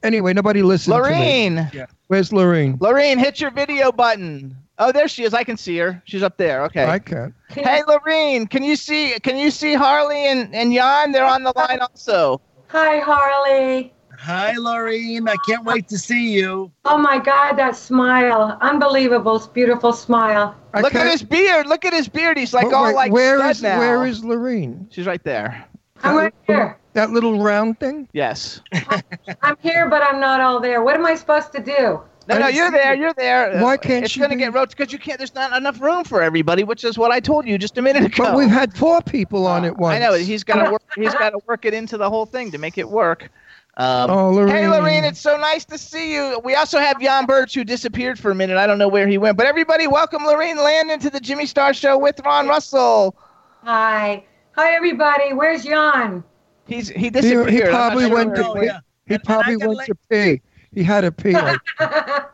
[0.02, 1.08] Anyway, nobody listens to me.
[1.08, 2.78] Laurene, Where's Laurene?
[2.78, 4.56] Laurene, hit your video button.
[4.78, 5.32] Oh, there she is.
[5.34, 6.02] I can see her.
[6.06, 6.64] She's up there.
[6.64, 6.84] Okay.
[6.84, 7.32] I can't.
[7.50, 9.18] Hey, Laurene, can you see?
[9.20, 11.12] Can you see Harley and and Yan?
[11.12, 12.40] They're on the line also.
[12.68, 13.92] Hi, Harley.
[14.18, 15.28] Hi, Laurene.
[15.28, 16.70] I can't wait to see you.
[16.84, 18.56] Oh my God, that smile.
[18.60, 20.54] Unbelievable, beautiful smile.
[20.74, 21.66] I Look at can't- his beard.
[21.66, 22.38] Look at his beard.
[22.38, 23.78] He's like But all wait, like where is now.
[23.78, 24.86] where is Laurene?
[24.92, 25.64] She's right there.
[26.02, 26.78] I'm right here.
[26.94, 28.08] That little round thing?
[28.12, 28.60] Yes.
[29.42, 30.82] I'm here, but I'm not all there.
[30.82, 32.00] What am I supposed to do?
[32.28, 32.94] No, no, you're there.
[32.94, 33.60] You're there.
[33.60, 34.04] Why Uh, can't you?
[34.04, 35.18] it's gonna get rotated because you can't.
[35.18, 38.04] There's not enough room for everybody, which is what I told you just a minute
[38.04, 38.24] ago.
[38.24, 39.96] But we've had four people on it once.
[39.96, 40.82] I know he's got to work.
[40.94, 43.30] He's got to work it into the whole thing to make it work.
[43.78, 44.50] Um, Oh, Laurene.
[44.50, 46.38] Hey, Laurene, it's so nice to see you.
[46.44, 48.58] We also have Yan Birch, who disappeared for a minute.
[48.58, 49.38] I don't know where he went.
[49.38, 53.16] But everybody, welcome Laurene Landon to the Jimmy Star Show with Ron Russell.
[53.64, 54.22] Hi.
[54.54, 55.32] Hi, everybody.
[55.32, 56.22] Where's Yan?
[56.72, 57.66] He's he disappeared.
[57.68, 58.80] I'm not probably sure went to he Oh, yeah.
[59.06, 60.40] He And- and probably gotta went let- to pee.
[60.74, 61.32] He had a pee.
[61.32, 61.60] like-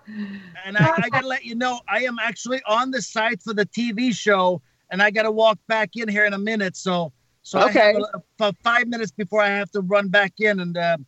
[0.64, 3.66] And I, I gotta let you know, I am actually on the site for the
[3.66, 4.60] TV show,
[4.90, 6.76] and I gotta walk back in here in a minute.
[6.76, 7.12] So,
[7.42, 7.96] so Okay.
[7.96, 10.98] I for five minutes before I have to run back in, and uh,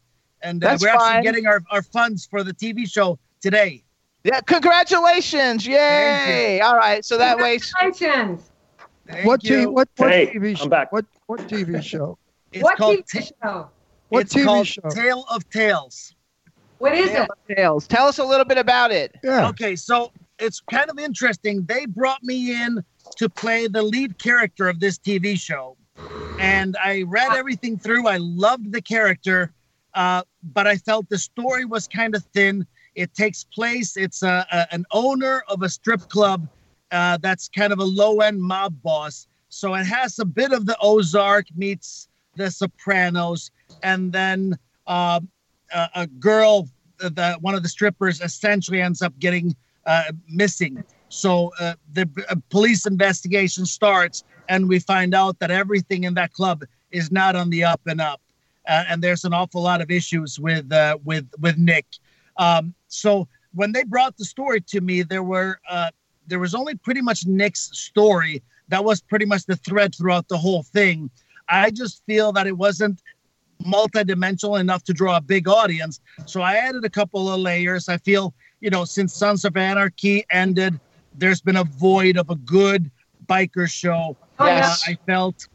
[0.43, 3.85] and uh, we're actually getting our, our funds for the TV show today.
[4.24, 5.66] Yeah, congratulations!
[5.66, 6.61] Yay!
[6.61, 7.59] All right, so that way.
[7.59, 8.51] Congratulations.
[9.07, 9.61] Thank what, you.
[9.61, 10.69] t- what, what Hey, TV I'm show?
[10.69, 10.93] back.
[10.93, 12.16] What, what TV show?
[12.53, 13.71] It's what called TV show?
[14.09, 14.89] What it's TV called show?
[14.91, 16.15] Tale of Tales.
[16.79, 17.31] What is Tale it?
[17.31, 17.87] of Tales.
[17.87, 19.15] Tell us a little bit about it.
[19.23, 19.49] Yeah.
[19.49, 21.65] Okay, so it's kind of interesting.
[21.65, 22.83] They brought me in
[23.17, 25.77] to play the lead character of this TV show,
[26.39, 28.09] and I read everything through.
[28.09, 29.53] I loved the character,
[29.95, 32.67] uh, but I felt the story was kind of thin.
[32.95, 33.97] It takes place.
[33.97, 36.49] It's a, a an owner of a strip club
[36.91, 39.29] uh, that's kind of a low end mob boss.
[39.49, 42.09] So it has a bit of the Ozark meets
[42.41, 43.51] the Sopranos,
[43.83, 45.29] and then um,
[45.73, 46.69] a, a girl,
[46.99, 49.55] the one of the strippers, essentially ends up getting
[49.87, 50.83] uh, missing.
[51.09, 56.33] So uh, the uh, police investigation starts, and we find out that everything in that
[56.33, 58.21] club is not on the up and up,
[58.69, 61.87] uh, and there's an awful lot of issues with uh, with with Nick.
[62.37, 65.91] Um, so when they brought the story to me, there were uh,
[66.27, 70.39] there was only pretty much Nick's story that was pretty much the thread throughout the
[70.39, 71.11] whole thing.
[71.51, 73.03] I just feel that it wasn't
[73.65, 76.01] multidimensional enough to draw a big audience.
[76.27, 77.89] So I added a couple of layers.
[77.89, 80.79] I feel, you know, since Sons of Anarchy ended,
[81.15, 82.91] there's been a void of a good
[83.27, 84.17] biker show.
[84.39, 84.89] Oh, Yes.
[84.89, 85.49] Uh, I felt,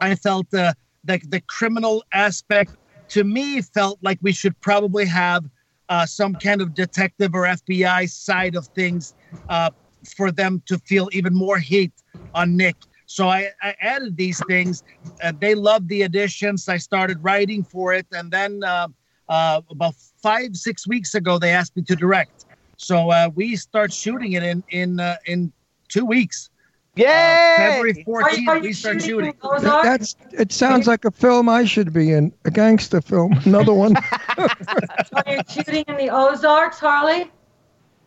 [0.00, 0.72] I felt uh,
[1.04, 2.74] the the criminal aspect
[3.08, 5.44] to me felt like we should probably have
[5.88, 9.14] uh, some kind of detective or FBI side of things
[9.48, 9.70] uh,
[10.16, 11.92] for them to feel even more heat
[12.34, 12.76] on Nick.
[13.10, 14.84] So I, I added these things.
[15.20, 16.68] Uh, they loved the additions.
[16.68, 18.86] I started writing for it, and then uh,
[19.28, 22.44] uh, about five six weeks ago, they asked me to direct.
[22.76, 25.52] So uh, we start shooting it in in uh, in
[25.88, 26.50] two weeks.
[26.94, 29.30] Yeah, Uh, February 14th, are we start shooting shooting.
[29.30, 29.82] in That- Ozark?
[29.82, 30.16] That's.
[30.30, 32.32] It sounds like a film I should be in.
[32.44, 33.32] A gangster film.
[33.44, 33.96] Another one.
[34.38, 37.28] Are you shooting in the Ozarks, Harley?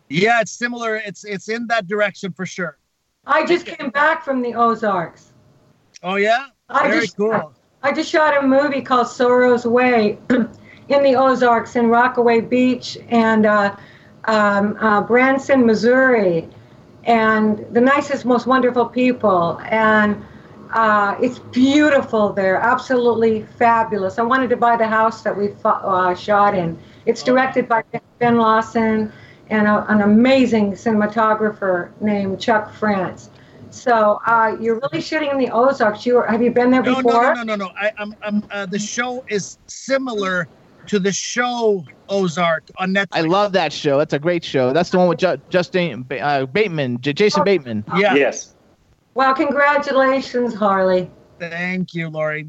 [0.08, 0.96] Yeah, it's similar.
[0.96, 2.78] It's it's in that direction for sure.
[3.26, 5.32] I just came back from the Ozarks.
[6.02, 7.54] Oh yeah, I very just cool.
[7.82, 13.46] I just shot a movie called Sorrow's Way in the Ozarks in Rockaway Beach and
[13.46, 13.76] uh,
[14.24, 16.48] um, uh, Branson, Missouri,
[17.04, 19.60] and the nicest, most wonderful people.
[19.68, 20.24] And
[20.72, 24.18] uh, it's beautiful there, absolutely fabulous.
[24.18, 26.78] I wanted to buy the house that we uh, shot in.
[27.06, 27.84] It's directed by
[28.18, 29.12] Ben Lawson
[29.50, 33.30] and a, an amazing cinematographer named Chuck France.
[33.70, 36.06] So uh, you're really shooting in the Ozarks.
[36.06, 37.34] You were, have you been there No, before?
[37.34, 37.70] no, no, no, no, no.
[37.76, 38.44] I, I'm, I'm.
[38.50, 40.46] Uh, the show is similar
[40.86, 43.06] to the show Ozark on Netflix.
[43.12, 43.98] I love that show.
[43.98, 44.72] That's a great show.
[44.72, 47.84] That's the one with Ju- Justin uh, Bateman, J- Jason Bateman.
[47.96, 48.14] Yeah.
[48.14, 48.54] Yes.
[49.14, 51.10] Well, congratulations, Harley.
[51.38, 52.48] Thank you, Lori.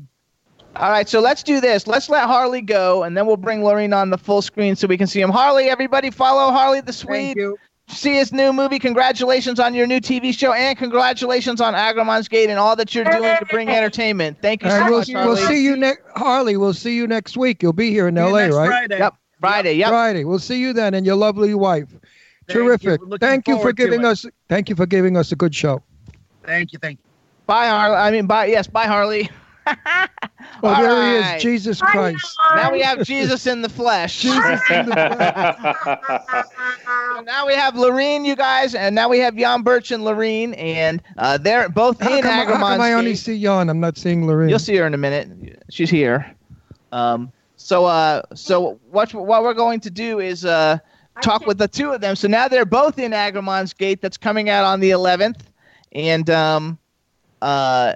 [0.77, 1.87] All right, so let's do this.
[1.87, 4.97] Let's let Harley go, and then we'll bring Laurene on the full screen so we
[4.97, 5.29] can see him.
[5.29, 7.37] Harley, everybody, follow Harley the Thank Swede.
[7.37, 7.57] you.
[7.87, 8.79] See his new movie.
[8.79, 13.05] Congratulations on your new TV show, and congratulations on Agramon's Gate and all that you're
[13.05, 14.37] doing to bring entertainment.
[14.41, 16.01] Thank you so And we'll, much, we'll see you next.
[16.15, 17.61] Harley, we'll see you next week.
[17.61, 18.67] You'll be here in See you L.A., next right?
[18.67, 18.97] Friday.
[18.97, 19.73] Yep, Friday.
[19.75, 19.89] Yep.
[19.89, 20.23] Friday.
[20.25, 21.89] We'll see you then, and your lovely wife.
[21.91, 22.59] Thank.
[22.59, 23.01] Terrific.
[23.01, 24.25] Looking Thank you for giving us.
[24.49, 25.83] Thank you for giving us a good show.
[26.43, 26.79] Thank you.
[26.79, 27.05] Thank you.
[27.45, 27.95] Bye, Harley.
[27.95, 28.47] I mean, bye.
[28.47, 29.29] Yes, bye, Harley.
[30.63, 32.37] Oh, All there he is, Jesus Christ.
[32.55, 34.21] Now we have Jesus in the flesh.
[34.21, 34.95] Jesus in the
[37.15, 40.57] So now we have Laurene, you guys, and now we have Yan Birch and Laurene,
[40.57, 43.69] and uh, they're both How in come, how come I only see Yan?
[43.69, 44.49] I'm not seeing Lorraine.
[44.49, 45.63] You'll see her in a minute.
[45.69, 46.35] She's here.
[46.91, 50.77] Um, so, uh, so what what we're going to do is uh,
[51.21, 52.15] talk with the two of them.
[52.15, 54.01] So now they're both in Agramon's Gate.
[54.01, 55.41] That's coming out on the 11th,
[55.91, 56.77] and um,
[57.41, 57.93] uh,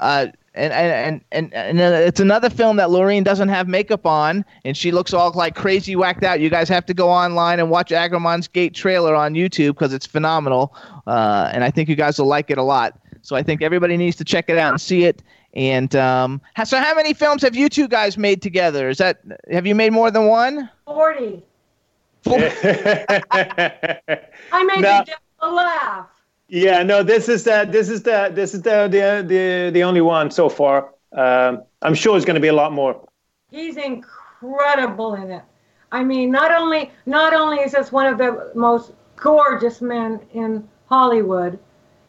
[0.00, 0.26] uh.
[0.54, 4.76] And, and and and uh, it's another film that Laurene doesn't have makeup on, and
[4.76, 6.40] she looks all like crazy whacked out.
[6.40, 10.06] You guys have to go online and watch Agramon's Gate trailer on YouTube because it's
[10.06, 10.74] phenomenal,
[11.06, 12.98] uh, and I think you guys will like it a lot.
[13.22, 15.22] So I think everybody needs to check it out and see it.
[15.54, 18.88] And um, so, how many films have you two guys made together?
[18.88, 19.20] Is that
[19.52, 20.68] have you made more than one?
[20.84, 21.44] 40.
[22.26, 23.20] I
[24.64, 25.04] made No.
[25.04, 26.06] the devil laugh.
[26.52, 30.00] Yeah, no, this is the this is the this is the the the, the only
[30.00, 30.92] one so far.
[31.12, 33.06] Um, I'm sure it's going to be a lot more.
[33.52, 35.44] He's incredible in it.
[35.92, 40.68] I mean, not only not only is this one of the most gorgeous men in
[40.86, 41.56] Hollywood,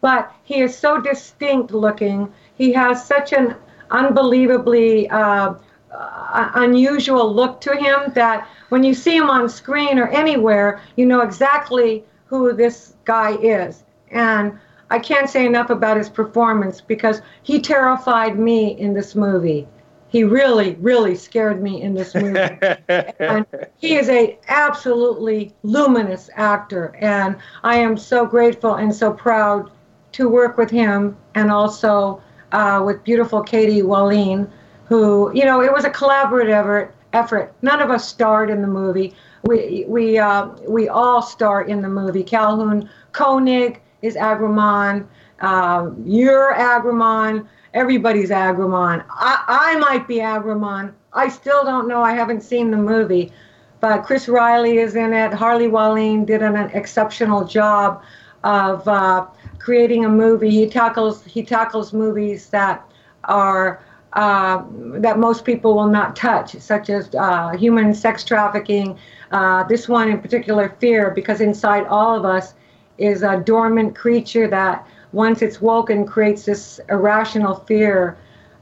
[0.02, 2.34] but he is so distinct looking.
[2.58, 3.56] He has such an
[3.92, 5.54] unbelievably uh,
[5.92, 11.06] uh, unusual look to him that when you see him on screen or anywhere, you
[11.06, 13.84] know exactly who this guy is.
[14.12, 14.60] And
[14.92, 19.66] I can't say enough about his performance because he terrified me in this movie.
[20.10, 22.38] He really, really scared me in this movie.
[22.90, 23.46] and
[23.78, 29.72] he is a absolutely luminous actor, and I am so grateful and so proud
[30.12, 32.22] to work with him, and also
[32.52, 34.52] uh, with beautiful Kaiti Wallen,
[34.84, 36.96] who you know it was a collaborative effort.
[37.14, 37.54] Effort.
[37.62, 39.14] None of us starred in the movie.
[39.44, 42.24] We we uh, we all star in the movie.
[42.24, 45.08] Calhoun Koenig is Agramon.
[45.40, 49.04] Um, you're Agramon everybody's Agramon.
[49.10, 50.94] I, I might be Agramon.
[51.14, 52.02] I still don't know.
[52.02, 53.32] I haven't seen the movie.
[53.80, 55.34] But Chris Riley is in it.
[55.34, 58.04] Harley Wallen did an, exceptional job
[58.44, 59.26] of uh,
[59.58, 60.52] creating a movie.
[60.52, 62.88] He tackles he tackles movies that
[63.24, 63.84] are
[64.14, 64.64] uh,
[65.00, 69.00] that most people will not touch, such as uh, human sex trafficking.
[69.32, 72.54] Uh, this one in particular, fear, because inside all of us
[73.02, 78.18] is a dormant creature that once it's woken, creates this irrational fear,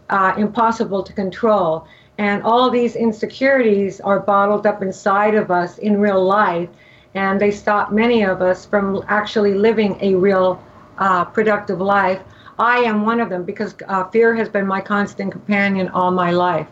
[0.10, 1.88] uh, impossible to control.
[2.18, 6.70] And all these insecurities are bottled up inside of us in real life,
[7.14, 10.61] and they stop many of us from actually living a real
[10.98, 12.22] uh, productive life.
[12.57, 16.32] I am one of them because uh, fear has been my constant companion all my
[16.32, 16.68] life.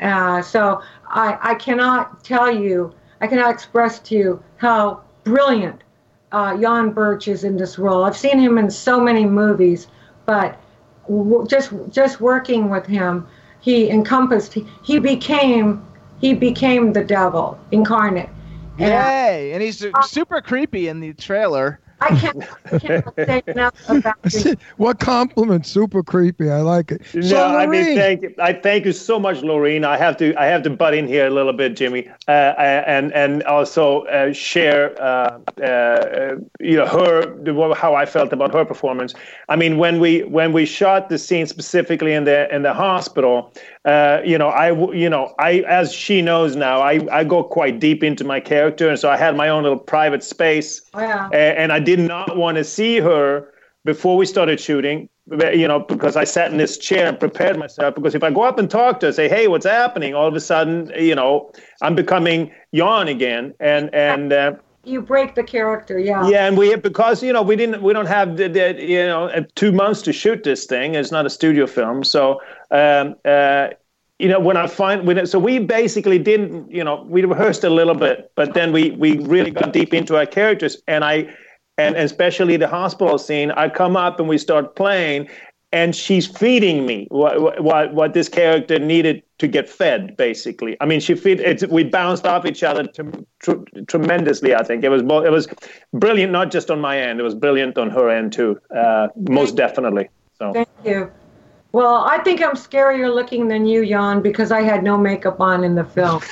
[0.00, 5.82] Uh, so I, I cannot tell you, I cannot express to you how brilliant
[6.36, 8.04] uh, Yan Birch is in this role.
[8.04, 9.88] I've seen him in so many movies,
[10.26, 10.60] but
[11.08, 13.26] w- just just working with him,
[13.60, 14.52] he encompassed.
[14.52, 15.82] He, he became
[16.20, 18.28] he became the devil incarnate.
[18.78, 19.52] And, Yay!
[19.54, 21.80] And he's uh, super creepy in the trailer.
[22.00, 22.42] I can't,
[22.72, 24.58] I can't say enough about it.
[24.76, 25.66] what compliment?
[25.66, 26.50] Super creepy.
[26.50, 27.02] I like it.
[27.14, 28.34] No, so, I mean, thank you.
[28.38, 29.84] I thank you so much, Laurene.
[29.84, 33.12] I have to, I have to butt in here a little bit, Jimmy, uh, and
[33.12, 39.14] and also uh, share, uh, uh, you know, her how I felt about her performance.
[39.48, 43.54] I mean, when we when we shot the scene specifically in the in the hospital,
[43.86, 47.78] uh, you know, I, you know, I, as she knows now, I, I go quite
[47.78, 51.26] deep into my character, and so I had my own little private space, oh, yeah.
[51.26, 53.48] and, and I did not want to see her
[53.84, 57.94] before we started shooting, you know, because I sat in this chair and prepared myself.
[57.94, 60.34] Because if I go up and talk to her, say, "Hey, what's happening?" All of
[60.34, 64.32] a sudden, you know, I'm becoming Yan again, and and.
[64.32, 64.52] Uh,
[64.86, 66.28] you break the character, yeah.
[66.28, 69.24] Yeah, and we because you know we didn't we don't have the, the you know
[69.28, 70.94] uh, two months to shoot this thing.
[70.94, 72.40] It's not a studio film, so
[72.70, 73.68] um, uh,
[74.18, 77.64] you know when I find when it, so we basically didn't you know we rehearsed
[77.64, 81.34] a little bit, but then we we really got deep into our characters, and I
[81.78, 83.50] and especially the hospital scene.
[83.50, 85.28] I come up and we start playing,
[85.72, 90.86] and she's feeding me what, what, what this character needed to get fed basically i
[90.86, 93.52] mean she feed it's we bounced off each other to, tr-
[93.88, 95.48] tremendously i think it was it was
[95.92, 99.56] brilliant not just on my end it was brilliant on her end too uh, most
[99.56, 101.10] definitely so thank you
[101.72, 105.62] well, I think I'm scarier looking than you, Yan, because I had no makeup on
[105.62, 106.22] in the film.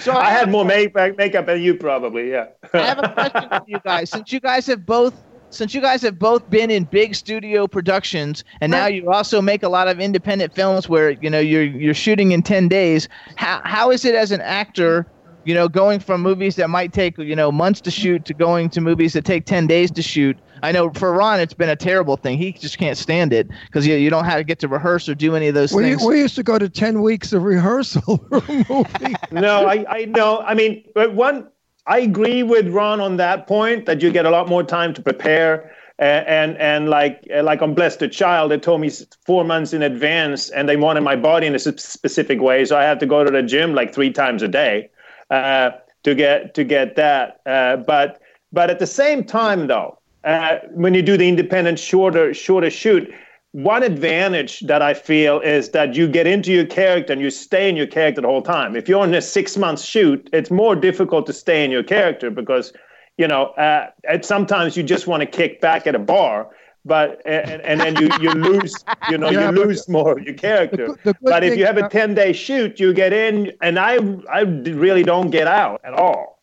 [0.00, 2.30] so I, I had more make- makeup than you, probably.
[2.30, 2.46] Yeah.
[2.72, 4.08] I have a question for you guys.
[4.08, 5.12] Since you guys have both
[5.52, 9.62] since you guys have both been in big studio productions and now you also make
[9.62, 13.60] a lot of independent films where you know you're you're shooting in 10 days how
[13.64, 15.06] how is it as an actor
[15.44, 18.68] you know going from movies that might take you know months to shoot to going
[18.70, 20.36] to movies that take 10 days to shoot?
[20.62, 22.38] I know for Ron it's been a terrible thing.
[22.38, 25.14] He just can't stand it because you, you don't have to get to rehearse or
[25.14, 26.04] do any of those we, things.
[26.04, 29.16] we used to go to 10 weeks of rehearsal for a movie.
[29.32, 30.40] No I, I know.
[30.40, 31.48] I mean one
[31.86, 35.02] I agree with Ron on that point that you get a lot more time to
[35.02, 35.74] prepare.
[35.98, 38.90] And, and and like like on Bless the Child, they told me
[39.24, 42.82] four months in advance, and they wanted my body in a specific way, so I
[42.82, 44.90] had to go to the gym like three times a day
[45.30, 45.70] uh,
[46.02, 47.40] to get to get that.
[47.46, 48.20] Uh, but
[48.52, 53.12] but at the same time, though, uh, when you do the independent shorter shorter shoot,
[53.52, 57.68] one advantage that I feel is that you get into your character and you stay
[57.68, 58.74] in your character the whole time.
[58.74, 62.30] If you're in a six month shoot, it's more difficult to stay in your character
[62.30, 62.72] because,
[63.18, 63.90] you know, uh,
[64.22, 66.48] sometimes you just want to kick back at a bar,
[66.86, 68.74] but and, and then you, you lose,
[69.10, 70.96] you know, yeah, you lose more of your character.
[71.04, 73.98] The, the but if you have a ten day shoot, you get in, and I
[74.32, 76.42] I really don't get out at all.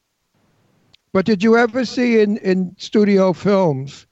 [1.11, 4.05] But did you ever see in in studio films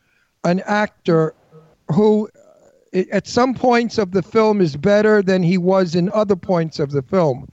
[0.43, 1.35] an actor
[1.93, 2.27] who
[3.11, 6.91] at some points of the film is better than he was in other points of
[6.91, 7.47] the film.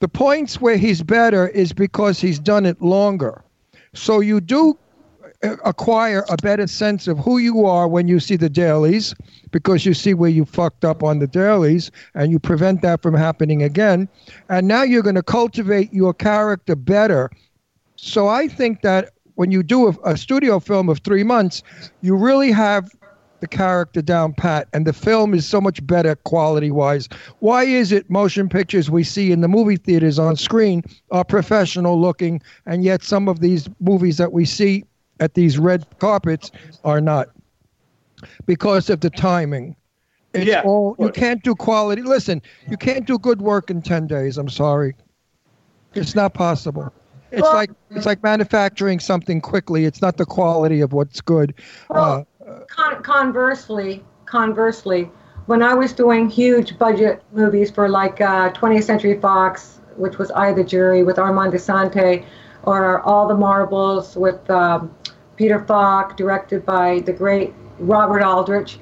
[0.00, 3.42] The points where he's better is because he's done it longer.
[3.94, 4.78] So you do
[5.42, 9.14] uh, acquire a better sense of who you are when you see the dailies
[9.50, 13.14] because you see where you fucked up on the dailies and you prevent that from
[13.14, 14.08] happening again.
[14.48, 17.30] And now you're going to cultivate your character better.
[17.96, 21.62] So I think that when you do a, a studio film of three months,
[22.02, 22.90] you really have
[23.40, 27.08] the character down pat and the film is so much better quality wise
[27.40, 32.00] why is it motion pictures we see in the movie theaters on screen are professional
[32.00, 34.84] looking and yet some of these movies that we see
[35.20, 36.50] at these red carpets
[36.84, 37.28] are not?
[38.44, 39.76] Because of the timing.
[40.34, 40.62] It's Yeah.
[40.62, 44.48] all you can't do quality listen you can't do good work in 10 days i'm
[44.48, 44.94] sorry.
[45.94, 46.92] It's not possible.
[47.32, 49.84] It's like it's like manufacturing something quickly.
[49.84, 51.54] It's not the quality of what's good.
[51.90, 52.22] Uh,
[52.68, 55.10] Con- conversely, conversely,
[55.46, 60.30] when I was doing huge budget movies for like uh, 20th Century Fox, which was
[60.30, 62.24] I the Jury with Armand Assante,
[62.64, 64.94] or All the Marbles with um,
[65.36, 68.78] Peter Falk, directed by the great Robert Aldrich,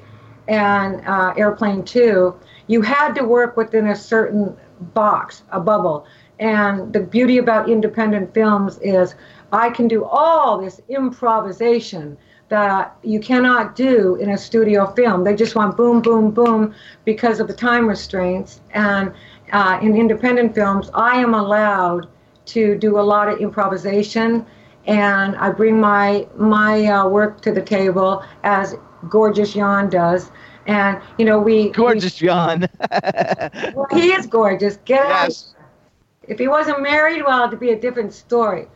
[0.47, 2.35] and uh, Airplane 2,
[2.67, 4.55] you had to work within a certain
[4.93, 6.05] box, a bubble.
[6.39, 9.15] And the beauty about independent films is
[9.51, 12.17] I can do all this improvisation
[12.49, 15.23] that you cannot do in a studio film.
[15.23, 18.61] They just want boom, boom, boom because of the time restraints.
[18.71, 19.11] And
[19.51, 22.07] uh, in independent films, I am allowed
[22.47, 24.45] to do a lot of improvisation,
[24.85, 28.75] and I bring my my uh, work to the table as
[29.09, 30.31] gorgeous Yan does.
[30.67, 32.67] And you know, we Gorgeous John.
[32.91, 34.77] well, he is gorgeous.
[34.85, 35.43] Get out.
[36.27, 38.67] If he wasn't married, well, it'd be a different story.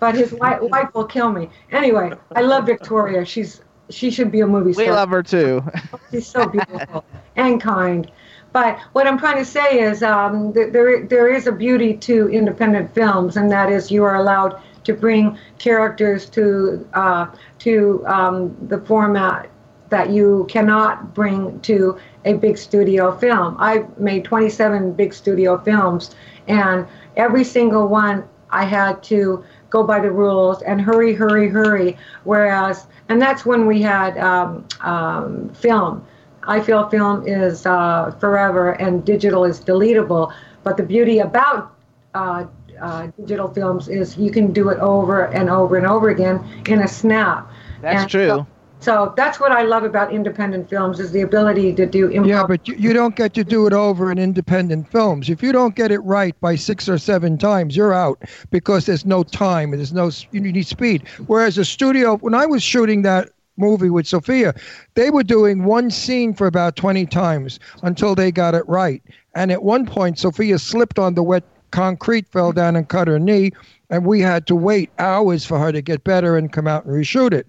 [0.00, 1.50] But his wife, wife will kill me.
[1.72, 3.24] Anyway, I love Victoria.
[3.24, 4.84] She's she should be a movie star.
[4.84, 5.64] we love her too.
[6.10, 7.04] She's so beautiful
[7.36, 8.10] and kind.
[8.52, 12.94] But what I'm trying to say is um, there there is a beauty to independent
[12.94, 17.26] films, and that is you are allowed to bring characters to uh,
[17.60, 19.50] to um, the format
[19.90, 23.56] that you cannot bring to a big studio film.
[23.58, 26.14] I've made 27 big studio films,
[26.46, 31.96] and every single one I had to go by the rules and hurry, hurry, hurry.
[32.24, 36.04] Whereas, and that's when we had um, um, film.
[36.42, 40.32] I feel film is uh, forever and digital is deletable.
[40.62, 41.74] But the beauty about
[42.14, 42.46] uh,
[42.80, 46.80] uh, digital films is you can do it over and over and over again in
[46.80, 47.48] a snap.
[47.80, 48.26] That's And true.
[48.26, 48.46] So,
[48.80, 52.28] so that's what I love about independent films is the ability to do improv.
[52.28, 55.28] Yeah, but you, you don't get to do it over in independent films.
[55.28, 59.04] If you don't get it right by six or seven times, you're out because there's
[59.04, 61.08] no time and there's no you need speed.
[61.26, 64.54] Whereas a studio, when I was shooting that movie with Sophia,
[64.94, 69.02] they were doing one scene for about 20 times until they got it right.
[69.34, 73.18] And at one point, Sophia slipped on the wet concrete, fell down and cut her
[73.18, 73.52] knee,
[73.90, 76.94] and we had to wait hours for her to get better and come out and
[76.94, 77.46] reshoot it.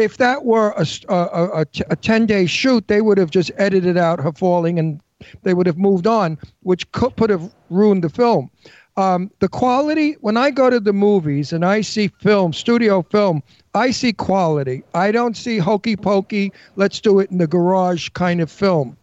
[0.00, 4.32] If that were a a 10 day shoot, they would have just edited out her
[4.32, 4.98] falling and
[5.42, 8.50] they would have moved on, which could, could have ruined the film.
[8.96, 13.42] Um, the quality, when I go to the movies and I see film, studio film,
[13.74, 14.82] I see quality.
[14.94, 18.96] I don't see hokey pokey, let's do it in the garage kind of film.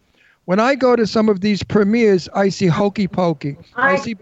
[0.46, 3.56] When I go to some of these premieres, I see hokey pokey.
[3.76, 4.16] I- see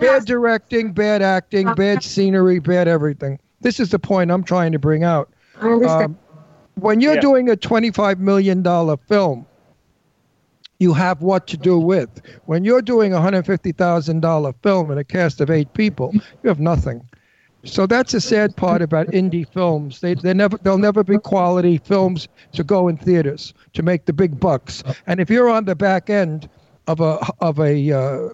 [0.00, 3.38] bad directing, bad acting, bad scenery, bad everything.
[3.60, 5.28] This is the point I'm trying to bring out.
[5.60, 6.10] I understand.
[6.10, 6.18] Um,
[6.74, 7.20] when you're Yeah.
[7.20, 8.62] doing a $25 million
[9.08, 9.46] film,
[10.78, 12.20] you have what to do with.
[12.44, 17.08] When you're doing a $150,000 film and a cast of eight people, you have nothing.
[17.64, 20.00] So that's a sad part about indie films.
[20.00, 24.12] They they never they'll never be quality films to go in theaters to make the
[24.12, 24.84] big bucks.
[25.06, 26.48] And if you're on the back end
[26.86, 28.28] of a of a uh,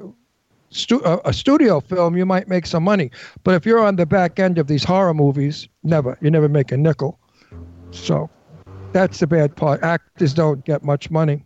[0.73, 3.11] stu- a, a studio film, you might make some money.
[3.44, 6.19] But if you're on the back end of these horror movies, never.
[6.20, 7.19] You never make a nickel.
[7.93, 8.28] So
[8.93, 9.82] that's the bad part.
[9.82, 11.44] Actors don't get much money.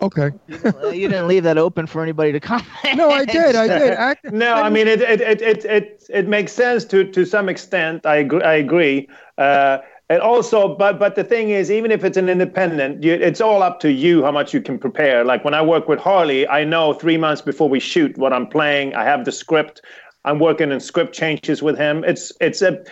[0.00, 0.30] Okay.
[0.64, 2.66] Uh, you didn't leave that open for anybody to comment.
[2.96, 3.54] No, I did.
[3.54, 3.92] I did.
[3.92, 5.00] Act- No, I mean it.
[5.00, 8.04] It it it it, it makes sense to to some extent.
[8.04, 8.42] I agree.
[8.42, 9.08] I agree.
[9.38, 9.78] Uh,
[10.12, 13.62] and also, but but the thing is, even if it's an independent, you, it's all
[13.62, 15.24] up to you how much you can prepare.
[15.24, 18.46] Like when I work with Harley, I know three months before we shoot what I'm
[18.46, 18.94] playing.
[18.94, 19.80] I have the script.
[20.26, 22.04] I'm working in script changes with him.
[22.04, 22.84] It's it's a,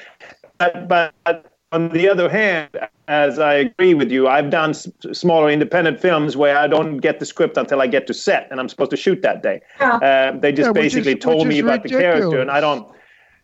[0.58, 2.70] but, but on the other hand,
[3.06, 7.20] as I agree with you, I've done s- smaller independent films where I don't get
[7.20, 9.60] the script until I get to set and I'm supposed to shoot that day.
[9.78, 9.96] Yeah.
[9.96, 12.88] Uh, they just Yeah, which is- basically told me about the character, and I don't.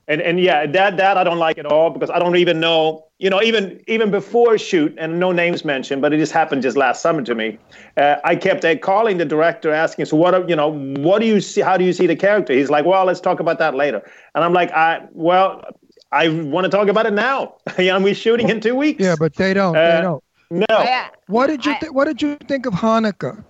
[0.09, 3.05] And and yeah, that that I don't like at all because I don't even know.
[3.19, 6.77] You know, even even before shoot, and no names mentioned, but it just happened just
[6.77, 7.59] last summer to me.
[7.97, 10.35] Uh, I kept uh, calling the director, asking, "So what?
[10.35, 10.69] Are, you know,
[10.99, 11.63] what do you see?
[11.63, 14.03] How do you see the character?" He's like, "Well, let's talk about that later."
[14.35, 15.63] And I'm like, "I well."
[16.13, 17.57] I want to talk about it now.
[17.79, 19.03] yeah, we're shooting in two weeks.
[19.03, 19.77] Yeah, but they don't.
[19.77, 20.25] Uh, they don't.
[20.71, 21.07] No.
[21.27, 23.43] What did you th- What did you think of Hanukkah?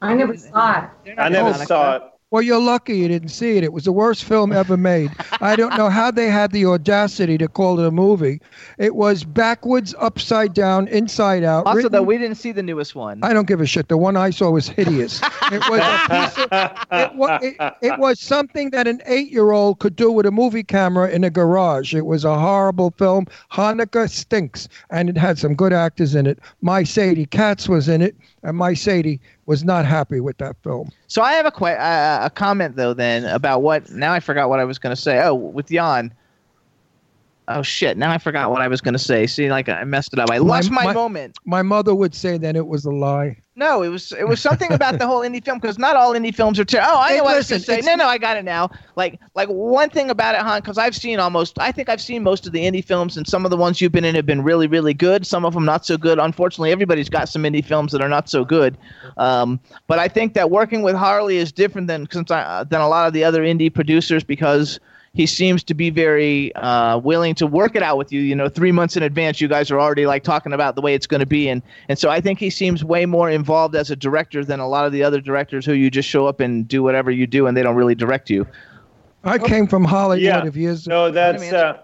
[0.00, 1.14] I never saw it.
[1.18, 1.64] I never Oh.
[1.64, 2.02] saw it.
[2.30, 3.64] Well, you're lucky you didn't see it.
[3.64, 5.10] It was the worst film ever made.
[5.40, 8.40] I don't know how they had the audacity to call it a movie.
[8.78, 11.66] It was backwards, upside down, inside out.
[11.66, 13.18] Also, written- though, we didn't see the newest one.
[13.24, 13.88] I don't give a shit.
[13.88, 15.20] The one I saw was hideous.
[15.50, 16.50] It was a piece of,
[16.92, 21.10] it, was, it, it was something that an eight-year-old could do with a movie camera
[21.10, 21.94] in a garage.
[21.94, 23.26] It was a horrible film.
[23.50, 26.38] Hanukkah stinks, and it had some good actors in it.
[26.60, 30.90] My Sadie Katz was in it, and my Sadie was not happy with that film.
[31.06, 34.48] So I have a que- uh, a comment though then about what now I forgot
[34.48, 35.20] what I was going to say.
[35.22, 36.12] Oh, with Yan.
[37.52, 37.98] Oh shit!
[37.98, 39.26] Now I forgot what I was going to say.
[39.26, 40.30] See, like I messed it up.
[40.30, 41.36] I lost my, moment.
[41.44, 43.38] My mother would say that it was a lie.
[43.56, 46.32] No, it was it was something about the whole indie film because not all indie
[46.32, 46.92] films are terrible.
[46.92, 47.80] Oh, I Hey, know what I was going to say.
[47.80, 48.70] No, no, I got it now.
[48.94, 51.58] Like like one thing about it, Yan, because I've seen almost.
[51.58, 53.90] I think I've seen most of the indie films, and some of the ones you've
[53.90, 55.26] been in have been really really good.
[55.26, 56.20] Some of them not so good.
[56.20, 58.78] Unfortunately, everybody's got some indie films that are not so good.
[59.16, 59.58] Um,
[59.88, 63.08] but I think that working with Harley is different than since I, than a lot
[63.08, 64.78] of the other indie producers because
[65.12, 68.20] he seems to be very uh, willing to work it out with you.
[68.20, 70.94] You know, three months in advance, you guys are already like talking about the way
[70.94, 73.90] it's going to be, and and so I think he seems way more involved as
[73.90, 76.66] a director than a lot of the other directors who you just show up and
[76.68, 78.46] do whatever you do, and they don't really direct you.
[79.24, 80.46] I came from Hollywood Yeah.
[80.46, 80.86] of years.
[80.86, 81.78] No, that's uh,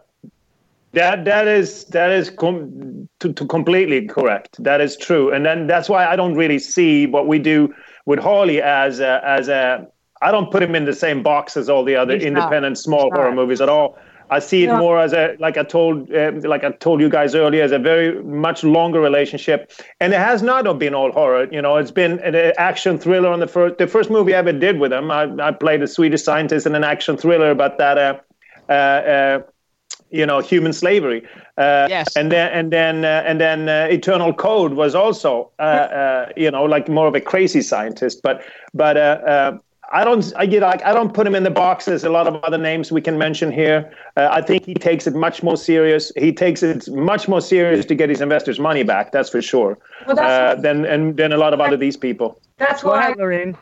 [0.92, 4.62] that that is that is com- to, to completely correct.
[4.62, 7.74] That is true, and then that's why I don't really see what we do
[8.06, 9.86] with Harley as a, as a.
[10.26, 12.28] I don't put him in the same box as all the other He's not.
[12.32, 13.40] independent small He's horror not.
[13.42, 13.88] movies at all.
[14.36, 14.78] I see it Yeah.
[14.84, 17.78] more as a like I told uh, like I told you guys earlier as a
[17.92, 18.08] very
[18.46, 19.58] much longer relationship,
[20.00, 21.44] and it has not been all horror.
[21.56, 24.38] You know, it's been an uh, action thriller on the first the first movie I
[24.38, 25.06] ever did with him.
[25.20, 27.96] I, I played a Swedish scientist in an action thriller about that.
[28.06, 28.14] Uh,
[28.68, 28.72] uh,
[29.16, 29.38] uh,
[30.10, 31.20] you know, human slavery.
[31.64, 32.16] Uh, Yes.
[32.18, 36.50] And then and then uh, and then uh, Eternal Code was also uh, uh, you
[36.54, 38.36] know like more of a crazy scientist, but
[38.74, 38.96] but.
[39.92, 40.32] I don't.
[40.36, 41.84] I get like I don't put him in the box.
[41.84, 43.92] There's a lot of other names we can mention here.
[44.16, 46.10] Uh, I think he takes it much more serious.
[46.16, 49.12] He takes it much more serious to get his investors' money back.
[49.12, 49.78] That's for sure.
[50.06, 52.40] Well, that's- uh, than and than a lot of other these people.
[52.58, 52.98] That's why.
[53.00, 53.56] ahead, Lorraine.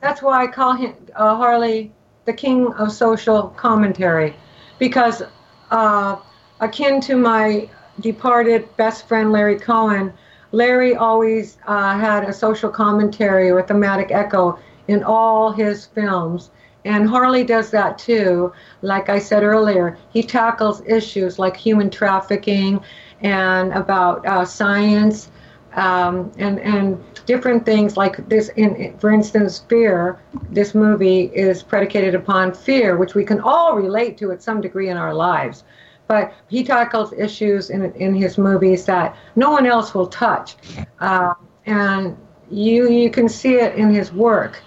[0.00, 1.92] That's why I call him uh, Harley
[2.24, 4.34] the king of social commentary,
[4.78, 5.22] because
[5.70, 6.16] uh,
[6.60, 7.68] akin to my
[8.00, 10.12] departed best friend Larry Cohen,
[10.52, 14.58] Larry always uh, had a social commentary or thematic echo
[14.88, 16.50] in all his films.
[16.84, 18.52] And Harley does that too.
[18.82, 22.80] Like I said earlier, he tackles issues like human trafficking
[23.20, 25.30] and about uh, science
[25.74, 28.48] um, and and different things like this.
[28.56, 30.18] In, for instance, fear.
[30.50, 34.88] This movie is predicated upon fear, which we can all relate to at some degree
[34.88, 35.64] in our lives.
[36.06, 40.56] But he tackles issues in in his movies that no one else will touch,
[41.00, 41.34] uh,
[41.66, 42.16] and
[42.50, 44.62] you you can see it in his work,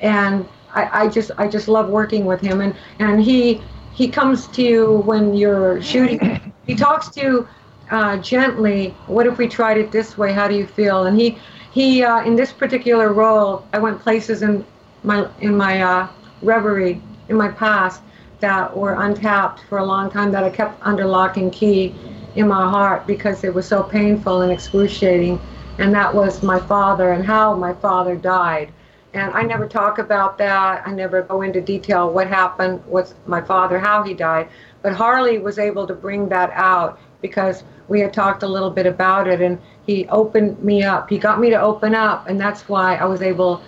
[0.00, 3.62] and I, I just I just love working with him, and and he
[3.92, 6.52] he comes to you when you're shooting.
[6.66, 7.48] He talks to you
[7.90, 8.90] uh, gently.
[9.06, 10.32] What if we tried it this way?
[10.32, 11.04] How do you feel?
[11.06, 11.38] And he
[11.70, 14.64] he uh, in this particular role, I went places in
[15.02, 16.08] my in my uh,
[16.42, 18.02] reverie in my past
[18.40, 21.94] that were untapped for a long time that I kept under lock and key
[22.34, 25.40] in my heart because it was so painful and excruciating.
[25.78, 28.72] And that was my father and how my father died.
[29.16, 30.86] And I never talk about that.
[30.86, 34.48] I never go into detail what happened with my father, how he died.
[34.82, 38.84] But Harley was able to bring that out because we had talked a little bit
[38.84, 41.08] about it and he opened me up.
[41.08, 43.62] He got me to open up, and that's why I was able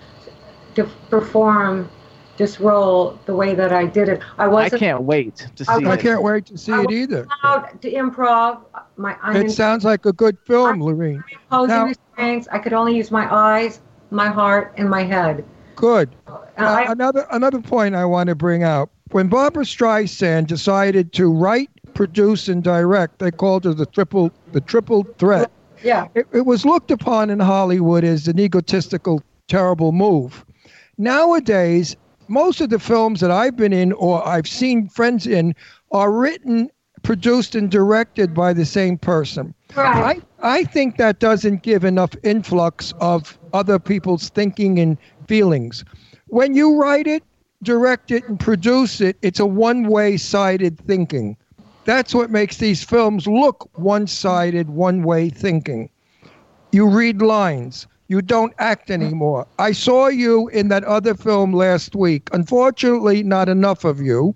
[0.75, 1.89] to perform
[2.37, 4.21] this role the way that I did it.
[4.37, 6.01] I I wasn't can't wait to see I I it.
[6.01, 7.27] can't wait to see I it was either.
[7.43, 8.59] allowed to improv.
[8.97, 11.23] My I'm It sounds like a good film, Laurene.
[11.33, 12.49] imposing now- restraints.
[12.53, 13.81] I could only use my eyes,
[14.11, 15.45] my heart, and my head.
[15.77, 16.11] Good.
[16.27, 18.91] Uh, I, another another point I want to bring out.
[19.11, 24.61] When Barbra Streisand decided to write, produce, and direct, they called her the triple the
[24.61, 25.51] triple threat.
[25.83, 30.45] yeah, It, it was looked upon in Hollywood as an egotistical, terrible move.
[30.99, 35.55] Nowadays, most of the films that I've been in or I've seen friends in
[35.93, 36.69] are written,
[37.03, 39.55] produced, and directed by the same person.
[39.77, 40.23] right.
[40.43, 44.97] I, I think that doesn't give enough influx of other people's thinking and
[45.27, 45.85] feelings.
[46.29, 47.23] When you write it,
[47.63, 51.37] direct it, and produce it, it's a one way sided thinking.
[51.85, 55.89] That's what makes these films look one sided, one way thinking.
[56.73, 57.87] You read lines.
[58.09, 59.47] You don't act anymore.
[59.59, 62.29] I saw you in that other film last week.
[62.33, 64.35] Unfortunately, not enough of you.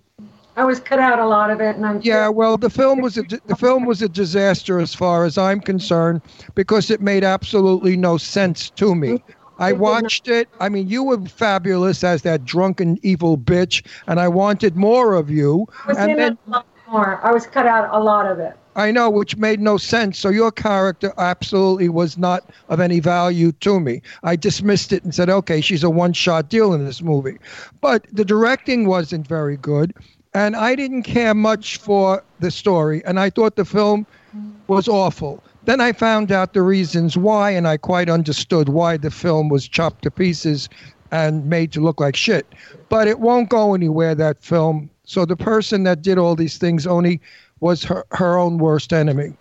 [0.56, 3.16] I was cut out a lot of it, and I'm Yeah, well, the film was
[3.16, 6.20] a, the film was a disaster as far as I'm concerned
[6.54, 9.22] because it made absolutely no sense to me.
[9.58, 10.48] I watched it.
[10.60, 15.30] I mean, you were fabulous as that drunken evil bitch, and I wanted more of
[15.30, 15.66] you.
[15.84, 17.20] I was And then a lot more.
[17.22, 18.56] I was cut out a lot of it.
[18.74, 20.18] I know, which made no sense.
[20.18, 24.00] So your character absolutely was not of any value to me.
[24.22, 27.38] I dismissed it and said, okay, she's a one-shot deal in this movie.
[27.80, 29.92] But the directing wasn't very good,
[30.34, 34.06] and I didn't care much for the story, and I thought the film
[34.66, 35.42] was awful.
[35.64, 39.68] Then I found out the reasons why, and I quite understood why the film was
[39.68, 40.68] chopped to pieces
[41.10, 42.46] and made to look like shit.
[42.88, 44.90] But it won't go anywhere, that film.
[45.04, 47.20] So the person that did all these things only
[47.60, 49.34] was her, her own worst enemy.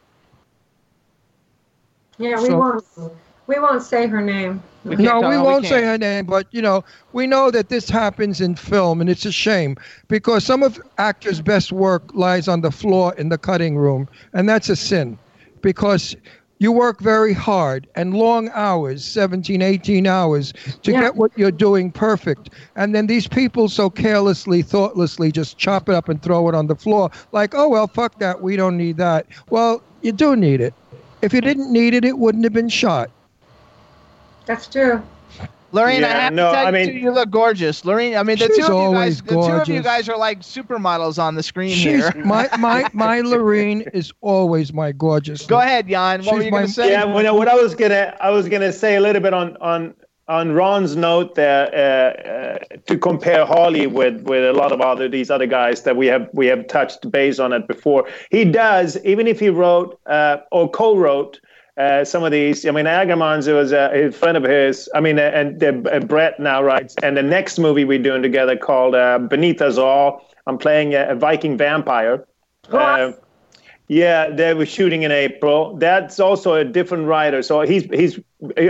[2.18, 3.13] Yeah, we So- won't.
[3.47, 4.61] We won't say her name.
[4.84, 7.89] We no, we we won't say her name, but you know, we know that this
[7.89, 9.76] happens in film, and it's a shame
[10.07, 14.47] because some of actors' best work lies on the floor in the cutting room, and
[14.49, 15.19] that's a sin
[15.61, 16.15] because
[16.59, 20.53] you work very hard and long hours 17 18 hours
[20.84, 21.01] to Yeah.
[21.01, 25.95] get what you're doing perfect and then these people so carelessly thoughtlessly just chop it
[25.95, 28.97] up and throw it on the floor like oh well fuck that we don't need
[28.97, 30.76] that well you do need it
[31.23, 33.09] if you didn't need it it wouldn't have been shot
[34.45, 35.01] That's true.
[35.73, 37.85] Lorraine, I Yeah, have no, to tell I you, mean- too, you look gorgeous.
[37.85, 40.18] Lorraine, I mean, the two of you guys, always the two of you guys are
[40.18, 42.26] like supermodels on the screen She's here.
[42.26, 45.45] my my my Laurene is always my gorgeous.
[45.45, 46.26] Go ahead, Yan.
[46.26, 46.91] What were you going to say?
[46.91, 49.93] Yeah, well, what I was gonna, I was gonna say a little bit on on
[50.27, 55.07] on Ron's note there uh, uh, to compare Harley with with a lot of other
[55.07, 58.05] these other guys that we have we have touched base on it before.
[58.30, 61.39] He does, even if he wrote uh, or co-wrote.
[61.77, 64.89] Uh, some of these, I mean, Agramon's was a, a friend of his.
[64.93, 66.95] I mean, uh, and uh, Brett now writes.
[67.02, 71.10] And the next movie we're doing together called uh, Beneath Us All, I'm playing a,
[71.10, 72.26] a Viking vampire.
[72.69, 73.14] Uh,
[73.91, 75.76] yeah, they were shooting in April.
[75.76, 78.18] That's also a different writer, so he's he's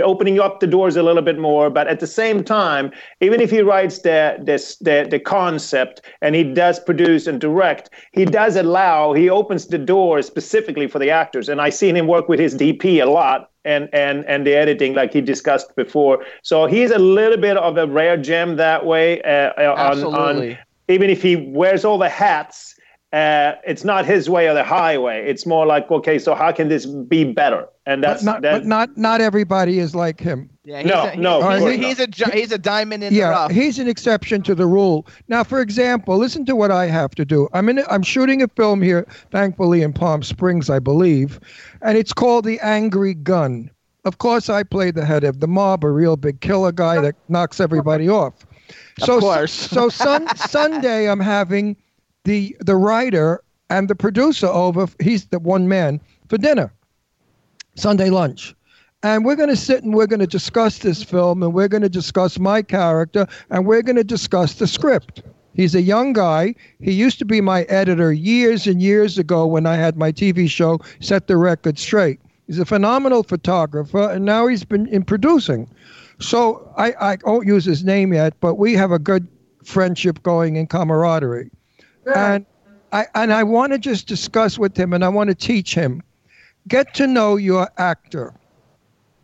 [0.02, 1.70] opening up the doors a little bit more.
[1.70, 2.90] But at the same time,
[3.20, 7.88] even if he writes the this the, the concept and he does produce and direct,
[8.10, 11.48] he does allow he opens the door specifically for the actors.
[11.48, 14.94] And I've seen him work with his DP a lot and and and the editing
[14.94, 16.24] like he discussed before.
[16.42, 19.22] So he's a little bit of a rare gem that way.
[19.22, 20.50] Uh, uh, on, Absolutely.
[20.50, 20.58] on
[20.88, 22.74] even if he wears all the hats
[23.12, 25.26] uh, it's not his way or the highway.
[25.28, 27.68] It's more like, okay, so how can this be better?
[27.84, 30.48] And But that's not, that, but not not everybody is like him.
[30.64, 31.72] Yeah, he's No, a, he's, no, he's, of a,
[32.08, 33.50] he's a he's a diamond in the Yeah, rough.
[33.50, 35.06] he's an exception to the rule.
[35.28, 37.48] Now, for example, listen to what I have to do.
[37.52, 37.82] I'm in.
[37.90, 41.40] I'm shooting a film here, thankfully in Palm Springs, I believe,
[41.82, 43.70] and it's called The Angry Gun.
[44.04, 47.14] Of course, I play the head of the mob, a real big killer guy that
[47.28, 48.46] knocks everybody off.
[49.00, 49.52] So, course.
[49.52, 51.76] so sun, Sunday, I'm having
[52.24, 54.86] the the writer and the producer over.
[55.00, 56.72] He's the one man for dinner.
[57.74, 58.54] Sunday lunch.
[59.02, 61.82] And we're going to sit and we're going to discuss this film and we're going
[61.82, 65.22] to discuss my character and we're going to discuss the script.
[65.54, 66.54] He's a young guy.
[66.80, 70.48] He used to be my editor years and years ago when I had my TV
[70.48, 72.20] show, Set the Record Straight.
[72.46, 75.68] He's a phenomenal photographer and now he's been in producing.
[76.20, 79.26] So I, I won't use his name yet, but we have a good
[79.64, 81.50] friendship going in camaraderie.
[82.14, 82.46] And
[82.92, 86.02] I, and I want to just discuss with him and I want to teach him
[86.68, 88.32] get to know your actor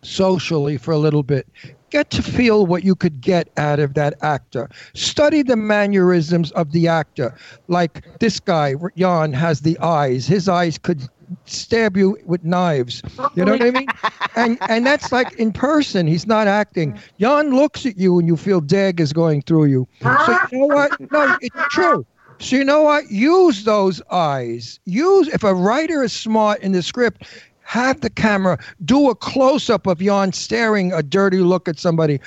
[0.03, 1.47] socially for a little bit.
[1.91, 4.69] Get to feel what you could get out of that actor.
[4.95, 7.35] Study the mannerisms of the actor.
[7.69, 10.27] Like this guy, Yan, has the eyes.
[10.27, 11.09] His eyes could
[11.47, 13.03] stab you with knives.
[13.35, 13.87] You know what I mean?
[14.37, 16.07] And and that's like in person.
[16.07, 16.97] He's not acting.
[17.17, 19.89] Yan looks at you and you feel daggers going through you.
[20.01, 20.93] So you know what?
[21.11, 22.07] No, it's true.
[22.41, 23.11] So you know what?
[23.11, 24.79] Use those eyes.
[24.85, 27.25] Use if a writer is smart in the script,
[27.63, 32.21] have the camera do a close up of Yan staring a dirty look at somebody.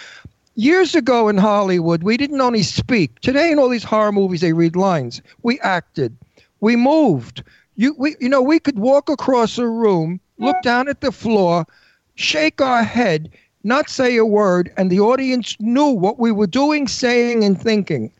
[0.56, 3.20] Years ago in Hollywood, we didn't only speak.
[3.22, 5.22] Today in all these horror movies, they read lines.
[5.44, 6.16] We acted.
[6.60, 7.42] We moved.
[7.76, 11.66] You we you know we could walk across a room, look down at the floor,
[12.16, 13.32] shake our head,
[13.64, 18.12] not say a word, and the audience knew what we were doing, saying, and thinking.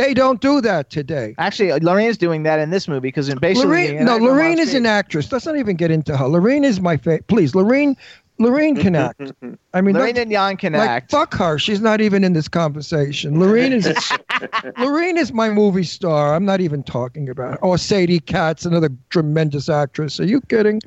[0.00, 1.34] They don't do that today.
[1.36, 4.72] Actually, uh, Lorraine's doing that in this movie because in basically Lorraine, no, Lorraine is
[4.72, 5.30] an actress.
[5.30, 6.26] Let's not even get into her.
[6.26, 7.26] Lorraine is my favorite.
[7.26, 7.94] Please, Lorraine,
[8.38, 9.20] Lorraine can mm-hmm, act.
[9.20, 9.54] Mm-hmm.
[9.74, 11.10] I mean, Lorraine and Yan can like, act.
[11.10, 11.58] fuck her.
[11.58, 13.38] She's not even in this conversation.
[13.38, 13.86] Lorraine is
[14.78, 16.34] Lorraine is my movie star.
[16.34, 17.62] I'm not even talking about her.
[17.62, 20.18] Or Sadie Katz, another tremendous actress.
[20.18, 20.80] Are you kidding?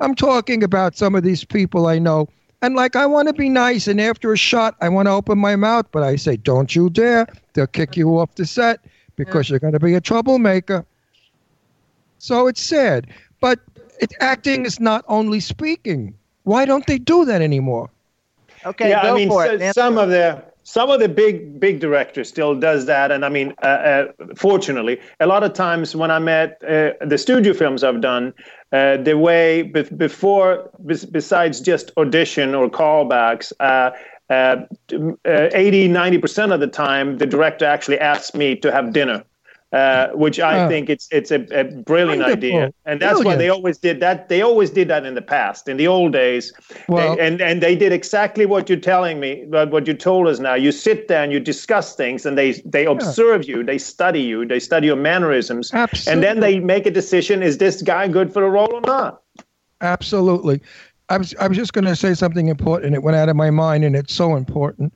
[0.00, 2.28] I'm talking about some of these people I know.
[2.62, 3.86] And like, I want to be nice.
[3.86, 6.90] And after a shot, I want to open my mouth, but I say, don't you
[6.90, 7.26] dare.
[7.52, 8.80] They'll kick you off the set
[9.16, 10.84] because you're going to be a troublemaker.
[12.18, 13.08] So it's sad.
[13.40, 13.60] But
[14.00, 16.14] it, acting is not only speaking.
[16.44, 17.90] Why don't they do that anymore?
[18.64, 19.74] Okay, yeah, go I mean, for so- it.
[19.74, 23.54] Some of the some of the big big directors still does that, and I mean,
[23.62, 28.00] uh, uh, fortunately, a lot of times when I'm at uh, the studio films I've
[28.00, 28.34] done,
[28.72, 33.52] uh, the way be- before bes- besides just audition or callbacks.
[33.60, 33.90] Uh,
[34.28, 34.56] uh,
[34.92, 39.22] uh, 80 90% of the time the director actually asks me to have dinner
[39.76, 40.68] uh, which I Oh.
[40.72, 42.32] think it's it's a, a brilliant Wonderful.
[42.32, 44.16] idea, and that's why they always did that.
[44.32, 46.44] They always did that in the past, in the old days,
[46.88, 50.24] Well- They- and and they did exactly what you're telling me, but what you told
[50.32, 50.54] us now.
[50.66, 54.38] You sit there and you discuss things, and they they observe you, they study you,
[54.46, 55.66] they study your mannerisms,
[56.10, 59.10] and then they make a decision: is this guy good for the role or not?
[59.80, 60.60] Absolutely.
[61.08, 62.94] I was I was just going to say something important.
[62.94, 64.92] It went out of my mind, and it's so important.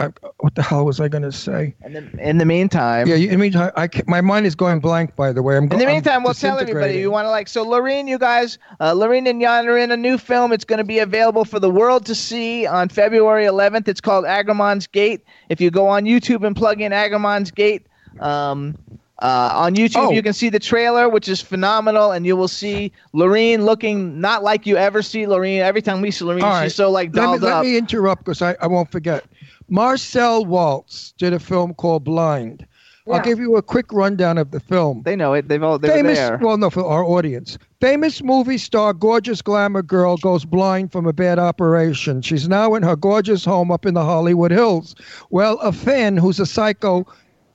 [0.00, 0.10] I,
[0.40, 1.74] what the hell was I going to say?
[1.82, 5.14] And then, in the meantime, Yeah, in the meantime, I my mind is going blank.
[5.14, 5.64] By the way, I'm.
[5.64, 7.46] In go- the I'm meantime, we'll tell everybody you want to like.
[7.48, 10.52] So, Laurene, you guys, uh, Laurene and Yan are in a new film.
[10.52, 13.86] It's going to be available for the world to see on February 11th.
[13.86, 15.22] It's called Agramon's Gate.
[15.48, 17.86] If you go on YouTube and plug in Agramon's Gate,
[18.20, 18.76] um,
[19.20, 20.10] uh, on YouTube, Oh.
[20.10, 24.42] you can see the trailer, which is phenomenal, and you will see Laurene looking not
[24.42, 25.60] like you ever see Laurene.
[25.60, 26.64] Every time we see Laurene, right.
[26.64, 29.24] she's so like let me, dolled let me interrupt because I, I won't forget.
[29.68, 32.66] Marcel Walz did a film called Blind.
[33.06, 33.14] Yeah.
[33.14, 35.02] I'll give you a quick rundown of the film.
[35.04, 35.48] They know it.
[35.48, 36.38] They've all they Famous, there.
[36.40, 37.58] well, no, for our audience.
[37.80, 42.22] Famous movie star, gorgeous glamour girl goes blind from a bad operation.
[42.22, 44.94] She's now in her gorgeous home up in the Hollywood Hills.
[45.28, 47.06] Well, a fan who's a psycho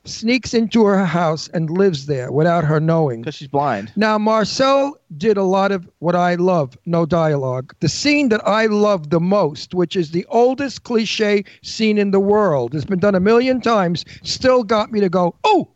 [0.10, 3.22] sneaks into her house and lives there without her knowing.
[3.22, 3.92] Because she's blind.
[3.96, 7.74] Now, Marcel did a lot of what I love no dialogue.
[7.80, 12.20] The scene that I love the most, which is the oldest cliche scene in the
[12.20, 15.70] world, it's been done a million times, still got me to go, oh!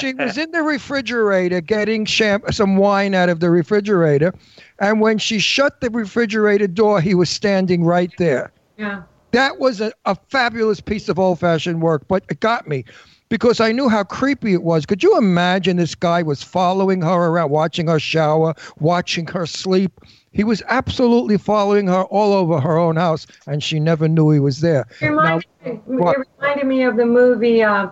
[0.00, 4.32] she was in the refrigerator getting sham- some wine out of the refrigerator.
[4.78, 8.52] And when she shut the refrigerator door, he was standing right there.
[8.76, 9.02] Yeah.
[9.32, 12.84] That was a, a fabulous piece of old fashioned work, but it got me
[13.28, 14.84] because I knew how creepy it was.
[14.84, 20.00] Could you imagine this guy was following her around, watching her shower, watching her sleep?
[20.32, 24.38] He was absolutely following her all over her own house, and she never knew he
[24.40, 24.86] was there.
[25.00, 25.80] It reminded, me,
[26.10, 27.88] it reminded me of the movie uh,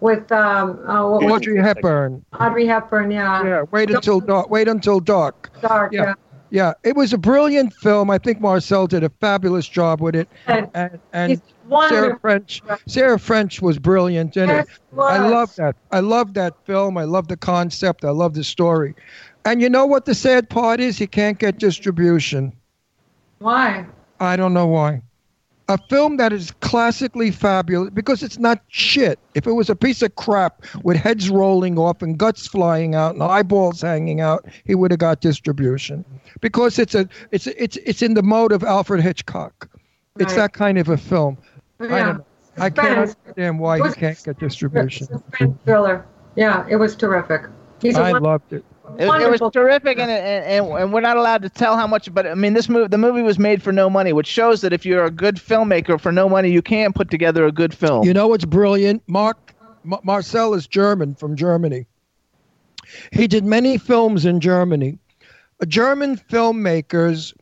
[0.00, 2.22] with um, uh, Audrey Hepburn.
[2.38, 3.10] Audrey Hepburn.
[3.10, 3.44] Yeah.
[3.44, 4.50] Yeah, wait until dark.
[4.50, 5.50] Wait until dark.
[5.62, 5.92] Dark.
[5.92, 6.04] Yeah.
[6.04, 6.14] Yeah.
[6.52, 8.10] Yeah, it was a brilliant film.
[8.10, 11.42] I think Marcel did a fabulous job with it, And and, and
[11.88, 12.18] Sarah.
[12.20, 12.60] French.
[12.86, 14.80] Sarah French was brilliant in Yes, it.
[14.94, 15.10] was.
[15.10, 15.76] I love that.
[15.92, 16.98] I love that film.
[16.98, 18.04] I love the concept.
[18.04, 18.94] I love the story.
[19.46, 21.00] And you know what the sad part is?
[21.00, 22.52] You can't get distribution.
[23.38, 23.86] Why?
[24.20, 25.00] I don't know why.
[25.72, 29.18] A film that is classically fabulous because it's not shit.
[29.34, 33.14] If it was a piece of crap with heads rolling off and guts flying out
[33.14, 36.04] and eyeballs hanging out, he would have got distribution.
[36.42, 39.66] Because it's a it's it's it's in the mode of Alfred Hitchcock.
[40.18, 41.38] It's that kind of a film.
[41.80, 42.04] I Yeah.
[42.04, 42.24] don't know.
[42.58, 45.06] I can't understand why It he can't get distribution.
[45.64, 46.04] Thriller.
[46.36, 47.46] Yeah, it was terrific.
[47.80, 48.62] He's I loved it.
[48.98, 52.12] It, it was terrific, and, and and and we're not allowed to tell how much.
[52.12, 54.72] But I mean, this movie, the movie was made for no money, which shows that
[54.72, 58.04] if you're a good filmmaker for no money, you can put together a good film.
[58.04, 59.02] You know what's brilliant?
[59.06, 59.54] Mark
[59.84, 61.86] Ma- Marcel is German from Germany.
[63.12, 64.98] He did many films in Germany.
[65.66, 67.32] German filmmakers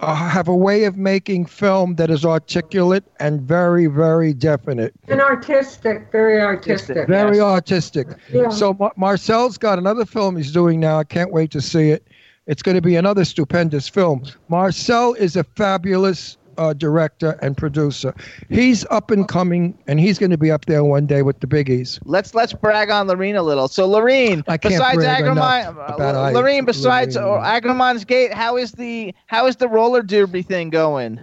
[0.00, 5.20] uh, have a way of making film that is articulate and very, very definite, and
[5.20, 7.06] artistic, very artistic.
[7.08, 7.44] very Yes.
[7.44, 8.08] artistic.
[8.32, 8.48] Yeah.
[8.48, 10.98] So Mar- Marcel's got another film he's doing now.
[10.98, 12.06] I can't wait to see it.
[12.46, 14.22] It's going to be another stupendous film.
[14.48, 18.14] Marcel is a fabulous uh, director and producer.
[18.50, 21.46] He's up and coming, and he's going to be up there one day with the
[21.46, 21.98] biggies.
[22.04, 23.68] Let's let's brag on Laurene a little.
[23.68, 27.62] So Laurene, besides brag Agramon, enough Laurene, besides uh, Laurene.
[27.62, 31.20] Agramon's Gate, how is the how is the roller derby thing going?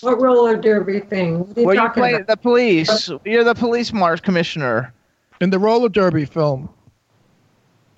[0.00, 1.40] What roller derby thing?
[1.40, 2.26] What are you Where you play about?
[2.26, 3.10] the police?
[3.24, 4.94] You're the police march commissioner.
[5.42, 6.70] In the roller derby film,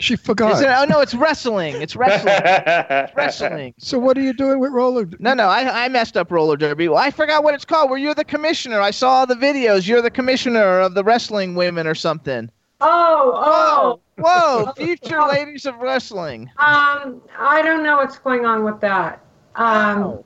[0.02, 0.62] she forgot.
[0.62, 1.80] It, oh no, it's wrestling.
[1.80, 2.34] It's wrestling.
[2.44, 3.74] It's wrestling.
[3.78, 5.08] so what are you doing with roller?
[5.18, 6.88] No, no, I, I messed up roller derby.
[6.88, 7.90] Well, I forgot what it's called.
[7.90, 8.80] Where you're the commissioner.
[8.80, 9.86] I saw the videos.
[9.86, 12.50] You're the commissioner of the wrestling women or something.
[12.80, 14.00] Oh, oh.
[14.18, 16.50] Whoa, future ladies of wrestling.
[16.58, 19.24] Um, I don't know what's going on with that.
[19.54, 20.22] Um,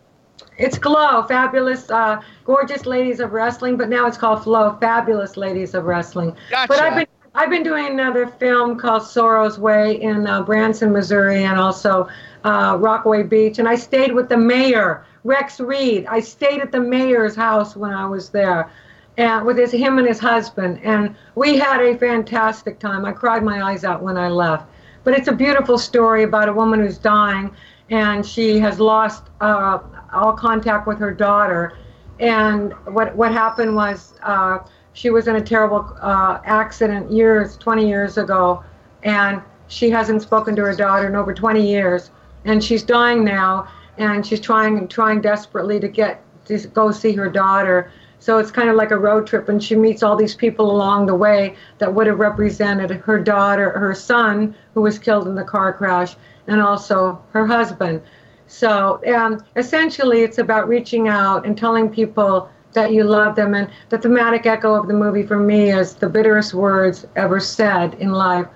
[0.59, 5.75] it's Glow, fabulous, uh, gorgeous ladies of wrestling, but now it's called Flow, fabulous ladies
[5.75, 6.35] of wrestling.
[6.51, 6.69] Gotcha.
[6.69, 11.45] But I've been I've been doing another film called Sorrow's Way in uh, Branson, Missouri,
[11.45, 12.09] and also
[12.45, 16.07] uh, Rockaway Beach, and I stayed with the mayor, Rex Reed.
[16.07, 18.71] I stayed at the mayor's house when I was there,
[19.19, 23.05] and with his him and his husband, and we had a fantastic time.
[23.05, 24.67] I cried my eyes out when I left.
[25.05, 27.55] But it's a beautiful story about a woman who's dying,
[27.91, 29.81] and she has lost uh,
[30.11, 31.77] all contact with her daughter.
[32.19, 34.61] And what what happened was uh,
[34.97, 38.65] she was in a terrible uh, accident years, 20 years ago,
[39.03, 42.11] and she hasn't spoken to her daughter in over 20 years,
[42.47, 43.69] and she's dying now,
[43.99, 47.93] and she's trying trying desperately to get to go see her daughter.
[48.21, 51.05] So it's kind of like a road trip, and she meets all these people along
[51.05, 55.45] the way that would have represented her daughter, her son, who was killed in the
[55.45, 56.17] car crash,
[56.47, 58.01] and also her husband.
[58.47, 63.55] So um, essentially, it's about reaching out and telling people that you love them.
[63.55, 67.95] And the thematic echo of the movie for me is the bitterest words ever said
[67.95, 68.47] in life.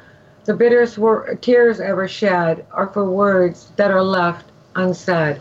[0.45, 5.41] The bitterest wor- tears ever shed are for words that are left unsaid.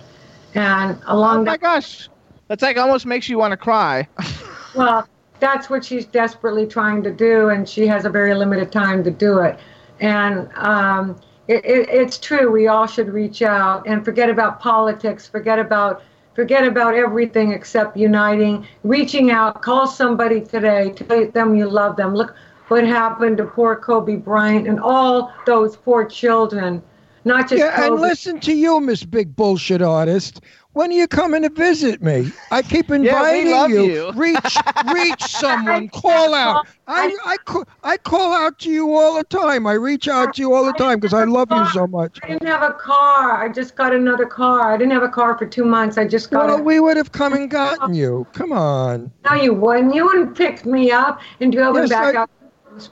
[0.56, 2.10] And along Oh my gosh,
[2.47, 4.07] that's like almost makes you want to cry.
[4.76, 5.07] well,
[5.39, 9.11] that's what she's desperately trying to do, and she has a very limited time to
[9.11, 9.60] do it.
[9.99, 12.51] And um, it, it, it's true.
[12.51, 15.27] We all should reach out and forget about politics.
[15.27, 16.03] Forget about
[16.39, 19.61] forget about everything except uniting, reaching out.
[19.61, 20.93] Call somebody today.
[20.93, 22.15] Tell them you love them.
[22.15, 22.33] Look
[22.69, 26.81] what happened to poor Kobe Bryant and all those poor children.
[27.25, 30.41] Not just yeah, and listen to you, Miss Big Bullshit Artist.
[30.73, 32.31] When are you coming to visit me?
[32.51, 33.83] I keep Yeah, inviting love you.
[33.85, 34.11] you.
[34.13, 34.55] Reach,
[34.93, 35.89] reach someone.
[35.89, 36.67] Call out.
[36.87, 39.65] I, I, ca- I call out to you all the time.
[39.67, 42.19] I reach out to you all the time because I love you so much.
[42.23, 43.43] I didn't have a car.
[43.43, 44.71] I just got another car.
[44.73, 45.97] I didn't have a car for two months.
[45.97, 48.25] I just got Well, a we would have come and gotten you.
[48.33, 49.11] Come on.
[49.25, 49.93] No, you wouldn't.
[49.95, 52.29] You wouldn't pick me up and drove me back I- out.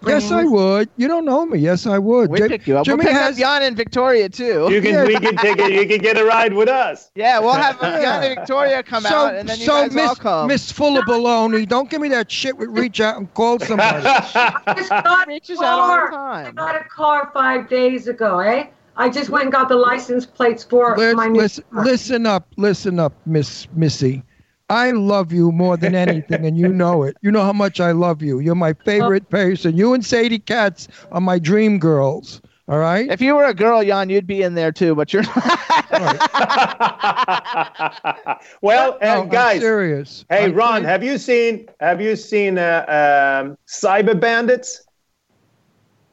[0.05, 0.89] Yes, I would.
[0.97, 1.59] You don't know me.
[1.59, 2.29] Yes, I would.
[2.29, 2.85] We Jim- pick you up.
[2.85, 3.35] Jimmy we'll pick has.
[3.35, 4.67] up Yan and Victoria too.
[4.69, 5.71] You can we can take it.
[5.71, 7.11] You can get a ride with us.
[7.15, 7.99] Yeah, we'll have Yeah.
[8.01, 10.47] Yan and Victoria come so, out, and then you so guys Miss all come.
[10.47, 14.05] Miss Full of Baloney, don't give me that shit with reach out and call somebody.
[14.05, 16.43] I just got a Reaches out all the car.
[16.45, 18.67] I got a car five days ago, eh?
[18.95, 21.85] I just went and got the license plates for Lis- my new listen, car.
[21.85, 24.23] listen up, listen up, Miss Missy.
[24.69, 27.15] I love you more than anything, and you know it.
[27.21, 28.39] You know how much I love you.
[28.39, 29.77] You're my favorite person.
[29.77, 32.41] You and Sadie Katz are my dream girls.
[32.67, 33.09] All right.
[33.09, 35.89] If you were a girl, Yan, you'd be in there too, but you're not.
[38.61, 40.25] well, No, uh, I'm serious.
[40.29, 40.89] Hey, I'm Ron, serious.
[40.89, 44.83] have you seen have you seen uh, um, Cyber Bandits?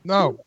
[0.05, 0.39] No.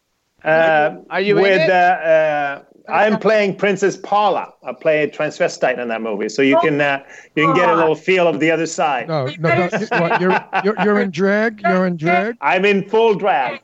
[0.44, 1.62] Uh, Are you in with?
[1.62, 1.70] it?
[1.70, 4.54] Uh, uh, I'm playing Princess Paula.
[4.64, 7.04] I play a transvestite in that movie, so you can uh,
[7.36, 9.08] you can get a little feel of the other side.
[9.08, 9.70] No, no, no
[10.00, 11.62] what, you're, you're you're in drag.
[11.62, 12.38] You're in drag.
[12.42, 13.62] I'm in full drag.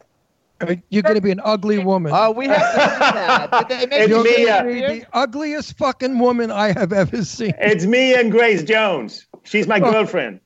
[0.90, 2.14] You're going to be an ugly woman.
[2.16, 3.68] Oh, we have to see that.
[3.68, 4.90] Did they make It's you You're me, gonna uh, be here?
[4.90, 7.54] the ugliest fucking woman I have ever seen.
[7.60, 9.26] It's me and Grace Jones.
[9.44, 9.92] She's my Oh.
[9.92, 10.40] girlfriend.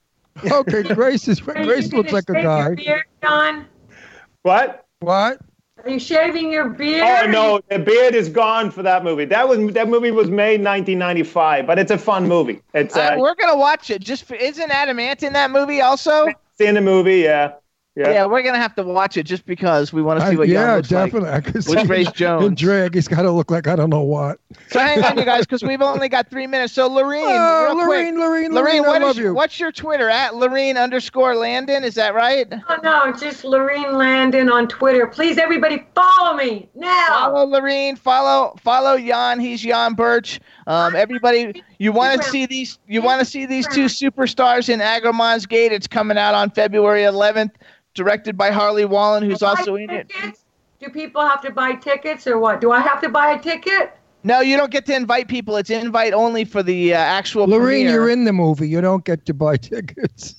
[0.52, 2.76] Okay, Grace is Grace looks like a shave your guy.
[2.76, 3.66] beard, John?
[4.42, 4.86] What?
[5.02, 5.40] What?
[5.84, 7.04] Are you shaving your beard?
[7.06, 9.26] Oh no, the beard is gone for that movie.
[9.26, 12.62] That was that movie was made 1995, but it's a fun movie.
[12.74, 14.02] It's Uh, uh, we're gonna watch it.
[14.02, 16.26] Just for, isn't Adam Ant in that movie also?
[16.26, 17.20] it's in the movie.
[17.20, 17.54] Yeah,
[17.98, 18.12] Yeah.
[18.12, 18.26] yeah.
[18.26, 20.68] we're gonna have to watch it just because we want to see I- what Yan
[20.68, 21.30] yeah, looks definitely.
[21.32, 22.60] I could With see Grace In Jones.
[22.62, 24.40] drag, he's got to look like I don't know what.
[24.70, 26.74] So hang on, you guys, because we've only got three minutes.
[26.74, 27.26] So Laurene,
[27.66, 28.14] real quick.
[28.14, 29.34] Laurene, Laurene, Laurene, Laurene, I love is you.
[29.34, 31.84] what's your Twitter at Laurene underscore Landon?
[31.84, 32.46] Is that right?
[32.70, 35.08] Oh, no, just Laurene Landon on Twitter.
[35.08, 37.08] Please, everybody, follow me now.
[37.32, 37.98] Follow Laurene.
[37.98, 39.40] Follow follow Yan.
[39.40, 40.40] He's Yan Birch.
[40.68, 42.78] Um, everybody, you want to see these?
[42.88, 45.72] You want to see these two superstars in Agramon's Gate?
[45.72, 47.52] It's coming out on February 11th.
[47.98, 50.12] Directed by Harley Wallen, who's also in it.
[50.80, 52.62] Do people have to buy tickets or what?
[52.62, 53.92] Do I have to buy a ticket?
[54.24, 55.56] No, you don't get to invite people.
[55.58, 57.90] It's invite only for the uh, actual Laurene, premiere.
[57.92, 58.70] you're in the movie.
[58.70, 60.36] You don't get to buy tickets.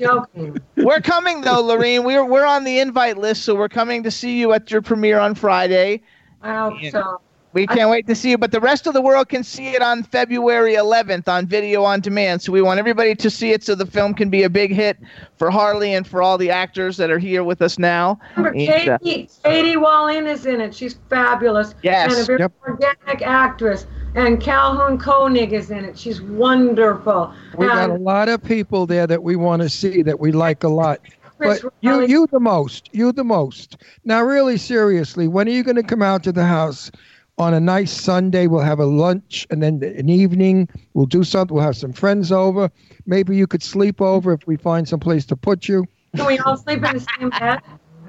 [0.00, 0.58] Joking.
[0.76, 2.04] We're coming though, Laurene.
[2.04, 5.20] We're we're on the invite list, so we're coming to see you at your premiere
[5.20, 6.02] on Friday.
[6.42, 6.90] I hope Yeah.
[6.90, 7.20] so.
[7.56, 9.80] We can't wait to see you, but the rest of the world can see it
[9.80, 12.42] on February 11th on video on demand.
[12.42, 14.98] So we want everybody to see it so the film can be a big hit
[15.38, 18.18] for Harley and for all the actors that are here with us now.
[18.36, 20.74] Remember, And, uh, Katie, Kaiti Wallen is in it.
[20.74, 21.74] She's fabulous.
[21.82, 22.12] Yes.
[22.12, 22.52] And a very Yep.
[22.68, 23.86] organic actress.
[24.16, 25.98] And Calhoun Koenig is in it.
[25.98, 27.32] She's wonderful.
[27.56, 30.62] we got a lot of people there that we want to see that we like
[30.62, 31.00] a lot.
[31.38, 32.90] Chris But you, you the most.
[32.92, 33.78] You the most.
[34.04, 36.90] Now, really seriously, when are you going to come out to the house?
[37.38, 40.68] On a nice Sunday, we'll have a lunch and then an evening.
[40.94, 41.54] We'll do something.
[41.54, 42.70] We'll have some friends over.
[43.04, 45.84] Maybe you could sleep over if we find some place to put you.
[46.14, 47.60] Can we all sleep in the same bed?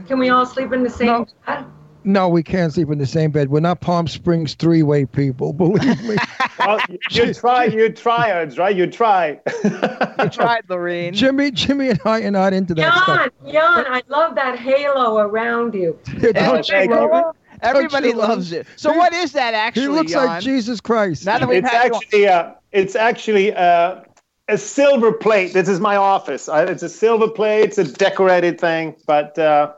[0.08, 1.66] Can we all sleep in the same bed?
[2.08, 3.50] no, we can't sleep in the same bed.
[3.50, 5.52] We're not Palm Springs three-way people.
[5.58, 6.16] Believe me.
[6.58, 8.76] Well, you, you try, you try, Ernst, right?
[8.76, 9.40] You try.
[9.64, 11.14] You tried, Laurene.
[11.14, 13.30] Jimmy, Jimmy, and I are not into that Yan, stuff.
[13.46, 16.00] Yan, I love that halo around you.
[16.22, 16.32] Yeah,
[16.64, 18.08] don't you thank love you.
[18.08, 18.08] it?
[18.08, 18.68] Everybody Don't you love loves it.
[18.76, 19.82] So what is that actually?
[19.84, 20.26] He looks Yan?
[20.26, 21.26] like Jesus Christ.
[21.26, 24.02] Now that we've it's had you actually, uh, it's actually uh,
[24.48, 25.54] a silver plate.
[25.54, 26.48] This is my office.
[26.50, 27.64] Uh, it's a silver plate.
[27.66, 29.74] It's a decorated thing, but uh,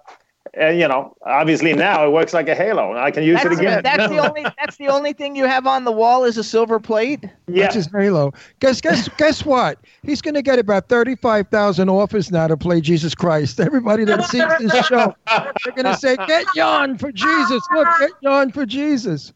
[0.59, 3.55] uh, you know, obviously now it works like a halo, and I can use that's,
[3.55, 3.83] it again.
[3.83, 6.79] that's the only that's the only thing you have on the wall is a silver
[6.79, 7.23] plate.
[7.47, 7.63] yeah.
[7.63, 8.33] That's his halo.
[8.59, 9.79] Guess guess guess what?
[10.03, 13.59] He's going to get about thirty-five thousand offers now to play Jesus Christ.
[13.59, 17.61] Everybody that sees this show, they're going to say, "Get Yan for Jesus!
[17.73, 19.33] Look, get Yan for Jesus!"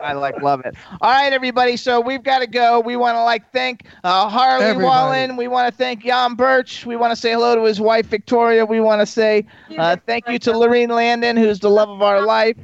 [0.00, 0.74] I like love it.
[1.00, 1.76] All right, everybody.
[1.76, 2.80] So we've got to go.
[2.80, 4.84] We want to like thank uh, Harley Everybody.
[4.84, 5.36] Wallen.
[5.36, 6.86] We want to thank Yan Birch.
[6.86, 8.64] We want to say hello to his wife Victoria.
[8.64, 9.46] We want to say
[9.76, 12.56] uh, thank you to Laurene Landon, who's the love of our life.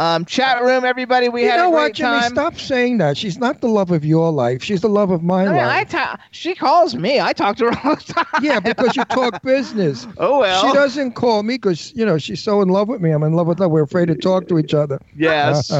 [0.00, 1.28] Um, chat room, everybody.
[1.28, 2.20] We you had know a what, great Jimmy?
[2.20, 2.30] time.
[2.30, 3.18] Stop saying that.
[3.18, 4.62] She's not the love of your life.
[4.62, 5.90] She's the love of my I mean, I life.
[5.90, 7.20] ta- she calls me.
[7.20, 8.24] I talk to her all the time.
[8.42, 10.06] yeah, because you talk business.
[10.16, 10.66] Oh well.
[10.66, 13.10] She doesn't call me because you know she's so in love with me.
[13.10, 13.68] I'm in love with her.
[13.68, 14.98] We're afraid to talk to each other.
[15.16, 15.70] Yes.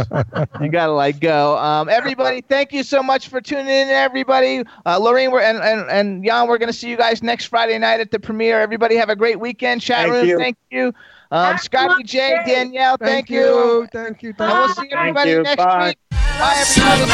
[0.60, 1.56] you gotta like go.
[1.56, 3.88] Um, everybody, thank you so much for tuning in.
[3.88, 7.78] Everybody, uh, Lorraine, we're, and and and Yan, we're gonna see you guys next Friday
[7.78, 8.60] night at the premiere.
[8.60, 9.80] Everybody, have a great weekend.
[9.80, 10.38] Chat Thank room, you.
[10.38, 10.92] thank you.
[11.32, 13.86] Um, Scotty J, Danielle, thank, Thank you.
[13.92, 14.34] Thank you.
[14.36, 14.74] And we'll you.
[14.74, 15.42] see everybody you.
[15.42, 15.88] next Bye.
[15.88, 15.98] week.
[16.10, 17.10] Bye, everybody.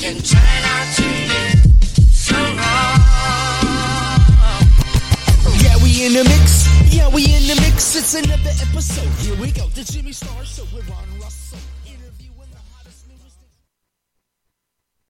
[0.00, 3.04] can turn out to be so wrong.
[5.60, 6.66] Yeah, we in the mix.
[6.94, 7.94] Yeah, we in the mix.
[7.94, 9.08] It's another episode.
[9.26, 9.66] Here we go.
[9.68, 11.07] The Jimmy Star Show with Ron Russell.